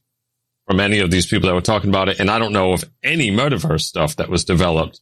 from 0.66 0.80
any 0.80 0.98
of 0.98 1.10
these 1.10 1.26
people 1.26 1.48
that 1.48 1.54
were 1.54 1.60
talking 1.60 1.90
about 1.90 2.08
it. 2.08 2.20
And 2.20 2.30
I 2.30 2.38
don't 2.38 2.52
know 2.52 2.72
of 2.72 2.84
any 3.02 3.30
metaverse 3.30 3.82
stuff 3.82 4.16
that 4.16 4.28
was 4.28 4.44
developed 4.44 5.00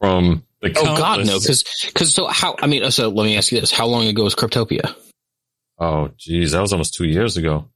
from 0.00 0.44
the. 0.60 0.72
oh 0.76 0.96
God, 0.96 1.26
no! 1.26 1.38
Because 1.38 1.64
because 1.86 2.14
so 2.14 2.26
how? 2.26 2.56
I 2.60 2.66
mean, 2.66 2.90
so 2.90 3.08
let 3.08 3.24
me 3.24 3.36
ask 3.36 3.52
you 3.52 3.60
this: 3.60 3.72
How 3.72 3.86
long 3.86 4.06
ago 4.06 4.24
was 4.24 4.34
Cryptopia? 4.34 4.94
Oh, 5.78 6.10
geez, 6.16 6.52
that 6.52 6.60
was 6.60 6.72
almost 6.72 6.94
two 6.94 7.06
years 7.06 7.36
ago. 7.36 7.68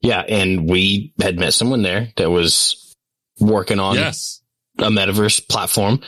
Yeah, 0.00 0.20
and 0.20 0.68
we 0.68 1.12
had 1.20 1.38
met 1.38 1.54
someone 1.54 1.82
there 1.82 2.08
that 2.16 2.30
was 2.30 2.94
working 3.38 3.78
on 3.78 3.94
yes. 3.94 4.40
a 4.78 4.90
metaverse 4.90 5.48
platform 5.48 6.00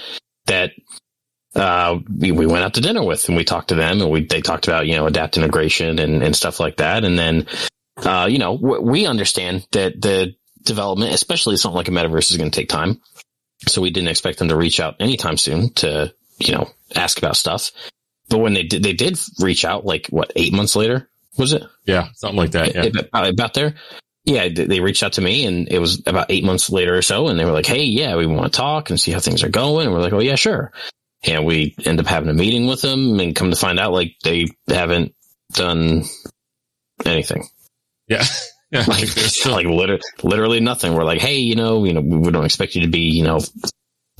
that 0.47 0.73
uh, 1.55 1.99
we, 2.19 2.33
we 2.33 2.47
went 2.47 2.65
out 2.65 2.75
to 2.75 2.81
dinner 2.81 3.05
with, 3.05 3.29
and 3.29 3.37
we 3.37 3.45
talked 3.45 3.69
to 3.69 3.75
them, 3.75 4.01
and 4.01 4.11
we 4.11 4.25
they 4.25 4.41
talked 4.41 4.67
about 4.67 4.87
you 4.87 4.97
know 4.97 5.07
adapt 5.07 5.37
integration 5.37 5.99
and 5.99 6.23
and 6.23 6.35
stuff 6.35 6.61
like 6.61 6.77
that, 6.79 7.05
and 7.05 7.19
then 7.19 7.47
uh, 7.99 8.27
you 8.31 8.39
know 8.39 8.55
we 8.55 9.07
understand 9.07 9.67
that 9.73 10.01
the 10.01 10.35
development, 10.65 11.13
especially 11.13 11.57
something 11.57 11.77
like 11.77 11.89
a 11.89 11.91
metaverse, 11.91 12.31
is 12.31 12.37
going 12.37 12.51
to 12.51 12.61
take 12.61 12.69
time. 12.69 13.01
So 13.67 13.81
we 13.81 13.91
didn't 13.91 14.09
expect 14.09 14.39
them 14.39 14.49
to 14.49 14.57
reach 14.57 14.81
out 14.81 14.97
anytime 15.01 15.37
soon 15.37 15.71
to, 15.75 16.13
you 16.39 16.53
know, 16.53 16.71
ask 16.95 17.19
about 17.19 17.37
stuff. 17.37 17.71
But 18.29 18.39
when 18.39 18.55
they 18.55 18.65
did, 18.65 18.83
they 18.83 18.93
did 18.93 19.19
reach 19.41 19.65
out 19.65 19.85
like 19.85 20.09
what, 20.09 20.33
eight 20.37 20.53
months 20.53 20.75
later, 20.77 21.09
was 21.39 21.53
it? 21.53 21.63
Yeah. 21.85 22.09
Something 22.15 22.39
like 22.39 22.53
that. 22.53 22.75
Yeah. 22.75 22.85
About, 22.85 23.29
about 23.29 23.55
there. 23.55 23.75
Yeah. 24.25 24.49
They 24.49 24.81
reached 24.81 25.03
out 25.03 25.15
to 25.15 25.21
me 25.21 25.47
and 25.47 25.69
it 25.69 25.79
was 25.79 26.03
about 26.07 26.31
eight 26.31 26.45
months 26.45 26.71
later 26.71 26.97
or 26.97 27.03
so. 27.03 27.29
And 27.29 27.39
they 27.39 27.45
were 27.45 27.53
like, 27.53 27.67
Hey, 27.67 27.85
yeah, 27.85 28.17
we 28.17 28.27
want 28.27 28.53
to 28.53 28.57
talk 28.57 28.91
and 28.91 29.01
see 29.01 29.13
how 29.13 29.21
things 29.21 29.43
are 29.45 29.51
going. 29.51 29.87
And 29.87 29.95
we're 29.95 30.03
like, 30.03 30.13
Oh 30.13 30.21
yeah, 30.21 30.37
sure. 30.37 30.73
And 31.27 31.45
we 31.45 31.75
end 31.85 32.01
up 32.01 32.07
having 32.07 32.29
a 32.29 32.35
meeting 32.35 32.67
with 32.67 32.83
them 32.83 33.19
and 33.21 33.35
come 33.35 33.51
to 33.51 33.57
find 33.57 33.79
out 33.79 33.93
like 33.93 34.17
they 34.23 34.47
haven't 34.69 35.15
done 35.53 36.05
anything. 37.05 37.45
Yeah. 38.09 38.25
Yeah, 38.71 38.87
like, 38.89 39.07
like 39.47 39.67
literally, 39.67 40.01
literally 40.25 40.59
nothing. 40.59 40.95
We're 40.95 41.05
like, 41.05 41.21
hey, 41.21 41.37
you 41.37 41.55
know, 41.55 41.85
you 41.85 41.93
know, 41.93 42.01
we 42.01 42.33
don't 42.33 42.45
expect 42.45 42.75
you 42.75 42.81
to 42.81 42.89
be, 42.89 43.11
you 43.11 43.23
know, 43.23 43.39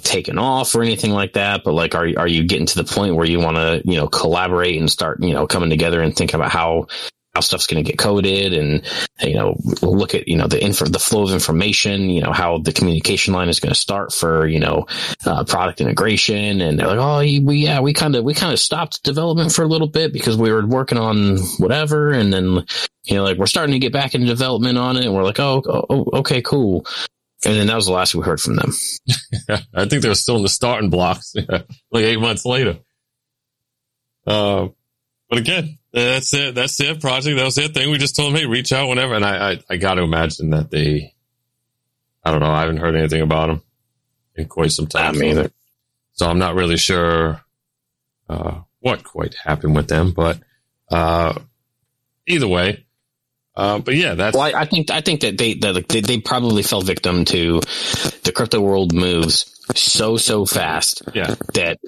taken 0.05 0.39
off 0.39 0.77
or 0.77 0.83
anything 0.83 1.11
like 1.11 1.33
that, 1.33 1.63
but 1.65 1.73
like, 1.73 1.97
are, 1.97 2.09
are 2.17 2.29
you 2.29 2.45
getting 2.45 2.67
to 2.67 2.81
the 2.81 2.85
point 2.85 3.17
where 3.17 3.27
you 3.27 3.41
want 3.41 3.57
to, 3.57 3.83
you 3.85 3.97
know, 3.97 4.07
collaborate 4.07 4.79
and 4.79 4.89
start, 4.89 5.21
you 5.23 5.33
know, 5.33 5.49
coming 5.49 5.71
together 5.71 6.01
and 6.01 6.15
thinking 6.15 6.37
about 6.37 6.53
how, 6.53 6.87
how 7.35 7.41
stuff's 7.41 7.67
going 7.67 7.83
to 7.83 7.91
get 7.91 7.99
coded 7.99 8.53
and, 8.55 8.83
you 9.21 9.35
know, 9.35 9.57
look 9.83 10.15
at, 10.15 10.29
you 10.29 10.37
know, 10.37 10.47
the 10.47 10.63
info, 10.63 10.85
the 10.85 11.01
flow 11.01 11.25
of 11.25 11.33
information, 11.33 12.09
you 12.09 12.23
know, 12.23 12.33
how 12.33 12.59
the 12.59 12.73
communication 12.73 13.35
line 13.35 13.49
is 13.49 13.59
going 13.59 13.75
to 13.75 13.81
start 13.81 14.13
for, 14.13 14.47
you 14.47 14.61
know, 14.61 14.87
uh, 15.27 15.43
product 15.45 15.81
integration. 15.81 16.61
And 16.61 16.79
they're 16.79 16.87
like, 16.87 16.99
oh, 16.99 17.19
we, 17.19 17.57
yeah, 17.57 17.81
we 17.81 17.93
kind 17.93 18.15
of, 18.15 18.25
we 18.25 18.35
kind 18.35 18.53
of 18.53 18.61
stopped 18.61 19.03
development 19.03 19.53
for 19.53 19.63
a 19.63 19.69
little 19.69 19.89
bit 19.89 20.13
because 20.13 20.37
we 20.37 20.53
were 20.53 20.65
working 20.65 20.99
on 20.99 21.39
whatever. 21.59 22.13
And 22.13 22.33
then, 22.33 22.65
you 23.05 23.17
know, 23.17 23.25
like 23.25 23.37
we're 23.37 23.47
starting 23.47 23.73
to 23.73 23.81
get 23.81 23.93
back 23.93 24.15
into 24.15 24.29
development 24.29 24.79
on 24.79 24.97
it. 24.97 25.05
And 25.05 25.15
we're 25.15 25.25
like, 25.25 25.41
oh, 25.41 25.61
oh 25.67 26.19
okay, 26.21 26.41
cool. 26.41 26.87
And 27.45 27.57
then 27.57 27.67
that 27.67 27.77
was 27.77 27.87
the 27.87 27.93
last 27.93 28.15
we 28.15 28.23
heard 28.23 28.41
from 28.41 28.57
them. 28.57 28.73
I 29.75 29.87
think 29.87 30.03
they 30.03 30.09
were 30.09 30.15
still 30.15 30.37
in 30.37 30.43
the 30.43 30.49
starting 30.49 30.89
blocks, 30.89 31.35
like 31.91 32.05
eight 32.05 32.21
months 32.21 32.47
later. 32.47 32.79
Uh, 34.27 34.69
but 35.29 35.39
again, 35.41 35.79
that's 35.95 36.35
it. 36.35 36.55
That's 36.55 36.77
their 36.77 36.97
project. 36.97 37.37
That 37.37 37.45
was 37.45 37.55
their 37.55 37.69
thing. 37.69 37.91
We 37.91 37.99
just 37.99 38.17
told 38.17 38.33
them, 38.33 38.41
hey, 38.41 38.47
reach 38.47 38.73
out 38.73 38.89
whenever. 38.89 39.15
And 39.15 39.25
I, 39.25 39.53
I, 39.53 39.59
I 39.71 39.77
got 39.77 39.95
to 39.95 40.03
imagine 40.03 40.51
that 40.51 40.71
they, 40.71 41.15
I 42.25 42.31
don't 42.31 42.41
know. 42.41 42.51
I 42.51 42.61
haven't 42.61 42.79
heard 42.79 42.97
anything 42.97 43.23
about 43.23 43.49
them 43.49 43.63
in 44.35 44.47
quite 44.49 44.73
some 44.73 44.87
time. 44.87 45.19
Me 45.19 45.31
either. 45.31 45.51
So 46.15 46.27
I'm 46.27 46.39
not 46.39 46.55
really 46.55 46.77
sure 46.77 47.41
uh, 48.29 48.61
what 48.81 49.05
quite 49.05 49.35
happened 49.35 49.77
with 49.77 49.89
them, 49.89 50.13
but 50.13 50.41
uh, 50.91 51.39
either 52.27 52.49
way. 52.49 52.85
Uh, 53.57 53.79
but 53.79 53.95
yeah, 53.95 54.15
that's 54.15 54.37
Well, 54.37 54.43
I, 54.53 54.63
I 54.63 54.65
think 54.65 54.91
I 54.91 55.01
think 55.01 55.21
that 55.21 55.39
they, 55.39 55.55
that 55.55 55.89
they 55.89 56.01
they 56.01 56.19
probably 56.19 56.65
fell 56.65 56.81
victim 56.81 57.25
to 57.27 57.61
the 58.25 58.33
crypto 58.35 58.61
world 58.61 58.93
moves 58.93 59.54
so 59.75 60.17
so 60.17 60.45
fast 60.45 61.03
yeah, 61.15 61.35
that 61.55 61.79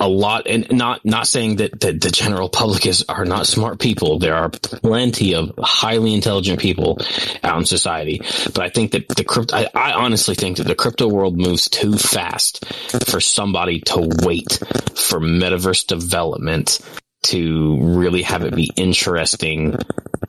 a 0.00 0.08
lot 0.08 0.46
and 0.46 0.70
not 0.70 1.04
not 1.04 1.26
saying 1.26 1.56
that, 1.56 1.80
that 1.80 2.00
the 2.00 2.10
general 2.10 2.48
public 2.48 2.86
is 2.86 3.04
are 3.08 3.24
not 3.24 3.46
smart 3.46 3.78
people. 3.78 4.18
There 4.18 4.34
are 4.34 4.50
plenty 4.50 5.34
of 5.34 5.52
highly 5.58 6.14
intelligent 6.14 6.60
people 6.60 6.98
out 7.42 7.58
in 7.58 7.64
society. 7.64 8.20
But 8.54 8.60
i 8.60 8.68
think 8.68 8.92
that 8.92 9.08
the 9.08 9.24
crypto 9.24 9.56
I, 9.56 9.68
I 9.74 9.92
honestly 9.92 10.34
think 10.34 10.58
that 10.58 10.66
the 10.66 10.74
crypto 10.74 11.08
world 11.08 11.38
moves 11.38 11.68
too 11.68 11.96
fast 11.96 12.64
for 13.06 13.20
somebody 13.20 13.80
to 13.80 14.08
wait 14.22 14.52
for 14.94 15.20
metaverse 15.20 15.86
development 15.86 16.80
to 17.24 17.78
really 17.80 18.22
have 18.22 18.44
it 18.44 18.54
be 18.54 18.70
interesting 18.76 19.76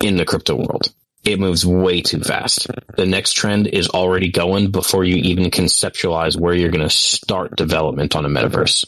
in 0.01 0.15
the 0.17 0.25
crypto 0.25 0.55
world 0.55 0.93
it 1.23 1.39
moves 1.39 1.65
way 1.65 2.01
too 2.01 2.19
fast. 2.19 2.67
The 2.97 3.05
next 3.05 3.33
trend 3.33 3.67
is 3.67 3.87
already 3.89 4.29
going 4.29 4.71
before 4.71 5.03
you 5.05 5.15
even 5.15 5.45
conceptualize 5.51 6.37
where 6.37 6.53
you're 6.53 6.71
going 6.71 6.87
to 6.87 6.89
start 6.93 7.55
development 7.55 8.15
on 8.15 8.25
a 8.25 8.29
metaverse. 8.29 8.83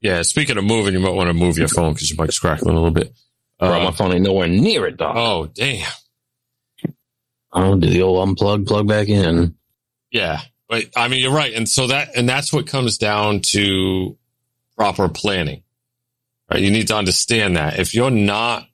yeah. 0.00 0.22
Speaking 0.22 0.58
of 0.58 0.64
moving, 0.64 0.94
you 0.94 1.00
might 1.00 1.14
want 1.14 1.28
to 1.28 1.34
move 1.34 1.58
your 1.58 1.68
phone 1.68 1.92
because 1.92 2.10
your 2.10 2.22
mic's 2.24 2.38
crackling 2.38 2.72
a 2.72 2.78
little 2.78 2.90
bit. 2.90 3.12
Bro, 3.60 3.80
Uh, 3.80 3.84
my 3.84 3.90
phone 3.92 4.12
ain't 4.12 4.22
nowhere 4.24 4.48
near 4.48 4.86
it, 4.86 4.96
dog. 4.96 5.16
oh, 5.16 5.46
damn. 5.54 5.86
I'll 7.52 7.76
do 7.76 7.88
the 7.88 8.02
old 8.02 8.28
unplug, 8.36 8.66
plug 8.66 8.86
back 8.86 9.08
in. 9.08 9.54
Yeah. 10.10 10.40
But 10.68 10.86
I 10.96 11.08
mean, 11.08 11.20
you're 11.20 11.32
right. 11.32 11.54
And 11.54 11.68
so 11.68 11.86
that, 11.86 12.16
and 12.16 12.28
that's 12.28 12.52
what 12.52 12.66
comes 12.66 12.98
down 12.98 13.40
to 13.52 14.18
proper 14.76 15.08
planning, 15.08 15.62
right? 16.50 16.60
You 16.60 16.70
need 16.70 16.88
to 16.88 16.96
understand 16.96 17.56
that 17.56 17.78
if 17.78 17.94
you're 17.94 18.10
not 18.10 18.66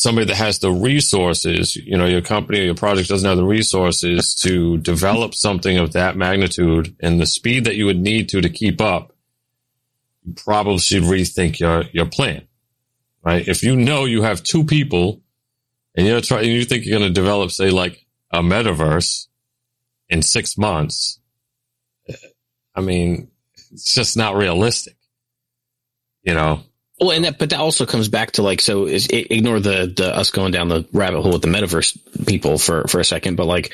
somebody 0.00 0.26
that 0.26 0.36
has 0.36 0.58
the 0.60 0.72
resources, 0.72 1.76
you 1.76 1.96
know, 1.98 2.06
your 2.06 2.22
company 2.22 2.60
or 2.60 2.64
your 2.64 2.74
project 2.74 3.10
doesn't 3.10 3.28
have 3.28 3.36
the 3.36 3.44
resources 3.44 4.34
to 4.42 4.78
develop 4.78 5.34
something 5.34 5.76
of 5.76 5.92
that 5.92 6.16
magnitude 6.16 6.96
and 7.00 7.20
the 7.20 7.26
speed 7.26 7.64
that 7.64 7.76
you 7.76 7.84
would 7.84 8.00
need 8.00 8.30
to 8.30 8.40
to 8.40 8.48
keep 8.48 8.80
up, 8.80 9.12
you 10.22 10.32
probably 10.32 10.78
should 10.78 11.02
rethink 11.02 11.60
your, 11.60 11.82
your 11.92 12.06
plan, 12.06 12.48
right? 13.22 13.46
If 13.46 13.62
you 13.62 13.76
know 13.76 14.06
you 14.06 14.22
have 14.22 14.42
two 14.42 14.64
people 14.64 15.20
and 15.94 16.06
you're 16.06 16.22
trying, 16.22 16.50
you 16.50 16.64
think 16.64 16.86
you're 16.86 16.98
going 16.98 17.10
to 17.10 17.20
develop, 17.20 17.50
say, 17.50 17.70
like 17.70 18.06
a 18.30 18.40
metaverse 18.40 19.26
in 20.08 20.22
six 20.22 20.56
months, 20.56 21.20
I 22.74 22.80
mean, 22.80 23.30
it's 23.70 23.92
just 23.92 24.16
not 24.16 24.34
realistic, 24.34 24.96
you 26.22 26.32
know? 26.32 26.62
Well, 27.00 27.12
and 27.12 27.24
that, 27.24 27.38
but 27.38 27.50
that 27.50 27.60
also 27.60 27.86
comes 27.86 28.08
back 28.08 28.32
to 28.32 28.42
like, 28.42 28.60
so 28.60 28.86
is, 28.86 29.06
ignore 29.08 29.58
the, 29.58 29.92
the, 29.94 30.14
us 30.14 30.30
going 30.30 30.52
down 30.52 30.68
the 30.68 30.86
rabbit 30.92 31.22
hole 31.22 31.32
with 31.32 31.42
the 31.42 31.48
metaverse 31.48 32.26
people 32.26 32.58
for, 32.58 32.86
for 32.88 33.00
a 33.00 33.04
second, 33.04 33.36
but 33.36 33.46
like, 33.46 33.72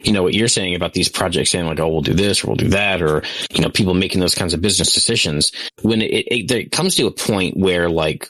you 0.00 0.12
know, 0.12 0.22
what 0.22 0.34
you're 0.34 0.48
saying 0.48 0.74
about 0.74 0.92
these 0.92 1.08
projects 1.08 1.50
saying 1.50 1.66
like, 1.66 1.78
oh, 1.78 1.88
we'll 1.88 2.00
do 2.00 2.12
this 2.12 2.42
or 2.42 2.48
we'll 2.48 2.56
do 2.56 2.68
that, 2.70 3.02
or, 3.02 3.22
you 3.50 3.62
know, 3.62 3.70
people 3.70 3.94
making 3.94 4.20
those 4.20 4.34
kinds 4.34 4.52
of 4.52 4.60
business 4.60 4.92
decisions 4.92 5.52
when 5.82 6.02
it, 6.02 6.26
it, 6.26 6.50
it 6.50 6.72
comes 6.72 6.96
to 6.96 7.06
a 7.06 7.10
point 7.12 7.56
where 7.56 7.88
like, 7.88 8.28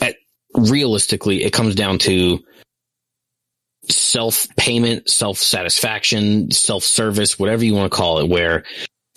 at, 0.00 0.16
realistically, 0.54 1.44
it 1.44 1.52
comes 1.52 1.74
down 1.74 1.98
to 1.98 2.40
self 3.88 4.48
payment, 4.56 5.08
self 5.08 5.38
satisfaction, 5.38 6.50
self 6.50 6.82
service, 6.82 7.38
whatever 7.38 7.64
you 7.64 7.74
want 7.74 7.90
to 7.90 7.96
call 7.96 8.18
it, 8.18 8.28
where 8.28 8.64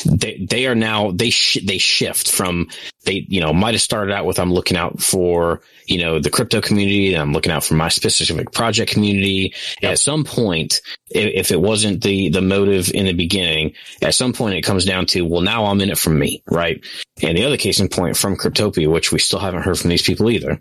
they 0.05 0.45
they 0.49 0.67
are 0.67 0.75
now 0.75 1.11
they 1.11 1.29
sh- 1.29 1.59
they 1.63 1.77
shift 1.77 2.31
from 2.31 2.67
they 3.05 3.25
you 3.27 3.41
know 3.41 3.53
might 3.53 3.73
have 3.73 3.81
started 3.81 4.13
out 4.13 4.25
with 4.25 4.39
I'm 4.39 4.53
looking 4.53 4.77
out 4.77 5.01
for 5.01 5.61
you 5.85 5.99
know 5.99 6.19
the 6.19 6.29
crypto 6.29 6.61
community 6.61 7.13
and 7.13 7.21
I'm 7.21 7.33
looking 7.33 7.51
out 7.51 7.63
for 7.63 7.75
my 7.75 7.89
specific 7.89 8.51
project 8.51 8.91
community. 8.91 9.53
At 9.81 9.99
some 9.99 10.23
point, 10.23 10.81
if, 11.09 11.51
it 11.51 11.61
wasn't 11.61 12.03
the 12.03 12.29
the 12.29 12.41
motive 12.41 12.91
in 12.93 13.05
the 13.05 13.13
beginning, 13.13 13.73
at 14.01 14.15
some 14.15 14.33
point 14.33 14.55
it 14.55 14.61
comes 14.63 14.85
down 14.85 15.05
to 15.07 15.21
well 15.21 15.41
now 15.41 15.65
I'm 15.65 15.81
in 15.81 15.89
it 15.89 15.97
for 15.97 16.11
me, 16.11 16.43
right? 16.49 16.83
And 17.21 17.37
the 17.37 17.45
other 17.45 17.57
case 17.57 17.79
in 17.79 17.89
point 17.89 18.17
from 18.17 18.37
Cryptopia, 18.37 18.91
which 18.91 19.11
we 19.11 19.19
still 19.19 19.39
haven't 19.39 19.63
heard 19.63 19.79
from 19.79 19.89
these 19.89 20.03
people 20.03 20.29
either, 20.29 20.59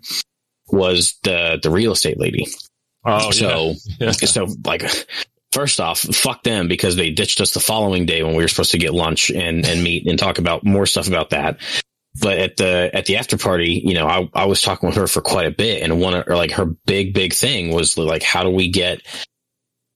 was 0.71 1.17
the 1.23 1.59
the 1.61 1.69
real 1.69 1.93
estate 1.93 2.19
lady. 2.19 2.47
Oh, 3.05 3.31
so 3.31 3.73
yeah. 3.99 4.11
so 4.11 4.47
like 4.65 4.83
first 5.51 5.79
off, 5.79 5.99
fuck 5.99 6.43
them 6.43 6.67
because 6.67 6.95
they 6.95 7.11
ditched 7.11 7.41
us 7.41 7.53
the 7.53 7.59
following 7.59 8.05
day 8.05 8.23
when 8.23 8.35
we 8.35 8.43
were 8.43 8.47
supposed 8.47 8.71
to 8.71 8.77
get 8.77 8.93
lunch 8.93 9.29
and, 9.29 9.65
and 9.65 9.83
meet 9.83 10.07
and 10.07 10.17
talk 10.17 10.37
about 10.37 10.63
more 10.63 10.85
stuff 10.85 11.07
about 11.07 11.31
that. 11.31 11.59
But 12.19 12.39
at 12.39 12.57
the, 12.57 12.89
at 12.93 13.05
the 13.05 13.17
after 13.17 13.37
party, 13.37 13.81
you 13.83 13.93
know, 13.93 14.05
I, 14.05 14.29
I 14.33 14.45
was 14.45 14.61
talking 14.61 14.87
with 14.87 14.97
her 14.97 15.07
for 15.07 15.21
quite 15.21 15.47
a 15.47 15.51
bit 15.51 15.81
and 15.83 16.01
one 16.01 16.13
of, 16.13 16.27
like 16.27 16.51
her 16.51 16.65
big, 16.65 17.13
big 17.13 17.33
thing 17.33 17.73
was 17.73 17.97
like, 17.97 18.23
how 18.23 18.43
do 18.43 18.49
we 18.49 18.69
get 18.69 19.01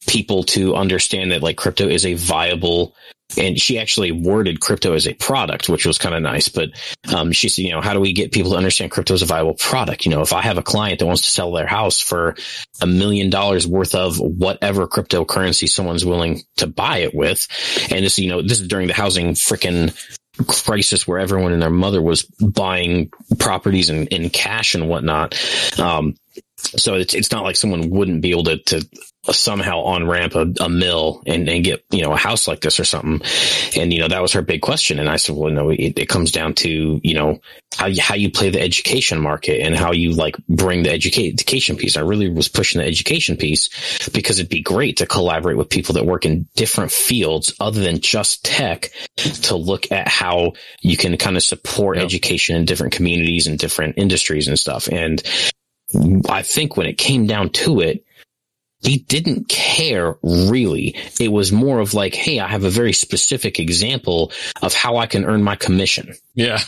people 0.08 0.44
to 0.44 0.76
understand 0.76 1.32
that 1.32 1.44
like 1.44 1.58
crypto 1.58 1.88
is 1.88 2.06
a 2.06 2.14
viable 2.14 2.96
and 3.38 3.60
she 3.60 3.80
actually 3.80 4.12
worded 4.12 4.60
crypto 4.60 4.94
as 4.94 5.08
a 5.08 5.14
product, 5.14 5.68
which 5.68 5.86
was 5.86 5.98
kind 5.98 6.16
of 6.16 6.22
nice. 6.22 6.48
But 6.48 6.70
um, 7.14 7.32
she 7.32 7.50
said, 7.50 7.64
you 7.64 7.72
know, 7.72 7.82
how 7.82 7.94
do 7.94 8.00
we 8.00 8.14
get 8.14 8.32
people 8.32 8.52
to 8.52 8.58
understand 8.58 8.92
crypto 8.92 9.14
as 9.14 9.22
a 9.22 9.26
viable 9.26 9.56
product? 9.56 10.06
You 10.06 10.12
know, 10.12 10.22
if 10.22 10.32
I 10.32 10.42
have 10.42 10.58
a 10.58 10.64
client 10.64 11.00
that 11.00 11.06
wants 11.06 11.24
to 11.24 11.30
sell 11.30 11.52
their 11.52 11.66
house 11.66 12.00
for 12.00 12.36
a 12.82 12.88
million 12.88 13.30
dollars 13.30 13.68
worth 13.68 13.96
of 13.96 14.20
whatever 14.20 14.88
cryptocurrency 14.88 15.68
someone's 15.68 16.06
willing 16.06 16.42
to 16.58 16.68
buy 16.68 17.00
it 17.00 17.14
with, 17.14 17.48
and 17.92 18.06
this, 18.06 18.20
you 18.20 18.30
know, 18.30 18.42
this 18.42 18.62
is 18.62 18.68
during 18.68 18.88
the 18.88 18.94
housing 18.94 19.32
freaking 19.34 19.94
crisis 20.48 21.08
where 21.08 21.20
everyone 21.20 21.54
and 21.54 21.62
their 21.62 21.70
mother 21.70 22.02
was 22.02 22.24
buying 22.24 23.10
properties 23.40 23.90
in, 23.90 24.08
in 24.08 24.30
cash 24.30 24.76
and 24.76 24.90
whatnot. 24.90 25.34
Um, 25.80 26.16
so 26.58 26.96
it's, 26.96 27.14
it's 27.14 27.32
not 27.32 27.44
like 27.44 27.56
someone 27.56 27.90
wouldn't 27.90 28.22
be 28.22 28.32
able 28.32 28.46
to, 28.46 28.58
to 28.58 28.88
somehow 29.34 29.82
on 29.82 30.08
ramp 30.08 30.36
a, 30.36 30.52
a 30.60 30.70
mill 30.70 31.24
and, 31.26 31.48
and 31.50 31.64
get, 31.64 31.84
you 31.92 32.04
know, 32.04 32.14
a 32.14 32.18
house 32.18 32.48
like 32.48 32.62
this 32.62 32.80
or 32.80 32.84
something. 32.84 33.22
And, 33.80 33.94
you 33.94 34.00
know, 34.00 34.08
that 34.08 34.22
was 34.22 34.34
her 34.34 34.42
big 34.42 34.62
question. 34.62 35.00
And 35.00 35.10
I 35.10 35.18
said, 35.18 35.36
well, 35.36 35.52
no, 35.52 35.70
it, 35.70 35.98
it 35.98 36.10
comes 36.10 36.32
down 36.32 36.54
to, 36.56 37.00
you 37.04 37.14
know, 37.14 37.40
how 37.76 37.88
you, 37.88 38.02
how 38.02 38.16
you 38.16 38.32
play 38.32 38.50
the 38.50 38.62
education 38.62 39.20
market 39.20 39.62
and 39.62 39.76
how 39.76 39.92
you 39.92 40.14
like 40.14 40.38
bring 40.48 40.84
the 40.84 40.92
educate, 40.92 41.34
education 41.34 41.76
piece. 41.76 41.98
I 41.98 42.02
really 42.02 42.30
was 42.30 42.48
pushing 42.48 42.80
the 42.80 42.88
education 42.88 43.38
piece 43.38 43.70
because 44.10 44.40
it'd 44.40 44.50
be 44.50 44.62
great 44.62 44.98
to 44.98 45.06
collaborate 45.06 45.58
with 45.58 45.70
people 45.70 45.96
that 45.96 46.06
work 46.06 46.26
in 46.26 46.48
different 46.56 46.92
fields 46.92 47.54
other 47.60 47.82
than 47.82 48.00
just 48.00 48.46
tech 48.46 48.92
to 49.18 49.56
look 49.56 49.92
at 49.92 50.08
how 50.08 50.54
you 50.82 50.96
can 50.98 51.18
kind 51.18 51.36
of 51.36 51.44
support 51.44 51.98
education 51.98 52.56
in 52.56 52.66
different 52.66 52.94
communities 52.94 53.48
and 53.48 53.60
different 53.60 53.98
industries 53.98 54.48
and 54.48 54.58
stuff. 54.58 54.88
And 54.88 55.22
I 56.30 56.42
think 56.42 56.78
when 56.78 56.88
it 56.88 56.98
came 56.98 57.28
down 57.28 57.50
to 57.52 57.82
it, 57.82 58.05
he 58.82 59.00
didn't 59.00 59.48
care 59.48 60.16
really. 60.22 60.96
It 61.20 61.32
was 61.32 61.52
more 61.52 61.80
of 61.80 61.94
like, 61.94 62.14
Hey, 62.14 62.40
I 62.40 62.48
have 62.48 62.64
a 62.64 62.70
very 62.70 62.94
specific 62.94 63.60
example 63.60 64.32
of 64.62 64.74
how 64.74 64.98
I 64.98 65.08
can 65.08 65.26
earn 65.26 65.44
my 65.44 65.56
commission. 65.56 66.14
Yeah. 66.34 66.60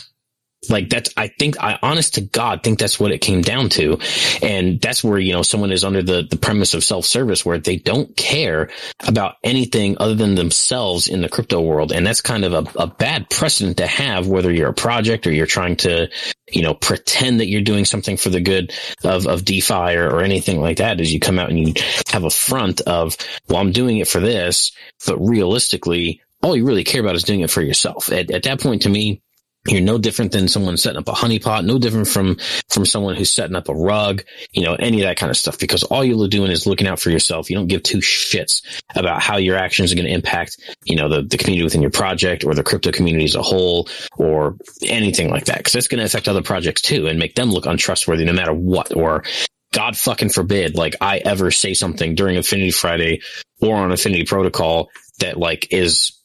Like 0.68 0.90
that's, 0.90 1.14
I 1.16 1.28
think, 1.28 1.62
I 1.62 1.78
honest 1.82 2.14
to 2.14 2.20
God 2.20 2.62
think 2.64 2.78
that's 2.78 2.98
what 2.98 3.12
it 3.12 3.18
came 3.18 3.42
down 3.42 3.68
to. 3.70 3.98
And 4.42 4.80
that's 4.80 5.04
where, 5.04 5.18
you 5.18 5.32
know, 5.32 5.42
someone 5.42 5.70
is 5.70 5.84
under 5.84 6.02
the, 6.02 6.26
the 6.28 6.36
premise 6.36 6.74
of 6.74 6.82
self-service 6.82 7.46
where 7.46 7.58
they 7.58 7.76
don't 7.76 8.14
care 8.16 8.68
about 9.06 9.36
anything 9.44 9.96
other 10.00 10.16
than 10.16 10.34
themselves 10.34 11.06
in 11.06 11.20
the 11.20 11.28
crypto 11.28 11.60
world. 11.60 11.92
And 11.92 12.04
that's 12.04 12.20
kind 12.20 12.44
of 12.44 12.52
a, 12.52 12.80
a 12.80 12.86
bad 12.88 13.30
precedent 13.30 13.76
to 13.76 13.86
have, 13.86 14.26
whether 14.26 14.52
you're 14.52 14.70
a 14.70 14.74
project 14.74 15.26
or 15.26 15.32
you're 15.32 15.46
trying 15.46 15.76
to, 15.76 16.08
you 16.50 16.62
know, 16.62 16.74
pretend 16.74 17.38
that 17.38 17.48
you're 17.48 17.62
doing 17.62 17.84
something 17.84 18.16
for 18.16 18.30
the 18.30 18.40
good 18.40 18.72
of, 19.04 19.28
of 19.28 19.44
DeFi 19.44 19.94
or, 19.94 20.10
or 20.10 20.22
anything 20.22 20.60
like 20.60 20.78
that 20.78 21.00
is 21.00 21.12
you 21.12 21.20
come 21.20 21.38
out 21.38 21.50
and 21.50 21.68
you 21.68 21.74
have 22.08 22.24
a 22.24 22.30
front 22.30 22.80
of, 22.80 23.16
well, 23.48 23.58
I'm 23.58 23.72
doing 23.72 23.98
it 23.98 24.08
for 24.08 24.20
this, 24.20 24.72
but 25.06 25.18
realistically, 25.18 26.20
all 26.42 26.56
you 26.56 26.64
really 26.64 26.84
care 26.84 27.00
about 27.00 27.16
is 27.16 27.24
doing 27.24 27.40
it 27.40 27.50
for 27.50 27.62
yourself. 27.62 28.10
At, 28.10 28.30
at 28.30 28.42
that 28.42 28.60
point, 28.60 28.82
to 28.82 28.88
me, 28.88 29.22
you're 29.70 29.80
no 29.80 29.98
different 29.98 30.32
than 30.32 30.48
someone 30.48 30.76
setting 30.76 30.98
up 30.98 31.08
a 31.08 31.12
honeypot, 31.12 31.64
no 31.64 31.78
different 31.78 32.08
from, 32.08 32.36
from 32.68 32.84
someone 32.84 33.14
who's 33.14 33.30
setting 33.30 33.56
up 33.56 33.68
a 33.68 33.74
rug, 33.74 34.22
you 34.52 34.62
know, 34.62 34.74
any 34.74 35.00
of 35.00 35.06
that 35.06 35.16
kind 35.16 35.30
of 35.30 35.36
stuff, 35.36 35.58
because 35.58 35.82
all 35.84 36.04
you're 36.04 36.28
doing 36.28 36.50
is 36.50 36.66
looking 36.66 36.86
out 36.86 37.00
for 37.00 37.10
yourself. 37.10 37.50
You 37.50 37.56
don't 37.56 37.66
give 37.66 37.82
two 37.82 37.98
shits 37.98 38.62
about 38.94 39.22
how 39.22 39.36
your 39.36 39.56
actions 39.56 39.92
are 39.92 39.96
going 39.96 40.06
to 40.06 40.12
impact, 40.12 40.58
you 40.84 40.96
know, 40.96 41.08
the, 41.08 41.22
the 41.22 41.36
community 41.36 41.64
within 41.64 41.82
your 41.82 41.90
project 41.90 42.44
or 42.44 42.54
the 42.54 42.62
crypto 42.62 42.90
community 42.92 43.24
as 43.24 43.34
a 43.34 43.42
whole 43.42 43.88
or 44.16 44.56
anything 44.82 45.30
like 45.30 45.46
that. 45.46 45.64
Cause 45.64 45.74
it's 45.74 45.88
going 45.88 45.98
to 45.98 46.04
affect 46.04 46.28
other 46.28 46.42
projects 46.42 46.82
too 46.82 47.06
and 47.06 47.18
make 47.18 47.34
them 47.34 47.50
look 47.50 47.66
untrustworthy 47.66 48.24
no 48.24 48.32
matter 48.32 48.52
what. 48.52 48.94
Or 48.94 49.24
God 49.72 49.96
fucking 49.96 50.30
forbid, 50.30 50.76
like 50.76 50.96
I 51.00 51.18
ever 51.18 51.50
say 51.50 51.74
something 51.74 52.14
during 52.14 52.36
Affinity 52.36 52.70
Friday 52.70 53.20
or 53.60 53.76
on 53.76 53.92
Affinity 53.92 54.24
Protocol 54.24 54.88
that 55.20 55.36
like 55.36 55.72
is 55.72 56.17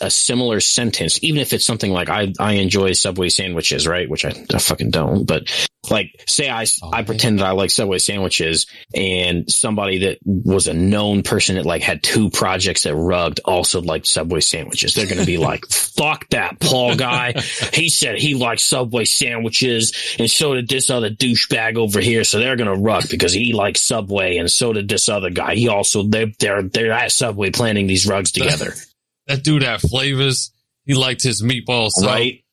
a 0.00 0.10
similar 0.10 0.60
sentence, 0.60 1.18
even 1.22 1.40
if 1.40 1.52
it's 1.52 1.64
something 1.64 1.92
like 1.92 2.08
I, 2.08 2.32
I 2.38 2.54
enjoy 2.54 2.92
Subway 2.92 3.28
sandwiches, 3.28 3.86
right? 3.86 4.08
Which 4.08 4.24
I, 4.24 4.32
I 4.52 4.58
fucking 4.58 4.90
don't, 4.90 5.24
but 5.24 5.48
like 5.90 6.14
say 6.26 6.48
I, 6.48 6.64
oh, 6.82 6.90
I 6.92 7.02
pretend 7.02 7.38
that 7.38 7.46
I 7.46 7.52
like 7.52 7.70
Subway 7.70 7.98
sandwiches 7.98 8.66
and 8.94 9.50
somebody 9.50 9.98
that 9.98 10.18
was 10.24 10.66
a 10.66 10.74
known 10.74 11.22
person 11.22 11.56
that 11.56 11.66
like 11.66 11.82
had 11.82 12.02
two 12.02 12.30
projects 12.30 12.84
that 12.84 12.94
rugged 12.94 13.40
also 13.44 13.80
liked 13.80 14.06
Subway 14.06 14.40
sandwiches. 14.40 14.94
They're 14.94 15.06
going 15.06 15.20
to 15.20 15.26
be 15.26 15.38
like, 15.38 15.66
fuck 15.70 16.28
that 16.30 16.60
Paul 16.60 16.96
guy. 16.96 17.32
He 17.72 17.88
said 17.88 18.16
he 18.16 18.34
liked 18.34 18.60
Subway 18.60 19.04
sandwiches 19.04 19.92
and 20.18 20.30
so 20.30 20.54
did 20.54 20.68
this 20.68 20.90
other 20.90 21.10
douchebag 21.10 21.76
over 21.76 22.00
here. 22.00 22.24
So 22.24 22.38
they're 22.38 22.56
going 22.56 22.74
to 22.74 22.80
rug 22.80 23.08
because 23.10 23.32
he 23.32 23.52
likes 23.52 23.82
Subway 23.82 24.38
and 24.38 24.50
so 24.50 24.72
did 24.72 24.88
this 24.88 25.08
other 25.08 25.30
guy. 25.30 25.54
He 25.54 25.68
also, 25.68 26.04
they're, 26.04 26.32
they're, 26.38 26.62
they're 26.62 26.92
at 26.92 27.12
Subway 27.12 27.50
planning 27.50 27.86
these 27.86 28.06
rugs 28.06 28.32
together. 28.32 28.74
that 29.26 29.42
dude 29.42 29.62
had 29.62 29.80
flavors. 29.80 30.52
He 30.84 30.94
liked 30.94 31.22
his 31.22 31.42
meatballs, 31.42 31.90
so. 31.92 32.06
right? 32.06 32.44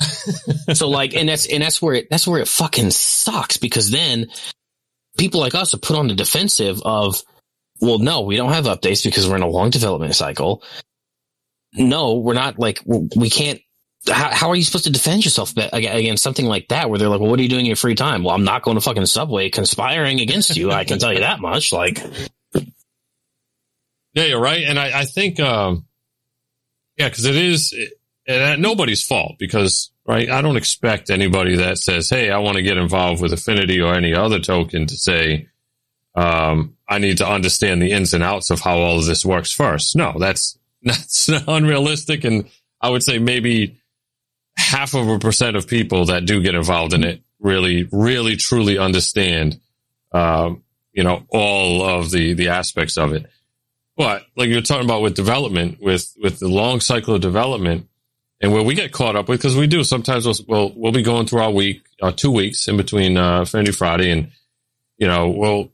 so 0.74 0.88
like, 0.88 1.14
and 1.14 1.28
that's 1.28 1.46
and 1.46 1.62
that's 1.62 1.82
where 1.82 1.94
it 1.94 2.08
that's 2.10 2.26
where 2.26 2.40
it 2.40 2.48
fucking 2.48 2.90
sucks 2.90 3.56
because 3.56 3.90
then 3.90 4.28
people 5.18 5.40
like 5.40 5.54
us 5.54 5.74
are 5.74 5.78
put 5.78 5.96
on 5.96 6.08
the 6.08 6.14
defensive 6.14 6.80
of, 6.82 7.22
well, 7.80 7.98
no, 7.98 8.22
we 8.22 8.36
don't 8.36 8.52
have 8.52 8.64
updates 8.64 9.04
because 9.04 9.28
we're 9.28 9.36
in 9.36 9.42
a 9.42 9.48
long 9.48 9.70
development 9.70 10.14
cycle. 10.14 10.62
No, 11.74 12.16
we're 12.16 12.34
not 12.34 12.58
like 12.58 12.80
we 12.86 13.28
can't. 13.28 13.60
How, 14.08 14.30
how 14.32 14.50
are 14.50 14.56
you 14.56 14.62
supposed 14.62 14.84
to 14.84 14.92
defend 14.92 15.24
yourself 15.24 15.52
against 15.56 16.22
something 16.22 16.46
like 16.46 16.68
that? 16.68 16.88
Where 16.88 16.98
they're 16.98 17.08
like, 17.08 17.20
"Well, 17.20 17.30
what 17.30 17.38
are 17.40 17.42
you 17.42 17.48
doing 17.48 17.60
in 17.60 17.66
your 17.66 17.76
free 17.76 17.94
time?" 17.94 18.22
Well, 18.22 18.34
I'm 18.34 18.44
not 18.44 18.62
going 18.62 18.76
to 18.76 18.80
fucking 18.80 19.04
Subway 19.06 19.50
conspiring 19.50 20.20
against 20.20 20.56
you. 20.56 20.70
I 20.70 20.84
can 20.84 20.98
tell 20.98 21.12
you 21.12 21.20
that 21.20 21.40
much. 21.40 21.72
Like, 21.72 22.00
yeah, 24.14 24.24
you're 24.24 24.40
right, 24.40 24.64
and 24.64 24.78
I, 24.78 25.00
I 25.00 25.04
think 25.04 25.40
um, 25.40 25.87
yeah, 26.98 27.08
because 27.08 27.24
it 27.24 27.36
is 27.36 27.74
and 28.28 28.60
nobody's 28.60 29.02
fault 29.02 29.36
because 29.38 29.90
right. 30.06 30.28
I 30.30 30.42
don't 30.42 30.58
expect 30.58 31.08
anybody 31.08 31.56
that 31.56 31.78
says, 31.78 32.10
"Hey, 32.10 32.30
I 32.30 32.38
want 32.38 32.56
to 32.56 32.62
get 32.62 32.76
involved 32.76 33.22
with 33.22 33.32
Affinity 33.32 33.80
or 33.80 33.94
any 33.94 34.14
other 34.14 34.38
token" 34.38 34.86
to 34.86 34.96
say, 34.96 35.48
um, 36.14 36.76
"I 36.86 36.98
need 36.98 37.18
to 37.18 37.28
understand 37.28 37.80
the 37.80 37.92
ins 37.92 38.12
and 38.12 38.22
outs 38.22 38.50
of 38.50 38.60
how 38.60 38.78
all 38.78 38.98
of 38.98 39.06
this 39.06 39.24
works 39.24 39.50
first. 39.50 39.96
No, 39.96 40.14
that's 40.18 40.58
that's 40.82 41.28
unrealistic, 41.28 42.24
and 42.24 42.48
I 42.80 42.90
would 42.90 43.02
say 43.02 43.18
maybe 43.18 43.80
half 44.56 44.94
of 44.94 45.08
a 45.08 45.18
percent 45.18 45.56
of 45.56 45.66
people 45.66 46.06
that 46.06 46.26
do 46.26 46.42
get 46.42 46.54
involved 46.54 46.92
in 46.92 47.04
it 47.04 47.22
really, 47.40 47.88
really, 47.92 48.36
truly 48.36 48.76
understand, 48.76 49.58
um, 50.12 50.64
you 50.92 51.02
know, 51.02 51.24
all 51.30 51.82
of 51.82 52.10
the 52.10 52.34
the 52.34 52.48
aspects 52.48 52.98
of 52.98 53.14
it. 53.14 53.26
But 53.98 54.26
like 54.36 54.48
you're 54.48 54.62
talking 54.62 54.84
about 54.84 55.02
with 55.02 55.14
development, 55.14 55.78
with 55.80 56.14
with 56.22 56.38
the 56.38 56.46
long 56.46 56.78
cycle 56.78 57.16
of 57.16 57.20
development, 57.20 57.88
and 58.40 58.52
where 58.52 58.62
we 58.62 58.74
get 58.74 58.92
caught 58.92 59.16
up 59.16 59.28
with, 59.28 59.40
because 59.40 59.56
we 59.56 59.66
do 59.66 59.82
sometimes 59.82 60.24
we'll, 60.24 60.36
we'll, 60.46 60.72
we'll 60.76 60.92
be 60.92 61.02
going 61.02 61.26
through 61.26 61.40
our 61.40 61.50
week, 61.50 61.82
uh, 62.00 62.12
two 62.12 62.30
weeks 62.30 62.68
in 62.68 62.76
between 62.76 63.16
uh, 63.16 63.40
Affinity 63.40 63.72
Friday, 63.72 64.12
and 64.12 64.30
you 64.98 65.08
know 65.08 65.30
we'll 65.30 65.72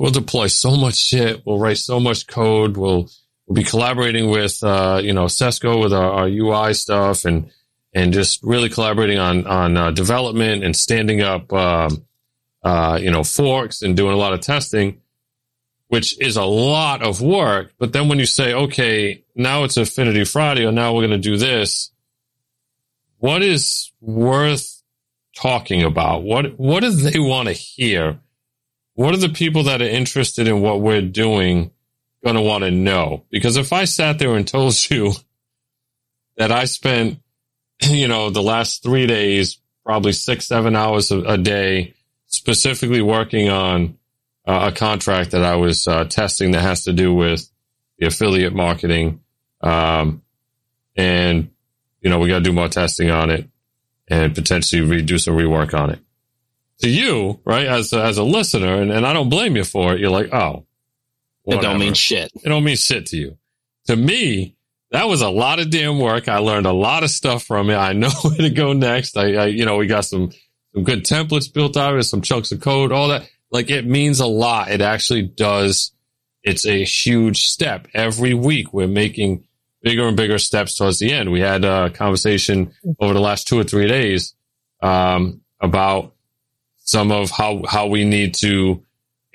we'll 0.00 0.10
deploy 0.10 0.46
so 0.46 0.76
much 0.76 0.94
shit, 0.94 1.42
we'll 1.44 1.58
write 1.58 1.76
so 1.76 2.00
much 2.00 2.26
code, 2.26 2.78
we'll 2.78 3.10
we'll 3.46 3.54
be 3.54 3.64
collaborating 3.64 4.30
with 4.30 4.64
uh, 4.64 4.98
you 5.04 5.12
know 5.12 5.26
Cesco 5.26 5.78
with 5.78 5.92
our, 5.92 6.10
our, 6.10 6.28
UI 6.28 6.72
stuff, 6.72 7.26
and 7.26 7.50
and 7.92 8.14
just 8.14 8.42
really 8.42 8.70
collaborating 8.70 9.18
on 9.18 9.46
on 9.46 9.76
uh, 9.76 9.90
development 9.90 10.64
and 10.64 10.74
standing 10.74 11.20
up, 11.20 11.52
um, 11.52 12.06
uh, 12.64 12.98
you 12.98 13.10
know, 13.10 13.22
forks 13.22 13.82
and 13.82 13.94
doing 13.94 14.14
a 14.14 14.18
lot 14.18 14.32
of 14.32 14.40
testing 14.40 15.01
which 15.92 16.18
is 16.18 16.38
a 16.38 16.44
lot 16.44 17.02
of 17.02 17.20
work. 17.20 17.74
But 17.78 17.92
then 17.92 18.08
when 18.08 18.18
you 18.18 18.24
say, 18.24 18.54
okay, 18.54 19.24
now 19.34 19.64
it's 19.64 19.76
Affinity 19.76 20.24
Friday, 20.24 20.64
or 20.64 20.72
now 20.72 20.94
we're 20.94 21.06
going 21.06 21.20
to 21.20 21.30
do 21.30 21.36
this, 21.36 21.90
what 23.18 23.42
is 23.42 23.92
worth 24.00 24.82
talking 25.36 25.82
about? 25.82 26.22
What 26.22 26.58
what 26.58 26.80
do 26.80 26.90
they 26.92 27.18
want 27.18 27.48
to 27.48 27.52
hear? 27.52 28.18
What 28.94 29.12
are 29.12 29.18
the 29.18 29.28
people 29.28 29.64
that 29.64 29.82
are 29.82 29.86
interested 29.86 30.48
in 30.48 30.62
what 30.62 30.80
we're 30.80 31.02
doing 31.02 31.72
going 32.24 32.36
to 32.36 32.42
want 32.42 32.64
to 32.64 32.70
know? 32.70 33.26
Because 33.30 33.58
if 33.58 33.70
I 33.74 33.84
sat 33.84 34.18
there 34.18 34.34
and 34.34 34.48
told 34.48 34.74
you 34.90 35.12
that 36.38 36.50
I 36.50 36.64
spent, 36.64 37.20
you 37.82 38.08
know, 38.08 38.30
the 38.30 38.42
last 38.42 38.82
three 38.82 39.06
days, 39.06 39.58
probably 39.84 40.12
six, 40.12 40.46
seven 40.46 40.74
hours 40.74 41.12
a, 41.12 41.18
a 41.18 41.36
day, 41.36 41.92
specifically 42.28 43.02
working 43.02 43.50
on 43.50 43.98
uh, 44.46 44.70
a 44.72 44.76
contract 44.76 45.30
that 45.32 45.44
I 45.44 45.56
was 45.56 45.86
uh, 45.86 46.04
testing 46.04 46.52
that 46.52 46.62
has 46.62 46.84
to 46.84 46.92
do 46.92 47.14
with 47.14 47.48
the 47.98 48.06
affiliate 48.06 48.54
marketing. 48.54 49.20
Um, 49.60 50.22
and, 50.96 51.50
you 52.00 52.10
know, 52.10 52.18
we 52.18 52.28
got 52.28 52.38
to 52.38 52.44
do 52.44 52.52
more 52.52 52.68
testing 52.68 53.10
on 53.10 53.30
it 53.30 53.48
and 54.08 54.34
potentially 54.34 54.82
redo 54.82 55.20
some 55.20 55.34
rework 55.34 55.78
on 55.78 55.90
it. 55.90 56.00
To 56.80 56.88
you, 56.88 57.40
right, 57.44 57.66
as 57.66 57.92
a, 57.92 58.02
as 58.02 58.18
a 58.18 58.24
listener, 58.24 58.82
and, 58.82 58.90
and 58.90 59.06
I 59.06 59.12
don't 59.12 59.28
blame 59.28 59.54
you 59.54 59.62
for 59.62 59.94
it, 59.94 60.00
you're 60.00 60.10
like, 60.10 60.34
oh, 60.34 60.66
whatever. 61.44 61.66
it 61.66 61.68
don't 61.68 61.78
mean 61.78 61.94
shit. 61.94 62.32
It 62.34 62.48
don't 62.48 62.64
mean 62.64 62.76
shit 62.76 63.06
to 63.06 63.16
you. 63.16 63.38
To 63.86 63.94
me, 63.94 64.56
that 64.90 65.08
was 65.08 65.22
a 65.22 65.28
lot 65.28 65.60
of 65.60 65.70
damn 65.70 66.00
work. 66.00 66.28
I 66.28 66.38
learned 66.38 66.66
a 66.66 66.72
lot 66.72 67.04
of 67.04 67.10
stuff 67.10 67.44
from 67.44 67.70
it. 67.70 67.76
I 67.76 67.92
know 67.92 68.10
where 68.22 68.36
to 68.36 68.50
go 68.50 68.72
next. 68.72 69.16
I, 69.16 69.34
I 69.34 69.46
you 69.46 69.64
know, 69.64 69.76
we 69.76 69.86
got 69.86 70.04
some, 70.04 70.32
some 70.74 70.82
good 70.82 71.04
templates 71.04 71.52
built 71.52 71.76
out 71.76 71.94
of 71.94 72.00
it, 72.00 72.04
some 72.04 72.20
chunks 72.20 72.50
of 72.50 72.60
code, 72.60 72.90
all 72.90 73.08
that. 73.08 73.28
Like 73.52 73.70
it 73.70 73.86
means 73.86 74.18
a 74.18 74.26
lot. 74.26 74.70
It 74.70 74.80
actually 74.80 75.22
does. 75.22 75.92
It's 76.42 76.66
a 76.66 76.82
huge 76.84 77.44
step. 77.44 77.86
Every 77.94 78.34
week 78.34 78.72
we're 78.72 78.88
making 78.88 79.44
bigger 79.82 80.08
and 80.08 80.16
bigger 80.16 80.38
steps 80.38 80.76
towards 80.76 80.98
the 80.98 81.12
end. 81.12 81.30
We 81.30 81.40
had 81.40 81.64
a 81.64 81.90
conversation 81.90 82.72
over 82.98 83.12
the 83.12 83.20
last 83.20 83.46
two 83.46 83.60
or 83.60 83.64
three 83.64 83.86
days 83.86 84.34
um, 84.80 85.42
about 85.60 86.14
some 86.78 87.12
of 87.12 87.30
how 87.30 87.62
how 87.68 87.86
we 87.86 88.04
need 88.04 88.34
to 88.34 88.82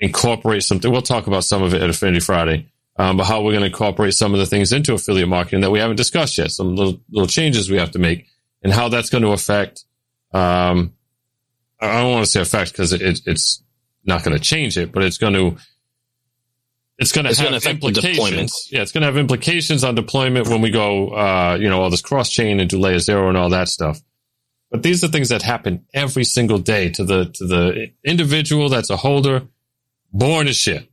incorporate 0.00 0.64
something. 0.64 0.90
We'll 0.90 1.02
talk 1.02 1.26
about 1.28 1.44
some 1.44 1.62
of 1.62 1.72
it 1.72 1.80
at 1.80 1.88
Affinity 1.88 2.20
Friday, 2.20 2.68
um, 2.96 3.16
but 3.16 3.24
how 3.24 3.42
we're 3.42 3.52
going 3.52 3.62
to 3.62 3.66
incorporate 3.66 4.14
some 4.14 4.34
of 4.34 4.40
the 4.40 4.46
things 4.46 4.72
into 4.72 4.94
affiliate 4.94 5.28
marketing 5.28 5.60
that 5.60 5.70
we 5.70 5.78
haven't 5.78 5.96
discussed 5.96 6.38
yet. 6.38 6.50
Some 6.50 6.74
little 6.74 7.00
little 7.10 7.28
changes 7.28 7.70
we 7.70 7.78
have 7.78 7.92
to 7.92 7.98
make, 7.98 8.26
and 8.62 8.72
how 8.72 8.88
that's 8.88 9.10
going 9.10 9.22
to 9.22 9.30
affect. 9.30 9.84
Um, 10.32 10.94
I 11.80 12.02
don't 12.02 12.10
want 12.10 12.24
to 12.24 12.30
say 12.30 12.40
affect 12.40 12.72
because 12.72 12.92
it, 12.92 13.00
it, 13.00 13.20
it's 13.24 13.62
not 14.08 14.24
going 14.24 14.36
to 14.36 14.42
change 14.42 14.76
it, 14.76 14.90
but 14.90 15.04
it's 15.04 15.18
going 15.18 15.34
to 15.34 15.56
it's 16.98 17.12
going 17.12 17.26
to 17.26 17.34
have 17.34 17.64
implications. 17.64 18.68
Yeah, 18.72 18.82
it's 18.82 18.90
going 18.90 19.02
to 19.02 19.06
have 19.06 19.16
implications 19.16 19.84
on 19.84 19.94
deployment 19.94 20.48
when 20.48 20.60
we 20.60 20.70
go, 20.70 21.10
uh, 21.10 21.56
you 21.60 21.68
know, 21.68 21.80
all 21.80 21.90
this 21.90 22.00
cross 22.00 22.28
chain 22.28 22.58
into 22.58 22.76
layer 22.76 22.98
zero 22.98 23.28
and 23.28 23.38
all 23.38 23.50
that 23.50 23.68
stuff. 23.68 24.00
But 24.70 24.82
these 24.82 25.04
are 25.04 25.08
things 25.08 25.28
that 25.28 25.42
happen 25.42 25.86
every 25.94 26.24
single 26.24 26.58
day 26.58 26.90
to 26.90 27.04
the 27.04 27.26
to 27.26 27.46
the 27.46 27.92
individual 28.04 28.68
that's 28.68 28.90
a 28.90 28.96
holder, 28.96 29.46
born 30.12 30.48
as 30.48 30.56
shit. 30.56 30.90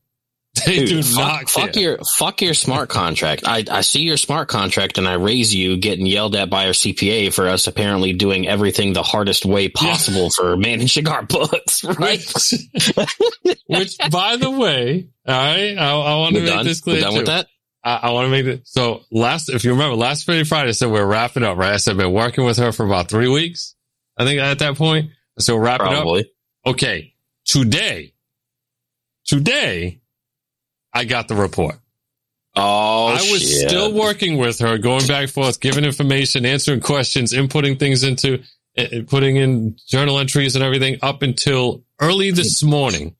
They 0.56 0.78
Dude, 0.80 0.88
do 0.88 1.03
fuck, 1.03 1.18
not 1.18 1.49
fuck 1.49 1.74
care. 1.74 1.84
your 1.84 1.97
fuck 2.18 2.41
your 2.41 2.53
smart 2.53 2.88
contract. 2.88 3.43
I, 3.45 3.66
I 3.70 3.82
see 3.82 4.01
your 4.01 4.16
smart 4.16 4.47
contract 4.47 4.97
and 4.97 5.08
I 5.08 5.16
raise 5.16 5.53
you 5.53 5.78
getting 5.78 6.06
yelled 6.06 6.36
at 6.36 6.49
by 6.49 6.68
our 6.68 6.72
CPA 6.72 7.34
for 7.34 7.49
us 7.49 7.68
apparently 7.68 8.14
doing 8.14 8.47
everything 8.47 8.93
the 8.93 9.03
hardest 9.03 9.45
way 9.45 9.68
possible 9.68 10.24
yeah. 10.24 10.30
for 10.36 10.58
managing 10.58 11.10
our 11.10 11.24
books, 11.24 11.84
right? 11.99 12.24
Which, 12.24 13.58
which, 13.68 13.97
by 14.10 14.38
the 14.38 14.49
way, 14.49 15.10
all 15.28 15.36
right, 15.36 15.78
I, 15.78 15.91
I 15.91 16.16
want 16.18 16.36
to 16.36 16.41
make 16.41 16.49
done. 16.49 16.66
this 16.66 16.80
clear. 16.80 16.97
We're 16.97 17.01
done 17.01 17.12
too. 17.12 17.18
with 17.18 17.28
that. 17.28 17.47
I, 17.84 17.95
I 18.03 18.12
want 18.12 18.28
to 18.28 18.32
make 18.32 18.45
it 18.45 18.66
so 18.66 19.01
last. 19.12 19.49
If 19.49 19.66
you 19.66 19.72
remember, 19.72 19.95
last 19.95 20.24
Friday, 20.24 20.45
Friday, 20.45 20.70
I 20.70 20.72
said 20.72 20.89
we're 20.89 21.06
wrapping 21.06 21.43
up. 21.43 21.58
Right? 21.58 21.74
I 21.74 21.78
said 21.78 21.91
I've 21.91 21.97
been 21.97 22.14
working 22.14 22.45
with 22.45 22.58
her 22.58 22.72
for 22.72 22.86
about 22.86 23.10
three 23.10 23.28
weeks. 23.28 23.76
I 24.18 24.24
think 24.24 24.39
at 24.39 24.60
that 24.60 24.78
point, 24.78 25.12
so 25.38 25.58
we're 25.58 25.64
wrapping 25.64 25.88
up. 25.88 26.26
Okay, 26.66 27.14
today, 27.45 28.14
today 29.26 30.01
I 30.96 31.04
got 31.04 31.28
the 31.28 31.36
report. 31.36 31.76
Oh, 32.56 33.08
I 33.08 33.16
was 33.32 33.41
shit. 33.41 33.70
still 33.70 33.93
working 33.93 34.38
with 34.38 34.60
her, 34.60 34.78
going 34.78 35.06
back 35.08 35.24
and 35.24 35.32
forth, 35.32 35.60
giving 35.60 35.84
information, 35.84 36.46
answering 36.46 36.80
questions, 36.80 37.34
inputting 37.34 37.78
things 37.78 38.04
into, 38.04 38.41
uh, 38.78 38.86
putting 39.08 39.36
in 39.36 39.76
journal 39.88 40.18
entries 40.20 40.56
and 40.56 40.64
everything 40.64 40.98
up 41.02 41.22
until 41.22 41.84
early 42.00 42.32
this 42.32 42.64
morning. 42.64 43.14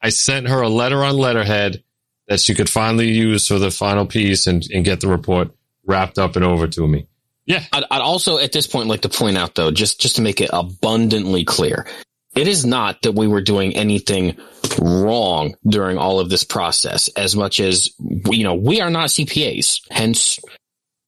I 0.00 0.08
sent 0.08 0.48
her 0.48 0.62
a 0.62 0.70
letter 0.70 1.04
on 1.04 1.18
letterhead 1.18 1.84
that 2.28 2.40
she 2.40 2.54
could 2.54 2.70
finally 2.70 3.10
use 3.12 3.46
for 3.46 3.58
the 3.58 3.70
final 3.70 4.06
piece 4.06 4.46
and, 4.46 4.66
and 4.72 4.84
get 4.84 5.00
the 5.00 5.08
report 5.08 5.50
wrapped 5.86 6.18
up 6.18 6.34
and 6.36 6.44
over 6.44 6.66
to 6.66 6.88
me. 6.88 7.06
Yeah. 7.44 7.62
I'd, 7.72 7.84
I'd 7.90 8.00
also 8.00 8.38
at 8.38 8.52
this 8.52 8.66
point 8.66 8.88
like 8.88 9.02
to 9.02 9.10
point 9.10 9.36
out 9.36 9.54
though, 9.54 9.70
just 9.70 10.00
just 10.00 10.16
to 10.16 10.22
make 10.22 10.40
it 10.40 10.50
abundantly 10.52 11.44
clear, 11.44 11.86
it 12.34 12.48
is 12.48 12.64
not 12.64 13.02
that 13.02 13.12
we 13.12 13.26
were 13.26 13.42
doing 13.42 13.76
anything 13.76 14.36
wrong 14.80 15.54
during 15.66 15.98
all 15.98 16.20
of 16.20 16.30
this 16.30 16.44
process 16.44 17.08
as 17.08 17.36
much 17.36 17.60
as 17.60 17.90
you 17.98 18.44
know 18.44 18.54
we 18.54 18.80
are 18.80 18.90
not 18.90 19.08
CPAs, 19.08 19.80
hence 19.90 20.38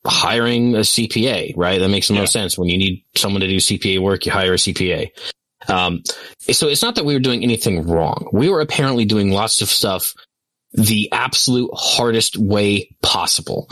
hiring 0.06 0.74
a 0.74 0.80
CPA, 0.80 1.54
right? 1.56 1.80
That 1.80 1.88
makes 1.88 2.08
the 2.08 2.14
most 2.14 2.32
sense. 2.32 2.58
When 2.58 2.68
you 2.68 2.78
need 2.78 3.04
someone 3.16 3.40
to 3.40 3.48
do 3.48 3.56
CPA 3.56 4.00
work, 4.00 4.26
you 4.26 4.32
hire 4.32 4.52
a 4.52 4.56
CPA. 4.56 5.10
Um, 5.66 6.02
so 6.40 6.68
it's 6.68 6.82
not 6.82 6.96
that 6.96 7.06
we 7.06 7.14
were 7.14 7.20
doing 7.20 7.42
anything 7.42 7.86
wrong. 7.86 8.28
We 8.32 8.50
were 8.50 8.60
apparently 8.60 9.06
doing 9.06 9.30
lots 9.30 9.62
of 9.62 9.68
stuff 9.68 10.12
the 10.72 11.10
absolute 11.12 11.70
hardest 11.72 12.36
way 12.36 12.94
possible. 13.00 13.70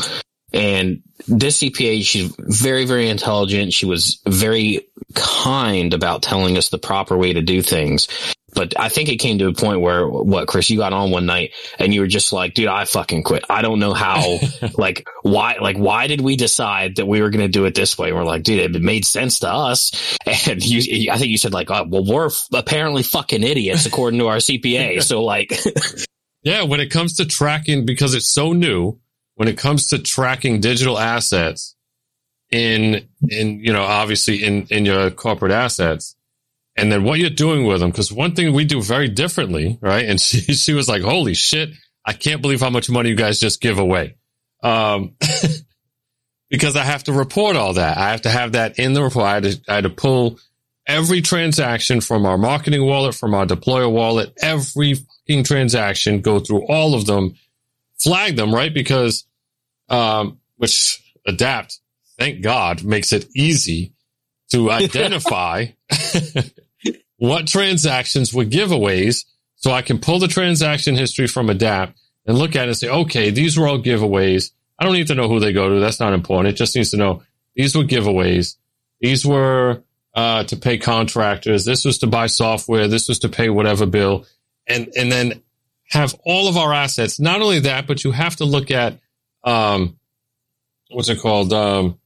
And 0.53 1.03
this 1.27 1.61
CPA, 1.63 2.05
she's 2.05 2.35
very, 2.39 2.85
very 2.85 3.09
intelligent. 3.09 3.73
She 3.73 3.87
was 3.87 4.21
very 4.27 4.87
kind 5.15 5.95
about 5.95 6.23
telling 6.23 6.57
us 6.57 6.69
the 6.69 6.79
proper 6.79 7.17
way 7.17 7.33
to 7.33 7.43
do 7.43 7.63
things. 7.63 8.09
But 8.55 8.79
I 8.79 8.91
think 8.91 9.09
it 9.09 9.17
came 9.17 9.39
to 9.39 9.49
a 9.49 9.55
point 9.55 9.81
where, 9.81 10.07
what, 10.07 10.47
Chris, 10.47 10.69
you 10.69 10.77
got 10.77 10.93
on 10.93 11.11
one 11.11 11.25
night 11.25 11.53
and 11.79 11.95
you 11.95 12.03
were 12.03 12.07
just 12.07 12.35
like, 12.35 12.53
dude, 12.53 12.69
I 12.69 12.85
fucking 12.85 13.23
quit. 13.23 13.45
I 13.49 13.63
don't 13.63 13.79
know 13.79 13.95
how, 13.95 14.39
like, 14.77 15.09
why, 15.23 15.57
like, 15.61 15.79
why 15.79 16.07
did 16.07 16.21
we 16.21 16.37
decide 16.37 16.97
that 16.97 17.07
we 17.07 17.23
were 17.23 17.31
going 17.31 17.47
to 17.47 17.49
do 17.49 17.65
it 17.65 17.75
this 17.75 17.97
way? 17.97 18.13
we're 18.13 18.25
like, 18.25 18.43
dude, 18.43 18.77
it 18.77 18.83
made 18.83 19.07
sense 19.07 19.41
to 19.41 19.51
us. 19.51 20.19
And 20.45 20.65
you, 20.65 21.11
I 21.11 21.19
think 21.19 21.31
you 21.31 21.39
said 21.39 21.53
like, 21.53 21.71
oh, 21.71 21.87
well, 21.89 22.05
we're 22.05 22.31
apparently 22.53 23.03
fucking 23.03 23.43
idiots 23.43 23.87
according 23.87 24.19
to 24.21 24.29
our 24.29 24.37
CPA. 24.37 25.03
So 25.13 25.25
like, 25.25 25.53
yeah, 26.43 26.63
when 26.63 26.81
it 26.81 26.91
comes 26.91 27.15
to 27.15 27.27
tracking, 27.27 27.87
because 27.87 28.15
it's 28.15 28.29
so 28.29 28.53
new, 28.53 28.99
when 29.43 29.49
it 29.49 29.59
comes 29.59 29.89
to 29.89 29.99
tracking 29.99 30.61
digital 30.61 30.97
assets 30.97 31.75
in, 32.53 33.09
in, 33.29 33.59
you 33.59 33.73
know, 33.73 33.83
obviously 33.83 34.45
in, 34.45 34.69
in 34.71 34.85
your 34.87 35.11
corporate 35.11 35.51
assets, 35.51 36.15
and 36.77 36.93
then 36.93 37.03
what 37.03 37.19
you're 37.19 37.29
doing 37.29 37.67
with 37.67 37.81
them. 37.81 37.91
Because 37.91 38.13
one 38.13 38.37
thing 38.37 38.53
we 38.53 38.65
do 38.65 38.81
very 38.81 39.09
differently, 39.09 39.81
right? 39.81 40.05
And 40.05 40.21
she, 40.21 40.43
she 40.55 40.75
was 40.75 40.89
like, 40.89 41.03
holy 41.03 41.35
shit, 41.35 41.71
I 42.07 42.13
can't 42.13 42.41
believe 42.41 42.61
how 42.61 42.71
much 42.71 42.89
money 42.89 43.09
you 43.09 43.17
guys 43.17 43.41
just 43.41 43.61
give 43.61 43.81
away. 43.81 44.15
Um, 44.63 45.17
because 46.49 46.77
I 46.77 46.85
have 46.85 47.03
to 47.05 47.13
report 47.13 47.57
all 47.57 47.73
that. 47.73 47.99
I 47.99 48.13
have 48.13 48.23
to 48.23 48.31
have 48.31 48.53
that 48.53 48.79
in 48.79 48.93
the 48.93 49.03
report. 49.03 49.27
I 49.27 49.35
had 49.35 49.43
to, 49.43 49.61
I 49.67 49.75
had 49.75 49.85
to 49.85 49.91
pull 49.91 50.39
every 50.87 51.21
transaction 51.21 52.01
from 52.01 52.27
our 52.27 52.39
marketing 52.39 52.87
wallet, 52.87 53.17
from 53.17 53.35
our 53.35 53.45
deployer 53.45 53.91
wallet, 53.91 54.33
every 54.41 54.95
fucking 54.95 55.43
transaction, 55.43 56.21
go 56.21 56.39
through 56.39 56.65
all 56.69 56.95
of 56.95 57.07
them, 57.07 57.35
flag 58.03 58.37
them, 58.37 58.55
right? 58.55 58.75
Because, 58.75 59.25
um, 59.93 60.41
which 60.57 61.03
adapt, 61.27 61.79
thank 62.19 62.43
God, 62.43 62.83
makes 62.83 63.13
it 63.13 63.27
easy 63.37 63.93
to 64.51 64.71
identify 64.73 65.67
what 67.19 67.47
transactions 67.47 68.35
were 68.35 68.45
giveaways 68.45 69.25
so 69.63 69.71
I 69.71 69.83
can 69.83 70.01
pull 70.01 70.19
the 70.19 70.29
transaction 70.29 70.97
history 70.97 71.29
from 71.29 71.49
Adapt 71.49 71.97
and 72.27 72.37
look 72.37 72.57
at 72.57 72.65
it 72.65 72.69
and 72.69 72.77
say, 72.77 72.89
okay, 72.89 73.31
these 73.31 73.57
were 73.57 73.69
all 73.69 73.79
giveaways. 73.79 74.51
I 74.79 74.85
don't 74.85 74.95
need 74.95 75.07
to 75.07 75.15
know 75.15 75.29
who 75.29 75.39
they 75.39 75.53
go 75.53 75.69
to. 75.69 75.79
That's 75.79 76.01
not 76.01 76.15
important. 76.15 76.55
It 76.55 76.59
just 76.59 76.75
needs 76.75 76.91
to 76.91 76.97
know 76.97 77.23
these 77.55 77.77
were 77.77 77.85
giveaways. 77.85 78.57
These 79.01 79.25
were 79.25 79.83
uh, 80.15 80.45
to 80.45 80.57
pay 80.57 80.79
contractors. 80.79 81.65
This 81.65 81.85
was 81.85 81.99
to 81.99 82.09
buy 82.09 82.27
software. 82.27 82.89
This 82.89 83.09
was 83.09 83.21
to 83.21 83.29
pay 83.29 83.51
whatever 83.51 83.87
bill. 83.87 84.27
And, 84.67 84.93
and 84.97 85.13
then 85.13 85.43
have 85.91 86.15
all 86.25 86.49
of 86.49 86.57
our 86.57 86.73
assets. 86.73 87.21
Not 87.21 87.41
only 87.41 87.61
that, 87.61 87.87
but 87.87 88.03
you 88.03 88.11
have 88.11 88.37
to 88.37 88.45
look 88.45 88.71
at, 88.71 88.99
um, 89.45 89.99
what's 90.91 91.09
it 91.09 91.21
called? 91.21 91.53
Um, 91.53 91.99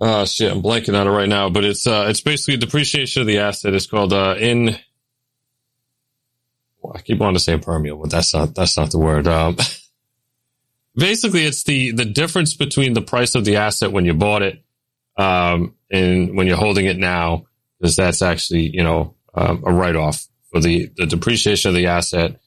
uh, 0.00 0.24
shit, 0.26 0.50
I'm 0.50 0.62
blanking 0.62 0.98
on 0.98 1.06
it 1.06 1.10
right 1.10 1.28
now, 1.28 1.48
but 1.48 1.64
it's, 1.64 1.86
uh, 1.86 2.06
it's 2.08 2.20
basically 2.20 2.56
depreciation 2.56 3.22
of 3.22 3.26
the 3.26 3.38
asset. 3.38 3.74
It's 3.74 3.86
called, 3.86 4.12
uh, 4.12 4.34
in, 4.38 4.76
well, 6.80 6.94
I 6.96 7.00
keep 7.00 7.18
wanting 7.18 7.36
to 7.36 7.40
say 7.40 7.52
impermeable, 7.52 8.02
but 8.02 8.10
that's 8.10 8.34
not, 8.34 8.54
that's 8.54 8.76
not 8.76 8.90
the 8.90 8.98
word. 8.98 9.28
Um, 9.28 9.56
basically 10.96 11.44
it's 11.44 11.62
the, 11.62 11.92
the 11.92 12.04
difference 12.04 12.54
between 12.54 12.94
the 12.94 13.02
price 13.02 13.34
of 13.34 13.44
the 13.44 13.56
asset 13.56 13.92
when 13.92 14.04
you 14.04 14.14
bought 14.14 14.42
it, 14.42 14.62
um, 15.16 15.74
and 15.90 16.36
when 16.36 16.48
you're 16.48 16.56
holding 16.56 16.86
it 16.86 16.98
now, 16.98 17.46
because 17.78 17.96
that's 17.96 18.20
actually, 18.20 18.68
you 18.74 18.82
know, 18.82 19.14
um, 19.34 19.62
a 19.64 19.72
write 19.72 19.96
off 19.96 20.26
for 20.50 20.60
the, 20.60 20.90
the 20.96 21.06
depreciation 21.06 21.68
of 21.68 21.74
the 21.74 21.86
asset, 21.86 22.40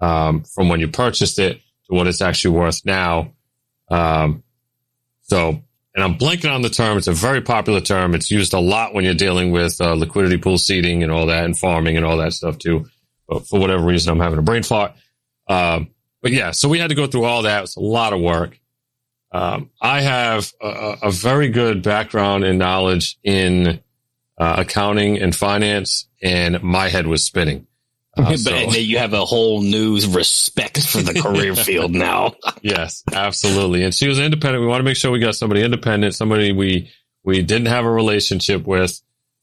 um, 0.00 0.44
from 0.44 0.68
when 0.68 0.80
you 0.80 0.88
purchased 0.88 1.38
it 1.38 1.60
to 1.92 1.96
what 1.96 2.06
it's 2.06 2.22
actually 2.22 2.56
worth 2.56 2.84
now. 2.84 3.32
Um, 3.90 4.42
so 5.22 5.62
and 5.94 6.02
I'm 6.02 6.16
blanking 6.16 6.52
on 6.52 6.62
the 6.62 6.70
term. 6.70 6.96
It's 6.96 7.06
a 7.06 7.12
very 7.12 7.42
popular 7.42 7.80
term. 7.80 8.14
It's 8.14 8.30
used 8.30 8.54
a 8.54 8.60
lot 8.60 8.94
when 8.94 9.04
you're 9.04 9.12
dealing 9.12 9.52
with 9.52 9.78
uh, 9.78 9.92
liquidity 9.92 10.38
pool 10.38 10.56
seeding 10.56 11.02
and 11.02 11.12
all 11.12 11.26
that, 11.26 11.44
and 11.44 11.56
farming 11.56 11.96
and 11.96 12.06
all 12.06 12.16
that 12.16 12.32
stuff 12.32 12.58
too. 12.58 12.86
But 13.28 13.46
for 13.46 13.60
whatever 13.60 13.84
reason, 13.84 14.10
I'm 14.10 14.20
having 14.20 14.38
a 14.38 14.42
brain 14.42 14.62
fart. 14.62 14.92
Um, 15.48 15.90
but 16.22 16.32
yeah, 16.32 16.52
so 16.52 16.68
we 16.68 16.78
had 16.78 16.88
to 16.88 16.94
go 16.94 17.06
through 17.06 17.24
all 17.24 17.42
that. 17.42 17.64
It's 17.64 17.76
a 17.76 17.80
lot 17.80 18.14
of 18.14 18.20
work. 18.20 18.58
Um, 19.32 19.70
I 19.80 20.00
have 20.00 20.52
a, 20.62 20.98
a, 21.04 21.10
very 21.10 21.48
good 21.48 21.82
background 21.82 22.44
and 22.44 22.58
knowledge 22.58 23.18
in 23.24 23.80
uh, 24.38 24.54
accounting 24.58 25.18
and 25.18 25.34
finance, 25.34 26.06
and 26.22 26.62
my 26.62 26.88
head 26.88 27.06
was 27.06 27.24
spinning. 27.24 27.66
Uh, 28.16 28.36
so, 28.36 28.54
you 28.54 28.98
have 28.98 29.14
a 29.14 29.24
whole 29.24 29.62
new 29.62 29.98
respect 30.08 30.86
for 30.86 31.00
the 31.00 31.20
career 31.20 31.54
field 31.56 31.92
now. 31.92 32.34
yes, 32.60 33.02
absolutely. 33.12 33.84
And 33.84 33.94
she 33.94 34.08
was 34.08 34.18
independent. 34.18 34.62
We 34.62 34.68
want 34.68 34.80
to 34.80 34.84
make 34.84 34.96
sure 34.96 35.10
we 35.10 35.18
got 35.18 35.34
somebody 35.34 35.62
independent, 35.62 36.14
somebody 36.14 36.52
we 36.52 36.90
we 37.24 37.42
didn't 37.42 37.68
have 37.68 37.84
a 37.84 37.90
relationship 37.90 38.66
with, 38.66 39.00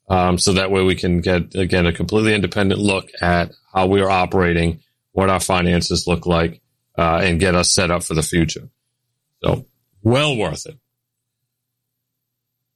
um, 0.09 0.38
so 0.38 0.53
that 0.53 0.70
way 0.70 0.84
we 0.84 0.95
can 0.95 1.22
get 1.22 1.55
again 1.55 1.86
a 1.86 1.93
completely 1.93 2.34
independent 2.34 2.80
look 2.80 3.09
at 3.22 3.51
how 3.74 3.88
we 3.88 4.01
are 4.01 4.09
operating, 4.09 4.82
what 5.13 5.30
our 5.30 5.39
finances 5.39 6.05
look 6.07 6.26
like, 6.26 6.61
uh, 6.97 7.22
and 7.24 7.39
get 7.39 7.55
us 7.55 7.72
set 7.72 7.91
up 7.91 8.03
for 8.03 8.13
the 8.13 8.24
future. 8.24 8.70
So, 9.43 9.65
well 10.03 10.36
worth 10.36 10.65
it. 10.65 10.78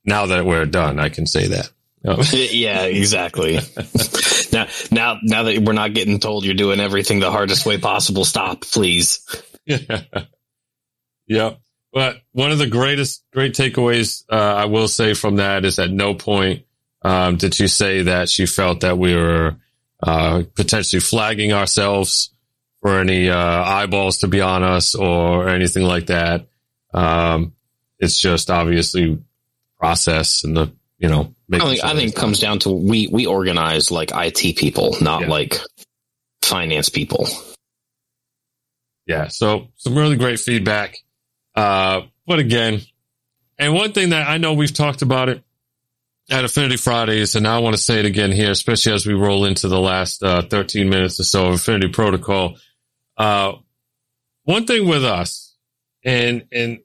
Now 0.04 0.26
that 0.26 0.44
we're 0.44 0.66
done, 0.66 0.98
I 0.98 1.08
can 1.08 1.26
say 1.26 1.48
that. 1.48 1.70
yeah, 2.32 2.82
exactly. 2.82 3.58
Now, 4.54 4.66
now, 4.90 5.18
now 5.22 5.42
that 5.42 5.58
we're 5.58 5.72
not 5.74 5.92
getting 5.92 6.20
told 6.20 6.44
you're 6.44 6.54
doing 6.54 6.80
everything 6.80 7.20
the 7.20 7.30
hardest 7.30 7.66
way 7.66 7.76
possible, 7.78 8.24
stop, 8.24 8.62
please. 8.62 9.20
Yeah. 9.66 10.02
Yep. 11.26 11.58
But 11.90 12.16
one 12.32 12.50
of 12.52 12.58
the 12.58 12.66
greatest, 12.66 13.24
great 13.32 13.54
takeaways, 13.54 14.24
uh, 14.30 14.34
I 14.34 14.66
will 14.66 14.88
say 14.88 15.14
from 15.14 15.36
that 15.36 15.64
is 15.64 15.78
at 15.78 15.90
no 15.90 16.12
point, 16.12 16.66
um, 17.00 17.38
did 17.38 17.54
she 17.54 17.66
say 17.66 18.02
that 18.02 18.28
she 18.28 18.44
felt 18.44 18.80
that 18.80 18.98
we 18.98 19.14
were, 19.14 19.56
uh, 20.02 20.42
potentially 20.54 21.00
flagging 21.00 21.54
ourselves 21.54 22.34
for 22.82 22.98
any, 22.98 23.30
uh, 23.30 23.38
eyeballs 23.64 24.18
to 24.18 24.28
be 24.28 24.42
on 24.42 24.62
us 24.62 24.94
or 24.94 25.48
anything 25.48 25.84
like 25.84 26.08
that. 26.08 26.46
Um, 26.92 27.54
it's 27.98 28.18
just 28.18 28.50
obviously 28.50 29.18
process 29.78 30.44
and 30.44 30.54
the, 30.54 30.72
you 30.98 31.08
know, 31.08 31.33
I 31.52 31.58
think, 31.58 31.84
I 31.84 31.94
think 31.94 32.12
it 32.12 32.16
comes 32.16 32.40
down 32.40 32.58
to 32.60 32.70
we, 32.70 33.08
we 33.08 33.26
organize 33.26 33.90
like 33.90 34.10
IT 34.14 34.56
people, 34.56 34.96
not 35.00 35.22
yeah. 35.22 35.28
like 35.28 35.58
finance 36.42 36.88
people. 36.88 37.28
Yeah. 39.06 39.28
So 39.28 39.68
some 39.76 39.96
really 39.96 40.16
great 40.16 40.40
feedback. 40.40 40.96
Uh, 41.54 42.02
but 42.26 42.38
again, 42.38 42.80
and 43.58 43.74
one 43.74 43.92
thing 43.92 44.10
that 44.10 44.28
I 44.28 44.38
know 44.38 44.54
we've 44.54 44.72
talked 44.72 45.02
about 45.02 45.28
it 45.28 45.42
at 46.30 46.44
Affinity 46.44 46.76
Fridays, 46.76 47.36
and 47.36 47.46
I 47.46 47.58
want 47.58 47.76
to 47.76 47.82
say 47.82 48.00
it 48.00 48.06
again 48.06 48.32
here, 48.32 48.50
especially 48.50 48.92
as 48.92 49.06
we 49.06 49.14
roll 49.14 49.44
into 49.44 49.68
the 49.68 49.78
last 49.78 50.22
uh, 50.22 50.42
13 50.42 50.88
minutes 50.88 51.20
or 51.20 51.24
so 51.24 51.48
of 51.48 51.54
Affinity 51.54 51.88
Protocol. 51.88 52.56
Uh, 53.16 53.52
one 54.44 54.66
thing 54.66 54.88
with 54.88 55.04
us, 55.04 55.54
and 56.04 56.46
and 56.50 56.80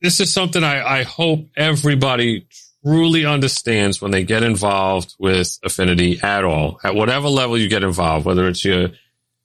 this 0.00 0.20
is 0.20 0.32
something 0.32 0.62
I, 0.62 1.00
I 1.00 1.02
hope 1.02 1.48
everybody 1.56 2.46
truly 2.84 3.24
understands 3.24 4.00
when 4.00 4.10
they 4.10 4.24
get 4.24 4.42
involved 4.42 5.14
with 5.18 5.58
Affinity 5.64 6.20
at 6.22 6.44
all, 6.44 6.80
at 6.82 6.94
whatever 6.94 7.28
level 7.28 7.58
you 7.58 7.68
get 7.68 7.82
involved, 7.82 8.26
whether 8.26 8.48
it's 8.48 8.64
your 8.64 8.90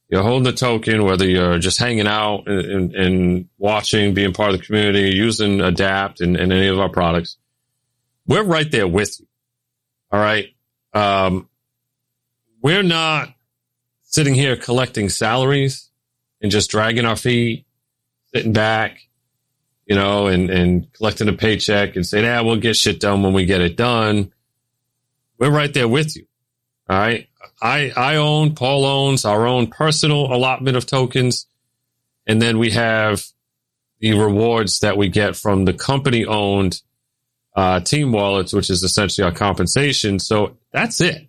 you're 0.10 0.22
holding 0.22 0.44
the 0.44 0.54
token, 0.54 1.06
whether 1.06 1.28
you're 1.28 1.58
just 1.58 1.80
hanging 1.80 2.06
out 2.06 2.48
and, 2.48 2.94
and, 2.94 3.50
watching, 3.58 4.14
being 4.14 4.32
part 4.32 4.54
of 4.54 4.60
the 4.60 4.66
community, 4.66 5.16
using 5.16 5.60
Adapt 5.60 6.22
and, 6.22 6.38
and, 6.38 6.54
any 6.54 6.68
of 6.68 6.80
our 6.80 6.90
products, 6.90 7.38
we're 8.28 8.44
right 8.44 8.70
there 8.70 8.88
with 8.88 9.20
you. 9.20 9.26
All 10.12 10.20
right. 10.20 10.54
Um, 10.94 11.50
we're 12.62 12.84
not 12.84 13.34
sitting 14.04 14.36
here 14.36 14.56
collecting 14.56 15.10
salaries 15.10 15.90
and 16.42 16.52
just 16.52 16.70
dragging 16.70 17.06
our 17.06 17.16
feet, 17.16 17.66
sitting 18.36 18.54
back, 18.54 19.00
you 19.86 19.96
know, 19.96 20.28
and, 20.28 20.50
and 20.50 20.92
collecting 20.94 21.28
a 21.30 21.34
paycheck 21.34 21.96
and 21.96 22.06
saying, 22.06 22.26
yeah, 22.26 22.42
we'll 22.42 22.58
get 22.58 22.76
shit 22.76 23.00
done 23.00 23.24
when 23.24 23.34
we 23.34 23.46
get 23.46 23.62
it 23.62 23.76
done. 23.76 24.32
We're 25.38 25.52
right 25.52 25.74
there 25.74 25.88
with 25.88 26.16
you. 26.16 26.26
All 26.90 26.98
right. 26.98 27.28
I, 27.62 27.92
I 27.96 28.16
own, 28.16 28.56
Paul 28.56 28.86
owns 28.86 29.26
our 29.26 29.46
own 29.46 29.68
personal 29.68 30.34
allotment 30.34 30.78
of 30.78 30.86
tokens. 30.86 31.48
And 32.26 32.42
then 32.42 32.58
we 32.58 32.72
have 32.72 33.24
the 34.00 34.14
rewards 34.14 34.80
that 34.80 34.98
we 34.98 35.10
get 35.10 35.36
from 35.36 35.66
the 35.66 35.74
company 35.74 36.26
owned 36.26 36.82
uh, 37.56 37.80
team 37.82 38.12
wallets, 38.12 38.54
which 38.54 38.70
is 38.70 38.84
essentially 38.84 39.26
our 39.26 39.34
compensation. 39.34 40.20
So 40.20 40.58
that's 40.72 41.02
it. 41.02 41.28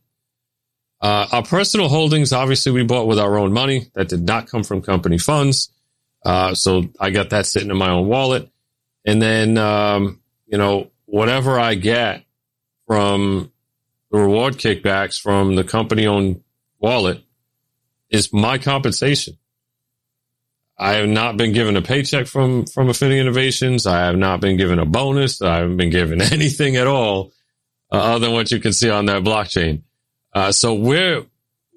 Uh, 1.00 1.26
our 1.32 1.42
personal 1.42 1.88
holdings, 1.88 2.32
obviously, 2.32 2.72
we 2.72 2.82
bought 2.82 3.07
with 3.07 3.18
our 3.18 3.36
own 3.36 3.52
money. 3.52 3.88
That 3.94 4.09
did 4.09 4.22
not 4.22 4.48
come 4.48 4.64
from 4.64 4.80
company 4.80 5.18
funds. 5.18 5.70
Uh, 6.25 6.55
so 6.55 6.85
I 6.99 7.11
got 7.11 7.31
that 7.31 7.47
sitting 7.47 7.70
in 7.70 7.77
my 7.77 7.91
own 7.91 8.09
wallet. 8.09 8.51
And 9.05 9.20
then, 9.20 9.59
um, 9.59 10.20
you 10.47 10.57
know, 10.57 10.91
whatever 11.05 11.61
I 11.61 11.75
get 11.75 12.25
from 12.87 13.53
the 14.11 14.18
reward 14.18 14.55
kickbacks 14.55 15.20
from 15.20 15.55
the 15.57 15.64
company 15.64 16.07
owned 16.07 16.43
wallet 16.79 17.22
is 18.11 18.33
my 18.33 18.59
compensation. 18.59 19.37
I 20.77 20.95
have 20.95 21.09
not 21.09 21.37
been 21.37 21.53
given 21.53 21.77
a 21.77 21.83
paycheck 21.83 22.27
from, 22.27 22.66
from 22.66 22.89
Affinity 22.89 23.20
Innovations. 23.20 23.87
I 23.87 24.07
have 24.07 24.16
not 24.16 24.41
been 24.41 24.57
given 24.57 24.79
a 24.79 24.85
bonus. 24.85 25.41
I 25.41 25.59
haven't 25.59 25.77
been 25.77 25.91
given 25.91 26.20
anything 26.33 26.77
at 26.77 26.87
all, 26.87 27.33
uh, 27.93 27.97
other 27.97 28.27
than 28.27 28.35
what 28.35 28.51
you 28.51 28.61
can 28.61 28.72
see 28.72 28.91
on 28.91 29.07
that 29.07 29.22
blockchain. 29.22 29.83
Uh, 30.33 30.51
so 30.51 30.75
we're, 30.75 31.25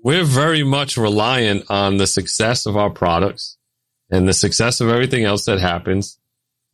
we're 0.04 0.24
very 0.24 0.64
much 0.64 0.98
reliant 0.98 1.66
on 1.70 1.98
the 1.98 2.08
success 2.08 2.66
of 2.66 2.76
our 2.76 2.90
products 2.90 3.57
and 4.10 4.28
the 4.28 4.34
success 4.34 4.82
of 4.82 4.90
everything 4.90 5.24
else 5.24 5.46
that 5.46 5.60
happens. 5.60 6.20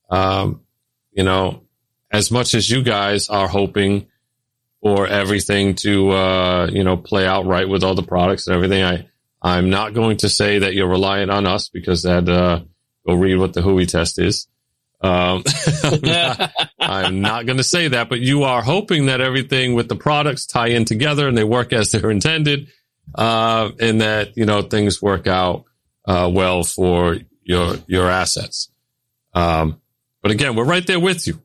Um, 0.09 0.61
you 1.11 1.23
know, 1.23 1.63
as 2.11 2.31
much 2.31 2.53
as 2.53 2.69
you 2.69 2.83
guys 2.83 3.29
are 3.29 3.47
hoping 3.47 4.07
for 4.81 5.07
everything 5.07 5.75
to, 5.75 6.11
uh, 6.11 6.69
you 6.71 6.83
know, 6.83 6.97
play 6.97 7.25
out 7.25 7.45
right 7.45 7.67
with 7.67 7.83
all 7.83 7.95
the 7.95 8.03
products 8.03 8.47
and 8.47 8.55
everything, 8.55 8.83
I, 8.83 9.07
I'm 9.41 9.69
not 9.69 9.93
going 9.93 10.17
to 10.17 10.29
say 10.29 10.59
that 10.59 10.73
you're 10.73 10.89
reliant 10.89 11.31
on 11.31 11.47
us 11.47 11.69
because 11.69 12.03
that, 12.03 12.29
uh, 12.29 12.61
go 13.07 13.13
read 13.15 13.37
what 13.37 13.53
the 13.53 13.61
Howey 13.61 13.87
test 13.87 14.19
is. 14.19 14.47
Um, 15.01 15.43
I'm 15.83 16.01
not, 16.79 17.13
not 17.13 17.45
going 17.45 17.57
to 17.57 17.63
say 17.63 17.89
that, 17.89 18.07
but 18.09 18.21
you 18.21 18.43
are 18.43 18.61
hoping 18.61 19.07
that 19.07 19.19
everything 19.19 19.73
with 19.73 19.89
the 19.89 19.95
products 19.95 20.45
tie 20.45 20.67
in 20.67 20.85
together 20.85 21.27
and 21.27 21.37
they 21.37 21.43
work 21.43 21.73
as 21.73 21.91
they're 21.91 22.11
intended. 22.11 22.69
Uh, 23.13 23.71
and 23.79 24.01
that, 24.01 24.37
you 24.37 24.45
know, 24.45 24.61
things 24.61 25.01
work 25.01 25.27
out, 25.27 25.65
uh, 26.05 26.29
well 26.33 26.63
for 26.63 27.17
your, 27.43 27.75
your 27.87 28.09
assets. 28.09 28.69
Um, 29.33 29.81
but 30.21 30.31
again, 30.31 30.55
we're 30.55 30.63
right 30.65 30.85
there 30.85 30.99
with 30.99 31.27
you, 31.27 31.41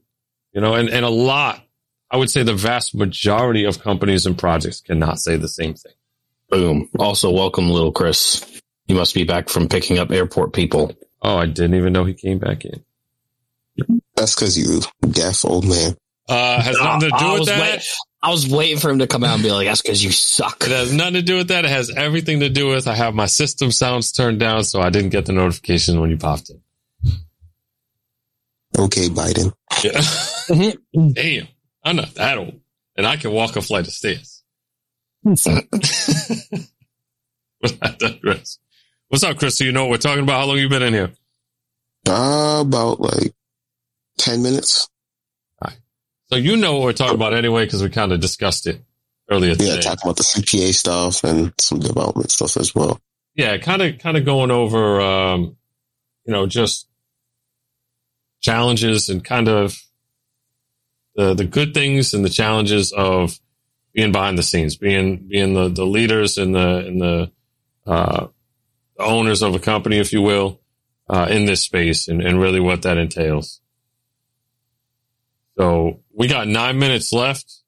you 0.53 0.61
know, 0.61 0.75
and, 0.75 0.89
and 0.89 1.05
a 1.05 1.09
lot, 1.11 1.63
I 2.11 2.17
would 2.17 2.31
say 2.31 2.43
the 2.43 2.55
vast 2.55 2.95
majority 2.95 3.65
of 3.65 3.81
companies 3.83 4.27
and 4.27 4.39
projects 4.39 4.81
cannot 4.81 5.19
say 5.21 5.37
the 5.37 5.49
same 5.49 5.75
thing. 5.75 5.93
Boom. 6.49 6.89
Also, 6.99 7.31
welcome, 7.31 7.69
little 7.71 7.93
Chris. 7.93 8.45
You 8.87 8.95
must 8.95 9.15
be 9.15 9.25
back 9.25 9.49
from 9.51 9.69
picking 9.69 9.99
up 9.99 10.11
airport 10.11 10.55
people. 10.55 10.93
Oh, 11.21 11.37
I 11.37 11.47
didn't 11.47 11.75
even 11.75 11.93
know 11.93 12.05
he 12.05 12.15
came 12.15 12.39
back 12.39 12.65
in. 12.65 12.83
That's 14.17 14.35
because 14.35 14.57
you 14.59 14.81
deaf 15.11 15.45
old 15.45 15.67
man. 15.69 15.97
Uh, 16.29 16.63
has 16.63 16.77
nothing 16.83 17.01
to 17.01 17.09
do 17.11 17.25
I 17.25 17.31
with 17.33 17.39
was 17.41 17.49
that. 17.49 17.61
wait- 17.61 17.83
I 18.21 18.31
was 18.31 18.49
waiting 18.49 18.79
for 18.79 18.91
him 18.91 18.99
to 18.99 19.07
come 19.07 19.23
out 19.23 19.35
and 19.35 19.43
be 19.43 19.51
like, 19.51 19.67
"That's 19.67 19.81
because 19.81 20.03
you 20.03 20.11
suck." 20.11 20.63
It 20.65 20.71
has 20.71 20.93
nothing 20.93 21.15
to 21.15 21.23
do 21.23 21.37
with 21.37 21.49
that. 21.49 21.65
It 21.65 21.71
has 21.71 21.91
everything 21.91 22.41
to 22.41 22.49
do 22.49 22.69
with 22.69 22.89
I 22.89 22.95
have 22.95 23.15
my 23.15 23.27
system 23.27 23.71
sounds 23.71 24.11
turned 24.13 24.41
down, 24.41 24.65
so 24.65 24.81
I 24.81 24.91
didn't 24.91 25.11
get 25.11 25.27
the 25.27 25.33
notification 25.33 26.01
when 26.01 26.11
you 26.11 26.17
popped 26.17 26.51
in. 26.51 26.61
Okay, 28.77 29.09
Biden. 29.09 29.53
Yeah. 29.83 30.73
Damn, 31.13 31.49
I'm 31.85 31.97
not 31.97 32.15
that 32.15 32.39
old, 32.39 32.61
and 32.97 33.07
I 33.07 33.17
can 33.17 33.33
walk 33.33 33.57
a 33.57 33.63
flight 33.63 33.87
of 33.87 33.93
stairs. 33.93 34.43
But 37.61 37.77
I 37.83 37.91
digress. 37.99 38.59
What's 39.09 39.25
up, 39.25 39.39
Chris? 39.39 39.59
Do 39.59 39.65
you 39.65 39.73
know 39.73 39.83
what 39.85 39.91
we're 39.91 39.97
talking 39.99 40.23
about? 40.23 40.41
How 40.41 40.47
long 40.47 40.59
you 40.59 40.69
been 40.69 40.83
in 40.83 40.93
here? 40.95 41.11
Uh, 42.09 42.63
about 42.65 43.01
like 43.01 43.33
10 44.19 44.43
minutes. 44.43 44.89
So 46.31 46.37
you 46.37 46.57
know 46.57 46.75
what 46.75 46.83
we're 46.83 46.93
talking 46.93 47.15
about 47.15 47.33
anyway, 47.35 47.65
because 47.65 47.83
we 47.83 47.89
kind 47.89 48.13
of 48.13 48.21
discussed 48.21 48.67
it 48.67 48.83
earlier 49.31 49.55
today. 49.55 49.75
Yeah, 49.75 49.81
talking 49.81 50.01
about 50.05 50.17
the 50.17 50.25
CPA 50.25 50.75
stuff 50.75 51.25
and 51.25 51.53
some 51.59 51.79
development 51.81 52.31
stuff 52.31 52.57
as 52.57 52.75
well. 52.75 53.01
yeah, 53.35 53.57
kind 53.59 53.81
of, 53.83 53.99
kind 53.99 54.17
of 54.17 54.25
going 54.25 54.51
over, 54.51 55.01
um, 55.01 55.57
you 56.25 56.33
know, 56.33 56.47
just 56.47 56.87
challenges 58.41 59.09
and 59.09 59.25
kind 59.25 59.49
of 59.49 59.77
the 61.17 61.35
the 61.35 61.45
good 61.45 61.75
things 61.75 62.15
and 62.15 62.25
the 62.25 62.31
challenges 62.31 62.93
of 62.93 63.39
being 63.93 64.13
behind 64.13 64.39
the 64.39 64.43
scenes, 64.43 64.77
being 64.77 65.29
being 65.29 65.55
the, 65.55 65.69
the 65.69 65.85
leaders 65.87 66.39
and 66.39 66.55
the 66.55 66.87
and 66.87 67.01
the, 67.01 67.31
uh, 67.87 68.27
the 68.97 69.03
owners 69.03 69.43
of 69.43 69.55
a 69.55 69.59
company, 69.59 69.99
if 69.99 70.13
you 70.13 70.21
will, 70.21 70.61
uh, 71.09 71.27
in 71.31 71.47
this 71.47 71.63
space, 71.63 72.07
and, 72.07 72.21
and 72.21 72.41
really 72.41 72.61
what 72.61 72.83
that 72.83 72.99
entails. 72.99 73.61
So 75.59 76.01
we 76.15 76.29
got 76.29 76.47
nine 76.47 76.79
minutes 76.79 77.13
left. 77.13 77.63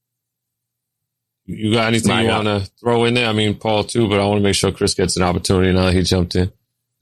You 1.44 1.74
got 1.74 1.88
anything 1.88 2.12
I 2.12 2.22
you 2.22 2.28
want 2.28 2.44
to 2.46 2.70
throw 2.80 3.04
in 3.04 3.14
there? 3.14 3.28
I 3.28 3.32
mean, 3.32 3.56
Paul 3.56 3.82
too, 3.82 4.08
but 4.08 4.20
I 4.20 4.24
want 4.24 4.38
to 4.38 4.42
make 4.42 4.54
sure 4.54 4.70
Chris 4.70 4.94
gets 4.94 5.16
an 5.16 5.24
opportunity 5.24 5.72
now 5.72 5.86
that 5.86 5.94
he 5.94 6.02
jumped 6.02 6.36
in. 6.36 6.52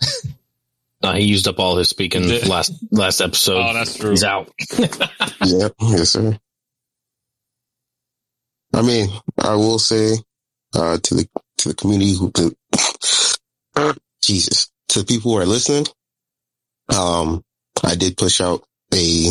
Uh, 1.01 1.15
he 1.15 1.27
used 1.27 1.47
up 1.47 1.61
all 1.61 1.77
his 1.77 1.89
speaking 1.89 2.29
last 2.49 2.73
last 2.91 3.21
episode. 3.21 3.61
Oh, 3.65 3.73
that's 3.73 3.97
true. 3.97 4.11
He's 4.11 4.25
out. 4.25 4.53
yeah, 5.47 5.69
yes, 5.81 6.11
sir. 6.11 6.37
I 8.75 8.83
mean, 8.83 9.09
I 9.39 9.55
will 9.55 9.79
say, 9.79 10.17
uh, 10.75 10.99
to 10.99 11.15
the, 11.15 11.29
to 11.59 11.69
the 11.69 11.75
community 11.77 12.17
who, 12.17 12.33
Jesus, 14.23 14.73
to 14.89 14.99
the 14.99 15.07
people 15.07 15.31
who 15.31 15.39
are 15.39 15.47
listening, 15.47 15.87
um, 16.89 17.45
I 17.85 17.95
did 17.95 18.17
push 18.17 18.41
out 18.41 18.65
a 18.93 19.31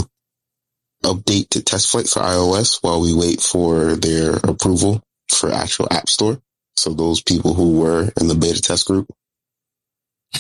update 1.14 1.50
to 1.50 1.62
test 1.62 1.90
flight 1.90 2.08
for 2.08 2.22
iOS 2.22 2.80
while 2.82 3.02
we 3.02 3.14
wait 3.14 3.42
for 3.42 3.96
their 3.96 4.36
approval 4.36 5.02
for 5.30 5.52
actual 5.52 5.88
app 5.92 6.10
store. 6.10 6.40
So 6.76 6.94
those 6.94 7.22
people 7.22 7.54
who 7.54 7.80
were 7.80 8.12
in 8.20 8.28
the 8.28 8.36
beta 8.36 8.62
test 8.62 8.86
group, 8.86 9.08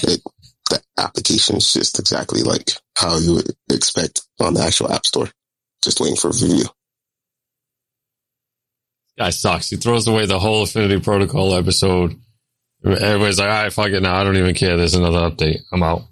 it, 0.03 0.21
the 0.69 0.81
application 0.97 1.57
is 1.57 1.73
just 1.73 1.99
exactly 1.99 2.43
like 2.43 2.71
how 2.95 3.17
you 3.17 3.35
would 3.35 3.55
expect 3.71 4.21
on 4.39 4.53
the 4.53 4.61
actual 4.61 4.91
app 4.91 5.05
store. 5.05 5.29
Just 5.83 5.99
waiting 5.99 6.17
for 6.17 6.29
review. 6.29 6.65
Guy 9.17 9.31
sucks. 9.31 9.69
He 9.69 9.77
throws 9.77 10.07
away 10.07 10.25
the 10.25 10.39
whole 10.39 10.63
Affinity 10.63 10.99
Protocol 10.99 11.55
episode. 11.55 12.19
Everybody's 12.85 13.39
like, 13.39 13.49
all 13.49 13.63
right, 13.63 13.73
fuck 13.73 13.89
it 13.89 14.03
now. 14.03 14.15
I 14.15 14.23
don't 14.23 14.37
even 14.37 14.53
care. 14.53 14.77
There's 14.77 14.93
another 14.93 15.29
update. 15.29 15.59
I'm 15.71 15.83
out. 15.83 16.03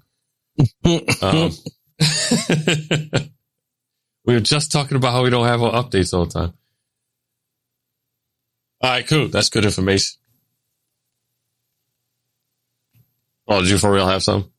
Um, 1.22 1.52
we 4.36 4.40
were 4.40 4.44
just 4.44 4.70
talking 4.70 4.98
about 4.98 5.14
how 5.14 5.24
we 5.24 5.30
don't 5.30 5.48
have 5.48 5.64
our 5.64 5.82
updates 5.82 6.14
all 6.14 6.26
the 6.26 6.32
time. 6.34 6.54
All 8.82 8.90
right, 8.90 9.08
cool. 9.08 9.30
That's 9.30 9.48
good 9.48 9.64
information. 9.64 10.20
Oh, 13.48 13.62
did 13.62 13.70
you 13.70 13.78
for 13.78 13.90
real 13.90 14.08
have 14.08 14.24
some? 14.24 14.52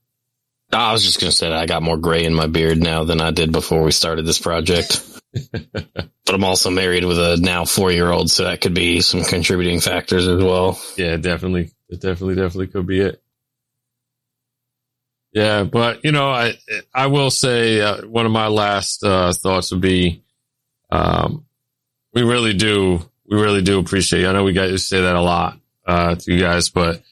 I 0.72 0.92
was 0.92 1.04
just 1.04 1.20
gonna 1.20 1.30
say 1.30 1.50
that 1.50 1.58
I 1.58 1.66
got 1.66 1.82
more 1.82 1.98
gray 1.98 2.24
in 2.24 2.32
my 2.32 2.46
beard 2.46 2.78
now 2.78 3.04
than 3.04 3.20
I 3.20 3.32
did 3.32 3.52
before 3.52 3.82
we 3.82 3.90
started 3.90 4.24
this 4.24 4.38
project. 4.38 5.02
but 5.52 6.08
I'm 6.26 6.44
also 6.44 6.70
married 6.70 7.04
with 7.04 7.18
a 7.18 7.36
now 7.36 7.66
four 7.66 7.92
year 7.92 8.10
old, 8.10 8.30
so 8.30 8.44
that 8.44 8.62
could 8.62 8.74
be 8.74 9.02
some 9.02 9.24
contributing 9.24 9.80
factors 9.80 10.26
as 10.26 10.42
well. 10.42 10.80
Yeah, 10.96 11.18
definitely. 11.18 11.70
It 11.90 12.00
definitely, 12.00 12.36
definitely 12.36 12.68
could 12.68 12.86
be 12.86 13.00
it. 13.00 13.22
Yeah, 15.36 15.64
but 15.64 16.02
you 16.02 16.12
know, 16.12 16.30
I 16.30 16.54
I 16.94 17.08
will 17.08 17.30
say 17.30 17.82
uh, 17.82 18.06
one 18.06 18.24
of 18.24 18.32
my 18.32 18.46
last 18.46 19.04
uh, 19.04 19.34
thoughts 19.34 19.70
would 19.70 19.82
be, 19.82 20.22
um, 20.90 21.44
we 22.14 22.22
really 22.22 22.54
do, 22.54 23.06
we 23.28 23.38
really 23.38 23.60
do 23.60 23.78
appreciate. 23.78 24.22
You. 24.22 24.28
I 24.28 24.32
know 24.32 24.44
we 24.44 24.54
to 24.54 24.78
say 24.78 25.02
that 25.02 25.14
a 25.14 25.20
lot 25.20 25.58
uh, 25.86 26.14
to 26.14 26.32
you 26.32 26.40
guys, 26.40 26.70
but 26.70 27.02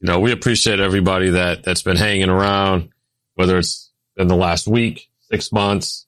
you 0.00 0.06
know, 0.06 0.18
we 0.18 0.32
appreciate 0.32 0.80
everybody 0.80 1.28
that 1.32 1.62
that's 1.62 1.82
been 1.82 1.98
hanging 1.98 2.30
around, 2.30 2.88
whether 3.34 3.58
it's 3.58 3.90
in 4.16 4.28
the 4.28 4.34
last 4.34 4.66
week, 4.66 5.10
six 5.30 5.52
months, 5.52 6.06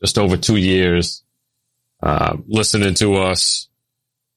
just 0.00 0.16
over 0.16 0.36
two 0.36 0.58
years, 0.58 1.24
uh, 2.04 2.36
listening 2.46 2.94
to 2.94 3.16
us, 3.16 3.68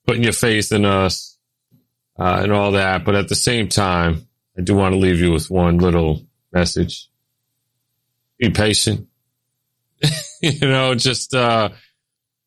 putting 0.07 0.23
your 0.23 0.33
faith 0.33 0.71
in 0.71 0.85
us 0.85 1.37
uh, 2.17 2.39
and 2.41 2.51
all 2.51 2.71
that. 2.71 3.05
But 3.05 3.13
at 3.13 3.27
the 3.29 3.35
same 3.35 3.69
time, 3.69 4.27
I 4.57 4.61
do 4.63 4.75
want 4.75 4.93
to 4.93 4.99
leave 4.99 5.19
you 5.19 5.31
with 5.31 5.51
one 5.51 5.77
little 5.77 6.26
message. 6.57 7.09
Be 8.39 8.49
patient. 8.49 9.07
you 10.41 10.59
know, 10.67 10.95
just, 10.95 11.33
uh, 11.33 11.69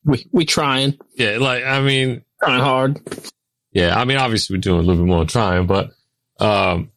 We 0.05 0.27
we 0.33 0.45
trying, 0.45 0.99
yeah, 1.15 1.39
like, 1.39 1.65
I 1.65 1.81
mean, 1.81 2.23
trying 2.43 2.61
hard. 2.61 3.01
yeah, 3.73 3.99
I 3.99 4.05
mean, 4.05 4.17
obviously 4.19 4.57
we're 4.57 4.61
doing 4.61 4.81
a 4.81 4.83
little 4.83 5.05
bit 5.05 5.11
more 5.11 5.25
trying, 5.25 5.67
but, 5.67 5.91
um, 6.39 6.91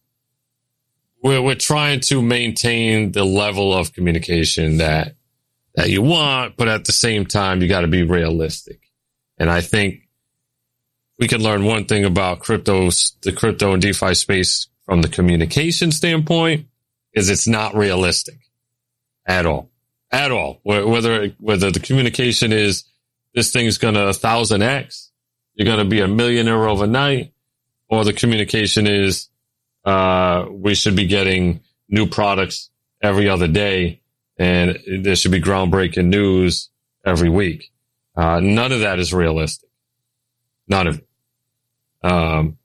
we're, 1.21 1.41
we're 1.41 1.55
trying 1.55 1.99
to 2.01 2.21
maintain 2.21 3.11
the 3.11 3.23
level 3.23 3.73
of 3.73 3.93
communication 3.93 4.77
that, 4.77 5.15
that 5.75 5.89
you 5.89 6.01
want, 6.01 6.55
but 6.57 6.67
at 6.67 6.85
the 6.85 6.91
same 6.91 7.25
time, 7.25 7.61
you 7.61 7.67
got 7.67 7.81
to 7.81 7.87
be 7.87 8.03
realistic. 8.03 8.79
And 9.37 9.49
I 9.49 9.61
think 9.61 10.07
we 11.17 11.27
can 11.27 11.41
learn 11.41 11.65
one 11.65 11.85
thing 11.85 12.05
about 12.05 12.39
cryptos, 12.41 13.13
the 13.21 13.31
crypto 13.31 13.73
and 13.73 13.81
DeFi 13.81 14.13
space 14.13 14.67
from 14.85 15.01
the 15.01 15.07
communication 15.09 15.91
standpoint 15.91 16.67
is 17.13 17.29
it's 17.29 17.47
not 17.47 17.75
realistic. 17.75 18.35
at 19.25 19.45
all, 19.45 19.69
at 20.11 20.31
all. 20.31 20.59
Whether 20.63 21.29
whether 21.39 21.71
the 21.71 21.79
communication 21.79 22.51
is 22.51 22.83
this 23.33 23.51
thing's 23.51 23.77
gonna 23.77 24.07
a 24.07 24.13
thousand 24.13 24.61
x, 24.63 25.11
you're 25.55 25.65
gonna 25.65 25.85
be 25.89 26.01
a 26.01 26.07
millionaire 26.07 26.67
overnight, 26.67 27.33
or 27.89 28.03
the 28.03 28.13
communication 28.13 28.87
is 28.87 29.29
uh, 29.85 30.45
we 30.49 30.75
should 30.75 30.95
be 30.95 31.05
getting 31.07 31.61
new 31.89 32.07
products 32.07 32.69
every 33.01 33.29
other 33.29 33.47
day, 33.47 34.01
and 34.37 34.79
there 35.01 35.15
should 35.15 35.31
be 35.31 35.41
groundbreaking 35.41 36.07
news 36.07 36.69
every 37.05 37.29
week. 37.29 37.71
Uh, 38.15 38.39
none 38.39 38.71
of 38.71 38.81
that 38.81 38.99
is 38.99 39.13
realistic. 39.13 39.69
None 40.67 40.87
of 40.87 40.97
it. 40.99 41.07
Um, 42.03 42.57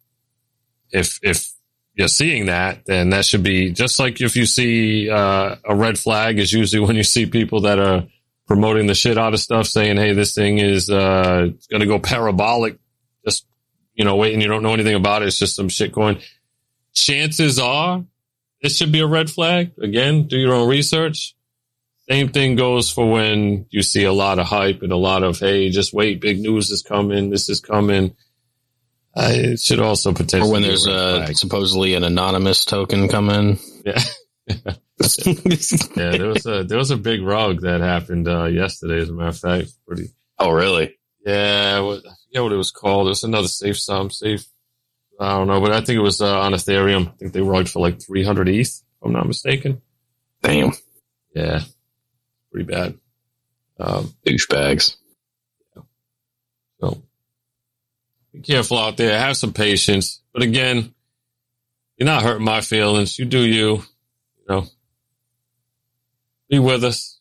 if 0.91 1.19
if 1.23 1.51
you're 1.99 2.07
seeing 2.07 2.47
that, 2.47 2.87
then 2.87 3.11
that 3.11 3.27
should 3.27 3.43
be 3.43 3.73
just 3.73 3.99
like 3.99 4.21
if 4.21 4.37
you 4.37 4.47
see 4.47 5.11
uh, 5.11 5.57
a 5.65 5.75
red 5.75 5.99
flag 5.99 6.39
is 6.39 6.53
usually 6.53 6.81
when 6.87 6.95
you 6.95 7.03
see 7.03 7.27
people 7.27 7.63
that 7.63 7.81
are 7.81 8.07
promoting 8.47 8.87
the 8.87 8.95
shit 8.95 9.19
out 9.19 9.35
of 9.35 9.41
stuff, 9.41 9.67
saying, 9.67 9.97
"Hey, 9.97 10.15
this 10.15 10.33
thing 10.33 10.59
is 10.59 10.89
uh, 10.89 11.49
going 11.69 11.81
to 11.81 11.87
go 11.87 11.99
parabolic." 11.99 12.79
Just 13.25 13.47
you 13.95 14.05
know, 14.05 14.15
waiting. 14.15 14.41
You 14.41 14.47
don't 14.47 14.63
know 14.63 14.73
anything 14.73 14.95
about 14.95 15.23
it. 15.23 15.29
It's 15.29 15.39
just 15.39 15.57
some 15.57 15.69
shit 15.69 15.93
going. 15.93 16.21
Chances 16.95 17.59
are, 17.59 18.05
this 18.63 18.77
should 18.77 18.93
be 18.93 19.01
a 19.01 19.07
red 19.07 19.29
flag. 19.29 19.73
Again, 19.81 20.29
do 20.29 20.39
your 20.39 20.55
own 20.55 20.69
research. 20.69 21.35
Same 22.09 22.29
thing 22.29 22.57
goes 22.57 22.91
for 22.91 23.11
when 23.11 23.67
you 23.71 23.83
see 23.83 24.05
a 24.05 24.13
lot 24.13 24.39
of 24.39 24.47
hype 24.47 24.83
and 24.83 24.93
a 24.93 24.97
lot 24.97 25.25
of, 25.25 25.41
"Hey, 25.41 25.69
just 25.71 25.93
wait, 25.93 26.21
big 26.21 26.39
news 26.39 26.71
is 26.71 26.83
coming. 26.83 27.31
This 27.31 27.49
is 27.49 27.61
coming." 27.61 28.15
Uh, 29.19 29.31
it 29.33 29.61
should 29.61 29.81
also 29.81 30.13
potentially 30.13 30.49
Or 30.49 30.53
when 30.53 30.63
be 30.63 30.69
a 30.69 30.71
there's 30.71 30.87
a 30.87 31.35
supposedly 31.35 31.95
an 31.95 32.05
anonymous 32.05 32.65
token 32.65 33.09
come 33.09 33.31
in. 33.31 33.59
Yeah. 33.85 34.01
yeah, 35.97 36.11
there 36.17 36.29
was 36.29 36.47
a 36.47 36.63
there 36.63 36.79
was 36.79 36.93
a 36.93 36.97
big 36.97 37.23
rug 37.23 37.63
that 37.63 37.81
happened 37.81 38.29
uh, 38.29 38.45
yesterday. 38.45 39.01
As 39.01 39.09
a 39.09 39.13
matter 39.13 39.29
of 39.29 39.39
fact, 39.39 39.73
pretty. 39.87 40.11
oh, 40.39 40.51
really? 40.51 40.97
Yeah, 41.27 41.81
what, 41.81 41.99
I 42.07 42.15
forget 42.29 42.43
what 42.45 42.53
it 42.53 42.57
was 42.57 42.71
called. 42.71 43.09
It 43.09 43.11
was 43.11 43.25
another 43.25 43.49
safe 43.49 43.79
sum, 43.79 44.11
safe. 44.11 44.47
I 45.21 45.31
don't 45.37 45.49
know, 45.49 45.61
but 45.61 45.73
I 45.73 45.81
think 45.81 45.99
it 45.99 46.03
was 46.03 46.21
uh, 46.21 46.41
on 46.41 46.53
Ethereum. 46.53 47.09
I 47.09 47.17
think 47.17 47.33
they 47.33 47.41
rugged 47.41 47.71
for 47.71 47.81
like 47.81 48.01
300 48.01 48.49
ETH, 48.49 48.69
if 48.69 48.83
I'm 49.03 49.13
not 49.13 49.27
mistaken. 49.27 49.83
Damn, 50.43 50.73
Yeah, 51.35 51.63
pretty 52.53 52.73
bad. 52.73 52.95
Um, 53.81 54.15
douchebags. 54.25 54.97
so 56.81 57.03
be 58.33 58.41
careful 58.41 58.79
out 58.79 58.97
there. 58.97 59.19
Have 59.19 59.37
some 59.37 59.53
patience. 59.53 60.21
But 60.33 60.43
again, 60.43 60.95
you're 61.97 62.07
not 62.07 62.23
hurting 62.23 62.45
my 62.45 62.61
feelings. 62.61 63.19
You 63.19 63.25
do 63.25 63.41
you. 63.41 63.67
You 63.77 64.45
know, 64.49 64.67
be 66.49 66.59
with 66.59 66.85
us. 66.85 67.21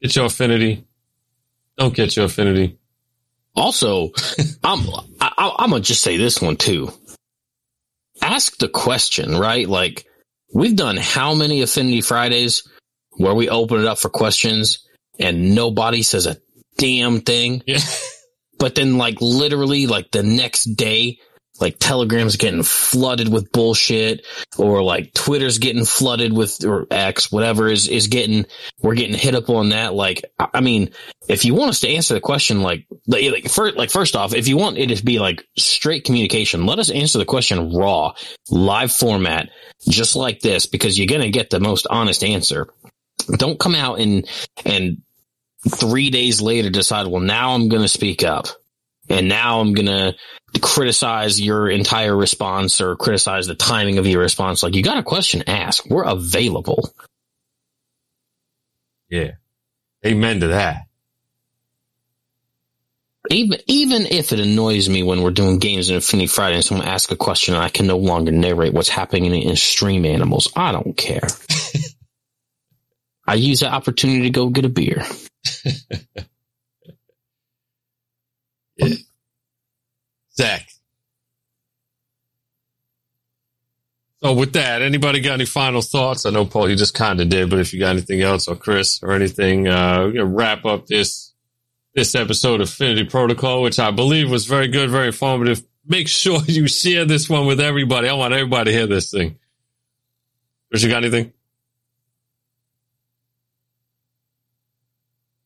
Get 0.00 0.16
your 0.16 0.26
affinity. 0.26 0.84
Don't 1.76 1.94
get 1.94 2.16
your 2.16 2.26
affinity. 2.26 2.78
Also, 3.54 4.12
I'm 4.64 4.86
I, 5.20 5.54
I'm 5.58 5.70
gonna 5.70 5.82
just 5.82 6.02
say 6.02 6.16
this 6.16 6.40
one 6.40 6.56
too. 6.56 6.92
Ask 8.20 8.58
the 8.58 8.68
question, 8.68 9.36
right? 9.36 9.68
Like 9.68 10.06
we've 10.54 10.76
done 10.76 10.96
how 10.96 11.34
many 11.34 11.62
Affinity 11.62 12.00
Fridays 12.02 12.68
where 13.16 13.34
we 13.34 13.48
open 13.48 13.80
it 13.80 13.86
up 13.86 13.98
for 13.98 14.08
questions 14.08 14.86
and 15.18 15.54
nobody 15.54 16.02
says 16.02 16.26
a 16.26 16.38
damn 16.78 17.20
thing, 17.20 17.62
Yeah. 17.66 17.78
but 18.62 18.76
then 18.76 18.96
like 18.96 19.20
literally 19.20 19.88
like 19.88 20.12
the 20.12 20.22
next 20.22 20.76
day, 20.76 21.18
like 21.60 21.80
Telegram's 21.80 22.36
getting 22.36 22.62
flooded 22.62 23.28
with 23.28 23.50
bullshit, 23.50 24.24
or 24.56 24.84
like 24.84 25.12
Twitter's 25.14 25.58
getting 25.58 25.84
flooded 25.84 26.32
with 26.32 26.64
or 26.64 26.86
X, 26.88 27.32
whatever 27.32 27.66
is 27.66 27.88
is 27.88 28.06
getting 28.06 28.46
we're 28.80 28.94
getting 28.94 29.18
hit 29.18 29.34
up 29.34 29.50
on 29.50 29.70
that. 29.70 29.94
Like, 29.94 30.22
I 30.38 30.60
mean, 30.60 30.90
if 31.28 31.44
you 31.44 31.56
want 31.56 31.70
us 31.70 31.80
to 31.80 31.88
answer 31.88 32.14
the 32.14 32.20
question, 32.20 32.62
like, 32.62 32.86
like, 33.08 33.50
first, 33.50 33.76
like 33.76 33.90
first 33.90 34.14
off, 34.14 34.32
if 34.32 34.46
you 34.46 34.56
want 34.56 34.78
it 34.78 34.96
to 34.96 35.04
be 35.04 35.18
like 35.18 35.44
straight 35.58 36.04
communication, 36.04 36.64
let 36.64 36.78
us 36.78 36.88
answer 36.88 37.18
the 37.18 37.24
question 37.24 37.74
raw, 37.74 38.14
live 38.48 38.92
format, 38.92 39.48
just 39.88 40.14
like 40.14 40.38
this, 40.38 40.66
because 40.66 40.96
you're 40.96 41.08
gonna 41.08 41.30
get 41.30 41.50
the 41.50 41.58
most 41.58 41.88
honest 41.90 42.22
answer. 42.22 42.68
Don't 43.38 43.58
come 43.58 43.74
out 43.74 43.98
and 43.98 44.28
and 44.64 45.02
three 45.68 46.10
days 46.10 46.40
later 46.40 46.70
decide, 46.70 47.06
well, 47.06 47.22
now 47.22 47.52
I'm 47.54 47.68
gonna 47.68 47.88
speak 47.88 48.24
up, 48.24 48.48
and 49.08 49.28
now 49.28 49.60
I'm 49.60 49.74
gonna 49.74 50.14
criticize 50.60 51.40
your 51.40 51.70
entire 51.70 52.16
response 52.16 52.80
or 52.80 52.96
criticize 52.96 53.46
the 53.46 53.54
timing 53.54 53.98
of 53.98 54.06
your 54.06 54.20
response. 54.20 54.62
Like, 54.62 54.74
you 54.74 54.82
got 54.82 54.98
a 54.98 55.02
question, 55.02 55.44
ask. 55.48 55.86
We're 55.86 56.04
available. 56.04 56.90
Yeah. 59.10 59.32
Amen 60.06 60.40
to 60.40 60.48
that. 60.48 60.82
even 63.30 63.58
even 63.66 64.06
if 64.06 64.32
it 64.32 64.40
annoys 64.40 64.88
me 64.88 65.02
when 65.02 65.22
we're 65.22 65.30
doing 65.30 65.58
games 65.58 65.90
in 65.90 65.96
Affinity 65.96 66.26
Friday 66.28 66.56
and 66.56 66.64
someone 66.64 66.86
asks 66.86 67.12
a 67.12 67.16
question 67.16 67.54
and 67.54 67.62
I 67.62 67.68
can 67.70 67.86
no 67.86 67.98
longer 67.98 68.32
narrate 68.32 68.74
what's 68.74 68.88
happening 68.88 69.34
in 69.34 69.56
stream 69.56 70.04
animals, 70.04 70.52
I 70.56 70.72
don't 70.72 70.96
care. 70.96 71.28
I 73.26 73.34
use 73.34 73.60
that 73.60 73.72
opportunity 73.72 74.22
to 74.22 74.30
go 74.30 74.48
get 74.50 74.64
a 74.64 74.68
beer. 74.68 75.04
Zach. 80.36 80.66
So 84.22 84.34
with 84.34 84.52
that, 84.52 84.82
anybody 84.82 85.20
got 85.20 85.34
any 85.34 85.44
final 85.46 85.82
thoughts? 85.82 86.26
I 86.26 86.30
know 86.30 86.44
Paul, 86.44 86.70
you 86.70 86.76
just 86.76 86.94
kind 86.94 87.20
of 87.20 87.28
did, 87.28 87.50
but 87.50 87.58
if 87.58 87.72
you 87.72 87.80
got 87.80 87.90
anything 87.90 88.22
else 88.22 88.46
or 88.46 88.54
Chris 88.54 89.02
or 89.02 89.12
anything, 89.12 89.66
uh, 89.66 90.04
we're 90.04 90.12
gonna 90.12 90.26
wrap 90.26 90.64
up 90.64 90.86
this, 90.86 91.32
this 91.94 92.14
episode 92.14 92.60
of 92.60 92.68
Affinity 92.68 93.04
Protocol, 93.04 93.62
which 93.62 93.80
I 93.80 93.90
believe 93.90 94.30
was 94.30 94.46
very 94.46 94.68
good, 94.68 94.90
very 94.90 95.08
informative. 95.08 95.62
Make 95.84 96.06
sure 96.06 96.40
you 96.46 96.68
share 96.68 97.04
this 97.04 97.28
one 97.28 97.46
with 97.46 97.60
everybody. 97.60 98.08
I 98.08 98.12
want 98.14 98.32
everybody 98.32 98.70
to 98.70 98.76
hear 98.76 98.86
this 98.86 99.10
thing. 99.10 99.38
Chris, 100.70 100.84
you 100.84 100.88
got 100.88 101.02
anything? 101.04 101.32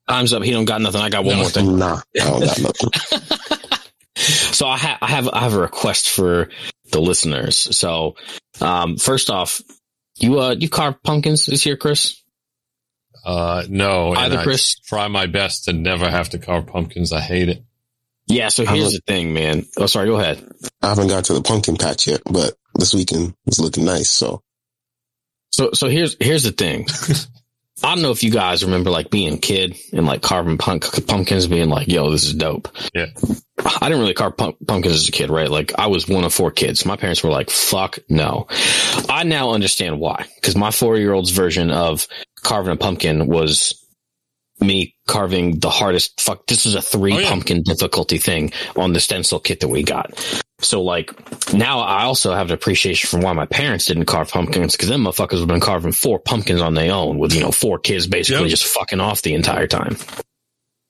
Time's 0.09 0.33
up. 0.33 0.43
He 0.43 0.53
don't 0.53 0.65
got 0.67 0.81
nothing. 0.81 1.01
I 1.01 1.09
got 1.09 1.25
one 1.25 1.37
more 1.37 1.49
thing. 1.49 1.79
Nah, 1.79 2.01
I 2.21 2.25
don't 2.31 2.41
got 2.41 2.61
nothing. 2.61 2.91
so 4.17 4.67
I, 4.69 4.77
ha- 4.77 4.99
I 5.03 5.07
have 5.09 5.29
I 5.29 5.41
have 5.41 5.55
a 5.55 5.61
request 5.61 6.11
for 6.11 6.49
the 6.93 7.01
listeners. 7.01 7.77
So 7.77 8.17
um, 8.61 8.97
first 8.99 9.31
off, 9.31 9.61
you 10.19 10.39
uh 10.41 10.55
you 10.59 10.69
carved 10.69 11.03
pumpkins 11.03 11.47
this 11.47 11.67
year, 11.67 11.77
Chris? 11.77 12.23
Uh, 13.25 13.65
no. 13.69 14.11
and 14.11 14.19
Either 14.19 14.39
I 14.39 14.43
Chris- 14.45 14.79
Try 14.79 15.09
my 15.09 15.27
best 15.27 15.65
to 15.65 15.73
never 15.73 16.09
have 16.09 16.29
to 16.31 16.39
carve 16.39 16.69
pumpkins. 16.69 17.13
I 17.13 17.21
hate 17.21 17.49
it. 17.49 17.65
Yeah. 18.29 18.49
So 18.49 18.65
here's 18.65 18.93
the 18.93 19.01
thing, 19.07 19.35
man. 19.35 19.67
Oh, 19.77 19.87
sorry. 19.87 20.07
Go 20.07 20.17
ahead. 20.17 20.49
I 20.83 20.89
haven't 20.91 21.09
got 21.09 21.25
to 21.27 21.35
the 21.35 21.43
pumpkin 21.43 21.77
patch 21.77 22.07
yet, 22.07 22.23
but 22.31 22.55
this 22.77 22.95
weekend 22.95 23.35
was 23.45 23.59
looking 23.59 23.85
nice. 23.85 24.11
So 24.11 24.43
So 25.51 25.71
so 25.75 25.89
here's 25.89 26.17
here's 26.21 26.45
the 26.45 26.53
thing. 26.53 26.87
I 27.83 27.95
don't 27.95 28.03
know 28.03 28.11
if 28.11 28.23
you 28.23 28.31
guys 28.31 28.65
remember 28.65 28.91
like 28.91 29.11
being 29.11 29.35
a 29.35 29.39
kid 29.39 29.77
and 29.93 30.07
like 30.07 30.23
carving 30.23 30.57
punk, 30.57 31.07
pumpkins, 31.07 31.47
being 31.47 31.69
like, 31.69 31.89
"Yo, 31.89 32.11
this 32.11 32.25
is 32.25 32.35
dope." 32.35 32.69
Yeah. 32.95 33.07
I 33.59 33.89
didn't 33.89 34.01
really 34.01 34.15
carve 34.15 34.37
pump, 34.37 34.57
pumpkins 34.67 34.95
as 34.95 35.09
a 35.09 35.13
kid, 35.13 35.31
right? 35.31 35.51
Like 35.51 35.73
I 35.79 35.87
was 35.89 36.09
one 36.09 36.25
of 36.25 36.33
four 36.33 36.51
kids. 36.51 36.87
My 36.87 36.97
parents 36.97 37.23
were 37.23 37.31
like, 37.31 37.51
"Fuck 37.51 37.99
no." 38.09 38.47
I 39.09 39.25
now 39.25 39.51
understand 39.51 40.01
why, 40.01 40.25
because 40.37 40.57
my 40.57 40.71
four 40.71 40.97
year 40.97 41.13
old's 41.13 41.31
version 41.31 41.71
of 41.71 42.09
carving 42.43 42.73
a 42.73 42.77
pumpkin 42.77 43.27
was 43.27 43.86
me 44.61 44.95
carving 45.07 45.59
the 45.61 45.71
hardest. 45.71 46.21
Fuck, 46.21 46.47
this 46.47 46.67
is 46.67 46.75
a 46.75 46.83
three 46.83 47.13
Oh, 47.13 47.19
yeah. 47.19 47.29
pumpkin 47.29 47.63
difficulty 47.63 48.19
thing 48.19 48.53
on 48.77 48.93
the 48.93 49.01
stencil 49.01 49.39
kit 49.41 49.61
that 49.61 49.69
we 49.69 49.83
got. 49.83 50.15
So 50.61 50.83
like 50.83 51.13
now 51.53 51.81
I 51.81 52.05
also 52.05 52.33
have 52.35 52.49
an 52.49 52.55
appreciation 52.55 53.09
for 53.09 53.19
why 53.25 53.33
my 53.35 53.45
parents 53.47 53.85
didn't 53.85 54.07
carve 54.07 54.31
pumpkins 54.31 54.73
because 54.75 54.89
them 54.89 55.03
motherfuckers 55.05 55.39
have 55.41 55.49
been 55.49 55.61
carving 55.61 55.93
four 55.93 56.19
pumpkins 56.19 56.63
on 56.63 56.73
their 56.75 56.93
own 56.95 57.19
with, 57.19 57.35
you 57.35 57.41
know, 57.43 57.51
four 57.53 57.79
kids 57.79 58.07
basically 58.07 58.43
Yep. 58.45 58.51
just 58.51 58.65
fucking 58.65 59.01
off 59.01 59.21
the 59.23 59.35
entire 59.35 59.67
time. 59.67 59.97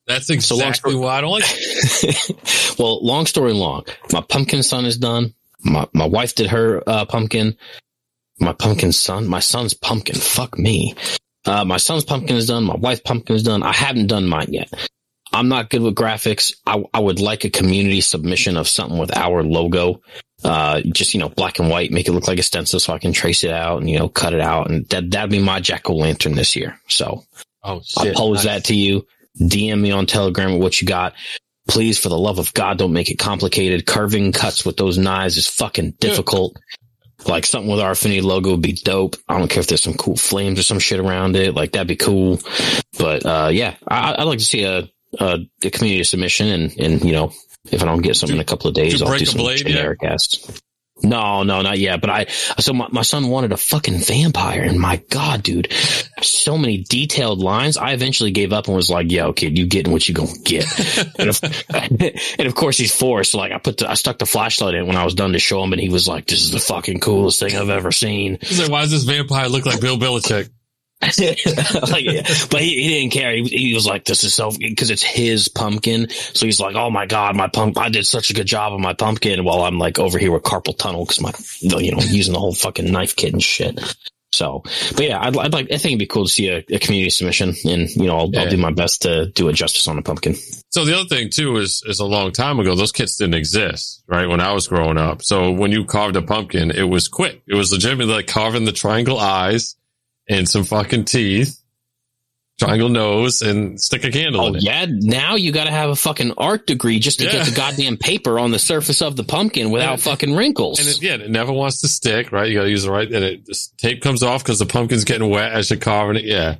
That's 0.06 0.26
So 0.46 0.54
long 0.54 0.68
exactly 0.68 0.92
story- 0.92 1.04
why 1.04 1.18
I 1.18 1.20
don't 1.20 1.30
like 1.32 2.78
well, 2.78 3.04
long 3.04 3.26
story 3.26 3.52
long, 3.52 3.84
my 4.12 4.20
pumpkin 4.20 4.62
son 4.62 4.84
is 4.84 4.98
done. 4.98 5.34
My, 5.64 5.88
my 5.92 6.06
wife 6.06 6.36
did 6.36 6.46
her, 6.50 6.80
uh, 6.88 7.04
pumpkin. 7.06 7.56
My 8.38 8.52
pumpkin 8.52 8.92
son, 8.92 9.26
my 9.26 9.40
son's 9.40 9.74
pumpkin. 9.74 10.14
Fuck 10.14 10.58
me. 10.58 10.94
Uh, 11.46 11.64
my 11.64 11.76
son's 11.76 12.04
pumpkin 12.04 12.36
is 12.36 12.46
done. 12.46 12.64
My 12.64 12.74
wife's 12.76 13.00
pumpkin 13.00 13.36
is 13.36 13.42
done. 13.44 13.62
I 13.62 13.72
haven't 13.72 14.08
done 14.08 14.26
mine 14.26 14.48
yet. 14.50 14.72
I'm 15.32 15.48
not 15.48 15.70
good 15.70 15.82
with 15.82 15.94
graphics. 15.94 16.54
I, 16.66 16.82
I 16.94 17.00
would 17.00 17.20
like 17.20 17.44
a 17.44 17.50
community 17.50 18.00
submission 18.00 18.56
of 18.56 18.68
something 18.68 18.98
with 18.98 19.16
our 19.16 19.42
logo. 19.42 20.00
Uh, 20.44 20.80
just, 20.80 21.14
you 21.14 21.20
know, 21.20 21.28
black 21.28 21.58
and 21.58 21.68
white, 21.68 21.90
make 21.90 22.08
it 22.08 22.12
look 22.12 22.28
like 22.28 22.38
a 22.38 22.42
stencil 22.42 22.80
so 22.80 22.92
I 22.92 22.98
can 22.98 23.12
trace 23.12 23.44
it 23.44 23.50
out 23.50 23.78
and, 23.80 23.88
you 23.90 23.98
know, 23.98 24.08
cut 24.08 24.34
it 24.34 24.40
out. 24.40 24.70
And 24.70 24.86
that, 24.88 25.10
that'd 25.10 25.30
be 25.30 25.40
my 25.40 25.60
jack 25.60 25.88
o' 25.90 25.94
lantern 25.94 26.34
this 26.34 26.56
year. 26.56 26.78
So 26.88 27.24
Oh 27.62 27.80
I 27.98 28.04
shit! 28.04 28.16
pose 28.16 28.44
that 28.44 28.64
to 28.66 28.74
you. 28.74 29.06
DM 29.40 29.80
me 29.80 29.90
on 29.90 30.06
Telegram 30.06 30.52
with 30.52 30.62
what 30.62 30.80
you 30.80 30.86
got. 30.86 31.14
Please, 31.68 31.98
for 31.98 32.08
the 32.08 32.18
love 32.18 32.38
of 32.38 32.54
God, 32.54 32.78
don't 32.78 32.92
make 32.92 33.10
it 33.10 33.16
complicated. 33.18 33.84
Carving 33.86 34.30
cuts 34.32 34.64
with 34.64 34.76
those 34.76 34.98
knives 34.98 35.36
is 35.36 35.48
fucking 35.48 35.92
difficult. 36.00 36.56
Like 37.28 37.46
something 37.46 37.70
with 37.70 37.80
our 37.80 37.92
affinity 37.92 38.20
logo 38.20 38.52
would 38.52 38.62
be 38.62 38.72
dope. 38.72 39.16
I 39.28 39.38
don't 39.38 39.48
care 39.48 39.60
if 39.60 39.66
there's 39.66 39.82
some 39.82 39.94
cool 39.94 40.16
flames 40.16 40.58
or 40.58 40.62
some 40.62 40.78
shit 40.78 41.00
around 41.00 41.36
it. 41.36 41.54
Like 41.54 41.72
that'd 41.72 41.88
be 41.88 41.96
cool. 41.96 42.40
But 42.98 43.26
uh, 43.26 43.48
yeah, 43.52 43.76
I, 43.86 44.14
I'd 44.18 44.24
like 44.24 44.38
to 44.38 44.44
see 44.44 44.64
a, 44.64 44.88
a, 45.18 45.38
a 45.64 45.70
community 45.70 46.04
submission, 46.04 46.48
and 46.48 46.78
and 46.78 47.04
you 47.04 47.12
know, 47.12 47.32
if 47.70 47.82
I 47.82 47.86
don't 47.86 48.02
get 48.02 48.16
something 48.16 48.36
in 48.36 48.40
a 48.40 48.44
couple 48.44 48.68
of 48.68 48.74
days, 48.74 49.02
I'll 49.02 49.16
do 49.16 49.24
some 49.24 49.38
blade 49.38 49.60
yet? 49.60 49.68
generic 49.68 50.04
ass. 50.04 50.60
No, 51.02 51.42
no, 51.42 51.60
not 51.60 51.78
yet. 51.78 52.00
But 52.00 52.10
I, 52.10 52.24
so 52.58 52.72
my, 52.72 52.88
my 52.90 53.02
son 53.02 53.28
wanted 53.28 53.52
a 53.52 53.56
fucking 53.56 53.98
vampire, 53.98 54.62
and 54.62 54.80
my 54.80 54.96
god, 55.10 55.42
dude, 55.42 55.70
so 56.22 56.56
many 56.56 56.78
detailed 56.78 57.38
lines. 57.38 57.76
I 57.76 57.92
eventually 57.92 58.30
gave 58.30 58.52
up 58.52 58.66
and 58.66 58.76
was 58.76 58.88
like, 58.88 59.10
"Yo, 59.12 59.32
kid, 59.34 59.58
you 59.58 59.66
getting 59.66 59.92
what 59.92 60.08
you 60.08 60.14
gonna 60.14 60.32
get." 60.42 60.64
and, 61.18 61.28
of, 61.28 61.40
and 62.38 62.46
of 62.46 62.54
course, 62.54 62.78
he's 62.78 62.94
four, 62.94 63.24
so 63.24 63.38
like 63.38 63.52
I 63.52 63.58
put, 63.58 63.78
the, 63.78 63.90
I 63.90 63.94
stuck 63.94 64.18
the 64.18 64.26
flashlight 64.26 64.74
in 64.74 64.86
when 64.86 64.96
I 64.96 65.04
was 65.04 65.14
done 65.14 65.32
to 65.32 65.38
show 65.38 65.62
him, 65.62 65.72
and 65.72 65.80
he 65.80 65.90
was 65.90 66.08
like, 66.08 66.26
"This 66.26 66.42
is 66.42 66.50
the 66.50 66.60
fucking 66.60 67.00
coolest 67.00 67.40
thing 67.40 67.56
I've 67.56 67.70
ever 67.70 67.92
seen." 67.92 68.38
He's 68.40 68.60
like, 68.60 68.70
why 68.70 68.80
does 68.82 68.90
this 68.90 69.04
vampire 69.04 69.48
look 69.48 69.66
like 69.66 69.80
Bill 69.80 69.98
Belichick? 69.98 70.48
Like, 71.02 72.06
but 72.50 72.60
he, 72.60 72.82
he 72.82 72.88
didn't 73.00 73.12
care. 73.12 73.32
He, 73.32 73.44
he 73.44 73.74
was 73.74 73.86
like, 73.86 74.04
"This 74.04 74.24
is 74.24 74.34
so," 74.34 74.50
because 74.58 74.90
it's 74.90 75.02
his 75.02 75.48
pumpkin. 75.48 76.08
So 76.10 76.46
he's 76.46 76.60
like, 76.60 76.74
"Oh 76.74 76.90
my 76.90 77.06
god, 77.06 77.36
my 77.36 77.48
pump! 77.48 77.78
I 77.78 77.88
did 77.88 78.06
such 78.06 78.30
a 78.30 78.34
good 78.34 78.46
job 78.46 78.72
on 78.72 78.80
my 78.80 78.94
pumpkin." 78.94 79.44
While 79.44 79.62
I'm 79.62 79.78
like 79.78 79.98
over 79.98 80.18
here 80.18 80.32
with 80.32 80.42
carpal 80.42 80.76
tunnel 80.76 81.04
because 81.04 81.20
my, 81.20 81.32
you 81.80 81.92
know, 81.92 82.00
using 82.00 82.32
the 82.32 82.40
whole 82.40 82.54
fucking 82.54 82.90
knife 82.90 83.14
kit 83.14 83.32
and 83.32 83.42
shit. 83.42 83.78
So, 84.32 84.64
but 84.96 85.00
yeah, 85.06 85.20
I'd, 85.20 85.36
I'd 85.36 85.52
like. 85.52 85.66
I 85.66 85.78
think 85.78 85.92
it'd 85.92 85.98
be 85.98 86.06
cool 86.06 86.24
to 86.26 86.30
see 86.30 86.48
a, 86.48 86.64
a 86.70 86.78
community 86.78 87.10
submission, 87.10 87.54
and 87.64 87.88
you 87.90 88.06
know, 88.06 88.18
I'll, 88.18 88.30
Yeah. 88.30 88.42
I'll 88.42 88.50
do 88.50 88.56
my 88.56 88.72
best 88.72 89.02
to 89.02 89.26
do 89.26 89.48
it 89.48 89.52
justice 89.52 89.86
on 89.88 89.96
the 89.96 90.02
pumpkin. 90.02 90.34
So 90.70 90.84
the 90.84 90.94
other 90.94 91.08
thing 91.08 91.30
too 91.30 91.56
is, 91.56 91.82
is 91.86 92.00
a 92.00 92.04
long 92.04 92.32
time 92.32 92.58
ago, 92.58 92.74
those 92.74 92.92
kits 92.92 93.16
didn't 93.16 93.34
exist, 93.34 94.02
right? 94.08 94.28
When 94.28 94.40
I 94.40 94.52
was 94.52 94.66
growing 94.66 94.98
up. 94.98 95.22
So 95.22 95.52
when 95.52 95.72
you 95.72 95.84
carved 95.84 96.16
a 96.16 96.22
pumpkin, 96.22 96.70
it 96.70 96.82
was 96.82 97.08
quick. 97.08 97.42
It 97.46 97.54
was 97.54 97.72
legitimately 97.72 98.12
like 98.12 98.26
carving 98.26 98.64
the 98.64 98.72
triangle 98.72 99.18
eyes 99.18 99.76
and 100.28 100.48
some 100.48 100.64
fucking 100.64 101.04
teeth, 101.04 101.60
triangle 102.58 102.88
nose 102.88 103.42
and 103.42 103.80
stick 103.80 104.02
a 104.04 104.10
candle 104.10 104.40
Oh 104.40 104.46
in 104.48 104.56
it. 104.56 104.62
yeah, 104.62 104.86
now 104.88 105.34
you 105.36 105.52
got 105.52 105.64
to 105.64 105.70
have 105.70 105.90
a 105.90 105.96
fucking 105.96 106.32
art 106.38 106.66
degree 106.66 106.98
just 106.98 107.18
to 107.18 107.26
Yeah. 107.26 107.32
get 107.32 107.46
the 107.46 107.54
goddamn 107.54 107.96
paper 107.98 108.38
on 108.38 108.50
the 108.50 108.58
surface 108.58 109.02
of 109.02 109.14
the 109.16 109.24
pumpkin 109.24 109.70
without 109.70 109.90
Yeah. 109.98 110.10
fucking 110.10 110.34
wrinkles. 110.34 110.78
And 110.80 110.88
it, 110.88 111.02
yeah, 111.02 111.14
it 111.24 111.30
never 111.30 111.52
wants 111.52 111.80
to 111.82 111.88
stick, 111.88 112.32
right? 112.32 112.48
You 112.48 112.54
got 112.58 112.64
to 112.64 112.70
use 112.70 112.84
the 112.84 112.90
right, 112.90 113.10
and 113.12 113.24
it, 113.24 113.48
tape 113.76 114.02
comes 114.02 114.22
off 114.22 114.42
because 114.42 114.58
the 114.58 114.66
pumpkin's 114.66 115.04
getting 115.04 115.28
wet 115.28 115.52
as 115.52 115.70
you're 115.70 115.78
carving 115.78 116.16
it. 116.16 116.24
Yeah. 116.24 116.56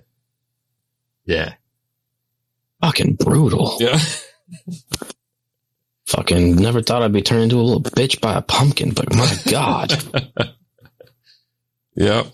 Yeah. 1.25 1.55
fucking 2.83 3.15
brutal. 3.15 3.79
Yeah. 3.81 3.99
Fucking 6.07 6.55
never 6.55 6.83
thought 6.83 7.03
I'd 7.03 7.13
be 7.13 7.21
turned 7.21 7.43
into 7.43 7.57
a 7.57 7.63
little 7.63 7.83
bitch 7.83 8.21
by 8.21 8.37
a 8.37 8.43
pumpkin, 8.43 8.91
but 8.91 9.13
my 9.15 9.35
god. 9.51 9.93
Yep. 11.97 12.27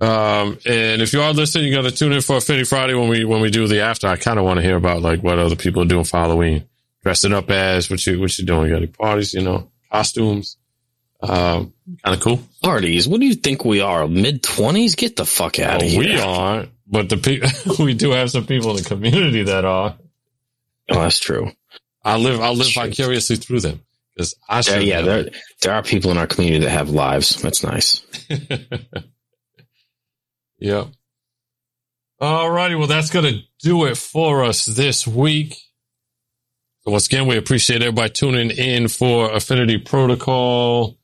Um, 0.00 0.58
and 0.66 1.00
if 1.00 1.12
you 1.12 1.22
are 1.22 1.32
listening, 1.32 1.66
you 1.66 1.74
got 1.74 1.82
to 1.82 1.92
tune 1.92 2.12
in 2.12 2.20
for 2.20 2.36
Affinity 2.36 2.64
Friday 2.64 2.94
when 2.94 3.08
we 3.08 3.24
when 3.24 3.40
we 3.40 3.50
do 3.50 3.66
the 3.66 3.80
after. 3.80 4.08
I 4.08 4.16
kind 4.16 4.38
of 4.38 4.44
want 4.44 4.58
to 4.58 4.62
hear 4.62 4.76
about 4.76 5.02
like 5.02 5.22
what 5.22 5.38
other 5.38 5.56
people 5.56 5.82
are 5.82 5.86
doing 5.86 6.04
for 6.04 6.16
Halloween, 6.16 6.68
dressing 7.02 7.32
up 7.32 7.50
as 7.50 7.88
what 7.90 8.04
you 8.06 8.20
what 8.20 8.36
you 8.38 8.44
doing. 8.44 8.64
You 8.66 8.70
got 8.70 8.76
any 8.78 8.86
parties? 8.88 9.34
You 9.34 9.42
know, 9.42 9.70
costumes. 9.92 10.56
Um, 11.22 11.72
kind 12.04 12.16
of 12.16 12.20
cool. 12.20 12.40
Parties? 12.62 13.08
What 13.08 13.20
do 13.20 13.26
you 13.26 13.34
think 13.34 13.64
we 13.64 13.80
are? 13.80 14.06
Mid 14.08 14.42
twenties? 14.42 14.94
Get 14.96 15.16
the 15.16 15.24
fuck 15.24 15.58
out 15.58 15.82
of 15.82 15.88
here. 15.88 16.00
we 16.00 16.20
aren't, 16.20 16.70
but 16.86 17.08
the 17.08 17.16
people 17.16 17.48
we 17.84 17.94
do 17.94 18.10
have 18.10 18.30
some 18.30 18.46
people 18.46 18.70
in 18.70 18.76
the 18.76 18.82
community 18.82 19.44
that 19.44 19.64
are. 19.64 19.96
Oh, 20.90 21.00
that's 21.00 21.20
true. 21.20 21.50
I 22.04 22.18
live 22.18 22.40
I 22.40 22.50
live 22.50 22.74
vicariously 22.74 23.36
through 23.36 23.60
them 23.60 23.80
because 24.14 24.34
I 24.48 24.60
yeah, 24.80 25.00
there 25.02 25.30
there 25.62 25.72
are 25.72 25.82
people 25.82 26.10
in 26.10 26.18
our 26.18 26.26
community 26.26 26.64
that 26.64 26.70
have 26.70 26.90
lives. 26.90 27.40
That's 27.40 27.62
nice. 27.62 28.04
yep. 30.64 30.88
Alrighty, 32.20 32.78
well 32.78 32.86
that's 32.86 33.10
gonna 33.10 33.42
do 33.60 33.84
it 33.84 33.96
for 33.96 34.44
us 34.44 34.64
this 34.64 35.06
week. 35.06 35.54
So 36.84 36.90
once 36.90 37.06
again, 37.06 37.26
we 37.26 37.36
appreciate 37.36 37.82
everybody 37.82 38.10
tuning 38.10 38.50
in 38.50 38.88
for 38.88 39.32
Affinity 39.32 39.78
Protocol. 39.78 40.98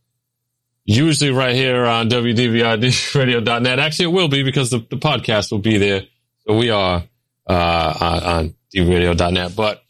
Usually 0.85 1.31
right 1.31 1.55
here 1.55 1.85
on 1.85 2.09
WDVIDradio.net. 2.09 3.79
Actually, 3.79 4.07
it 4.07 4.13
will 4.13 4.29
be 4.29 4.43
because 4.43 4.71
the, 4.71 4.79
the 4.91 4.97
podcast 4.97 5.53
will 5.53 5.59
be 5.59 5.79
there. 5.79 6.03
So 6.47 6.57
we 6.57 6.71
are 6.71 7.05
uh, 7.49 7.95
on, 8.01 8.23
on 8.23 8.55
DVRadio.net. 8.75 9.55
But 9.55 9.83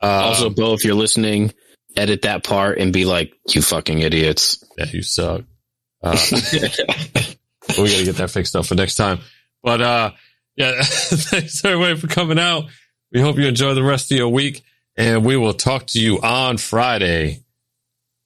uh, 0.00 0.06
also, 0.06 0.50
Bo, 0.50 0.74
if 0.74 0.84
you're 0.84 0.94
listening, 0.94 1.52
edit 1.96 2.22
that 2.22 2.44
part 2.44 2.78
and 2.78 2.92
be 2.92 3.04
like, 3.04 3.32
"You 3.48 3.62
fucking 3.62 3.98
idiots." 3.98 4.64
yeah, 4.78 4.86
you 4.92 5.02
suck. 5.02 5.42
Uh, 6.02 6.16
we 7.68 7.74
got 7.74 7.98
to 7.98 8.04
get 8.04 8.16
that 8.16 8.30
fixed 8.30 8.56
up 8.56 8.66
for 8.66 8.74
next 8.74 8.96
time. 8.96 9.20
But 9.62 9.80
uh, 9.80 10.10
yeah, 10.56 10.72
thanks 10.82 11.64
everybody 11.64 11.98
for 11.98 12.06
coming 12.06 12.38
out. 12.38 12.64
We 13.12 13.20
hope 13.20 13.36
you 13.38 13.46
enjoy 13.46 13.74
the 13.74 13.82
rest 13.82 14.10
of 14.12 14.18
your 14.18 14.28
week, 14.28 14.62
and 14.96 15.24
we 15.24 15.36
will 15.36 15.54
talk 15.54 15.86
to 15.88 16.00
you 16.00 16.20
on 16.20 16.58
Friday. 16.58 17.44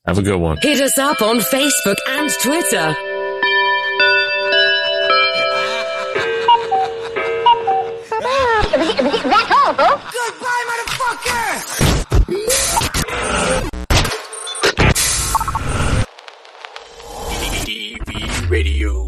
Have 0.06 0.18
a 0.18 0.22
good 0.22 0.38
one. 0.38 0.58
Hit 0.60 0.80
us 0.80 0.98
up 0.98 1.22
on 1.22 1.38
Facebook 1.38 1.96
and 2.08 2.30
Twitter. 2.40 2.94
That's 8.76 9.50
all, 9.50 9.74
folks. 9.74 10.14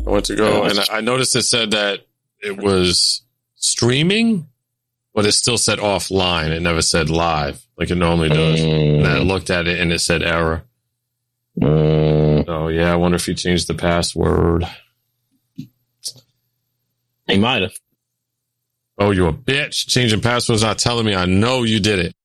I 0.06 0.10
went 0.10 0.24
to 0.26 0.36
go, 0.36 0.64
and 0.64 0.78
I 0.90 1.00
noticed 1.00 1.36
it 1.36 1.42
said 1.42 1.70
that 1.72 2.00
it 2.40 2.56
was 2.56 3.22
streaming, 3.56 4.48
but 5.14 5.26
it 5.26 5.32
still 5.32 5.58
said 5.58 5.78
offline. 5.78 6.50
It 6.50 6.60
never 6.60 6.82
said 6.82 7.10
live 7.10 7.62
like 7.78 7.90
it 7.90 7.96
normally 7.96 8.28
does. 8.30 8.60
And 8.62 9.06
I 9.06 9.18
looked 9.18 9.50
at 9.50 9.66
it, 9.68 9.80
and 9.80 9.92
it 9.92 9.98
said 10.00 10.22
error. 10.22 10.64
Mm, 11.60 12.44
So 12.46 12.68
yeah, 12.68 12.92
I 12.92 12.96
wonder 12.96 13.16
if 13.16 13.28
you 13.28 13.34
changed 13.34 13.66
the 13.68 13.74
password. 13.74 14.64
he 15.56 17.38
might 17.38 17.62
have. 17.62 17.72
Oh, 18.98 19.10
you 19.10 19.26
a 19.26 19.32
bitch! 19.32 19.86
Changing 19.88 20.22
passwords, 20.22 20.62
not 20.62 20.78
telling 20.78 21.04
me. 21.04 21.14
I 21.14 21.26
know 21.26 21.62
you 21.64 21.80
did 21.80 21.98
it. 21.98 22.15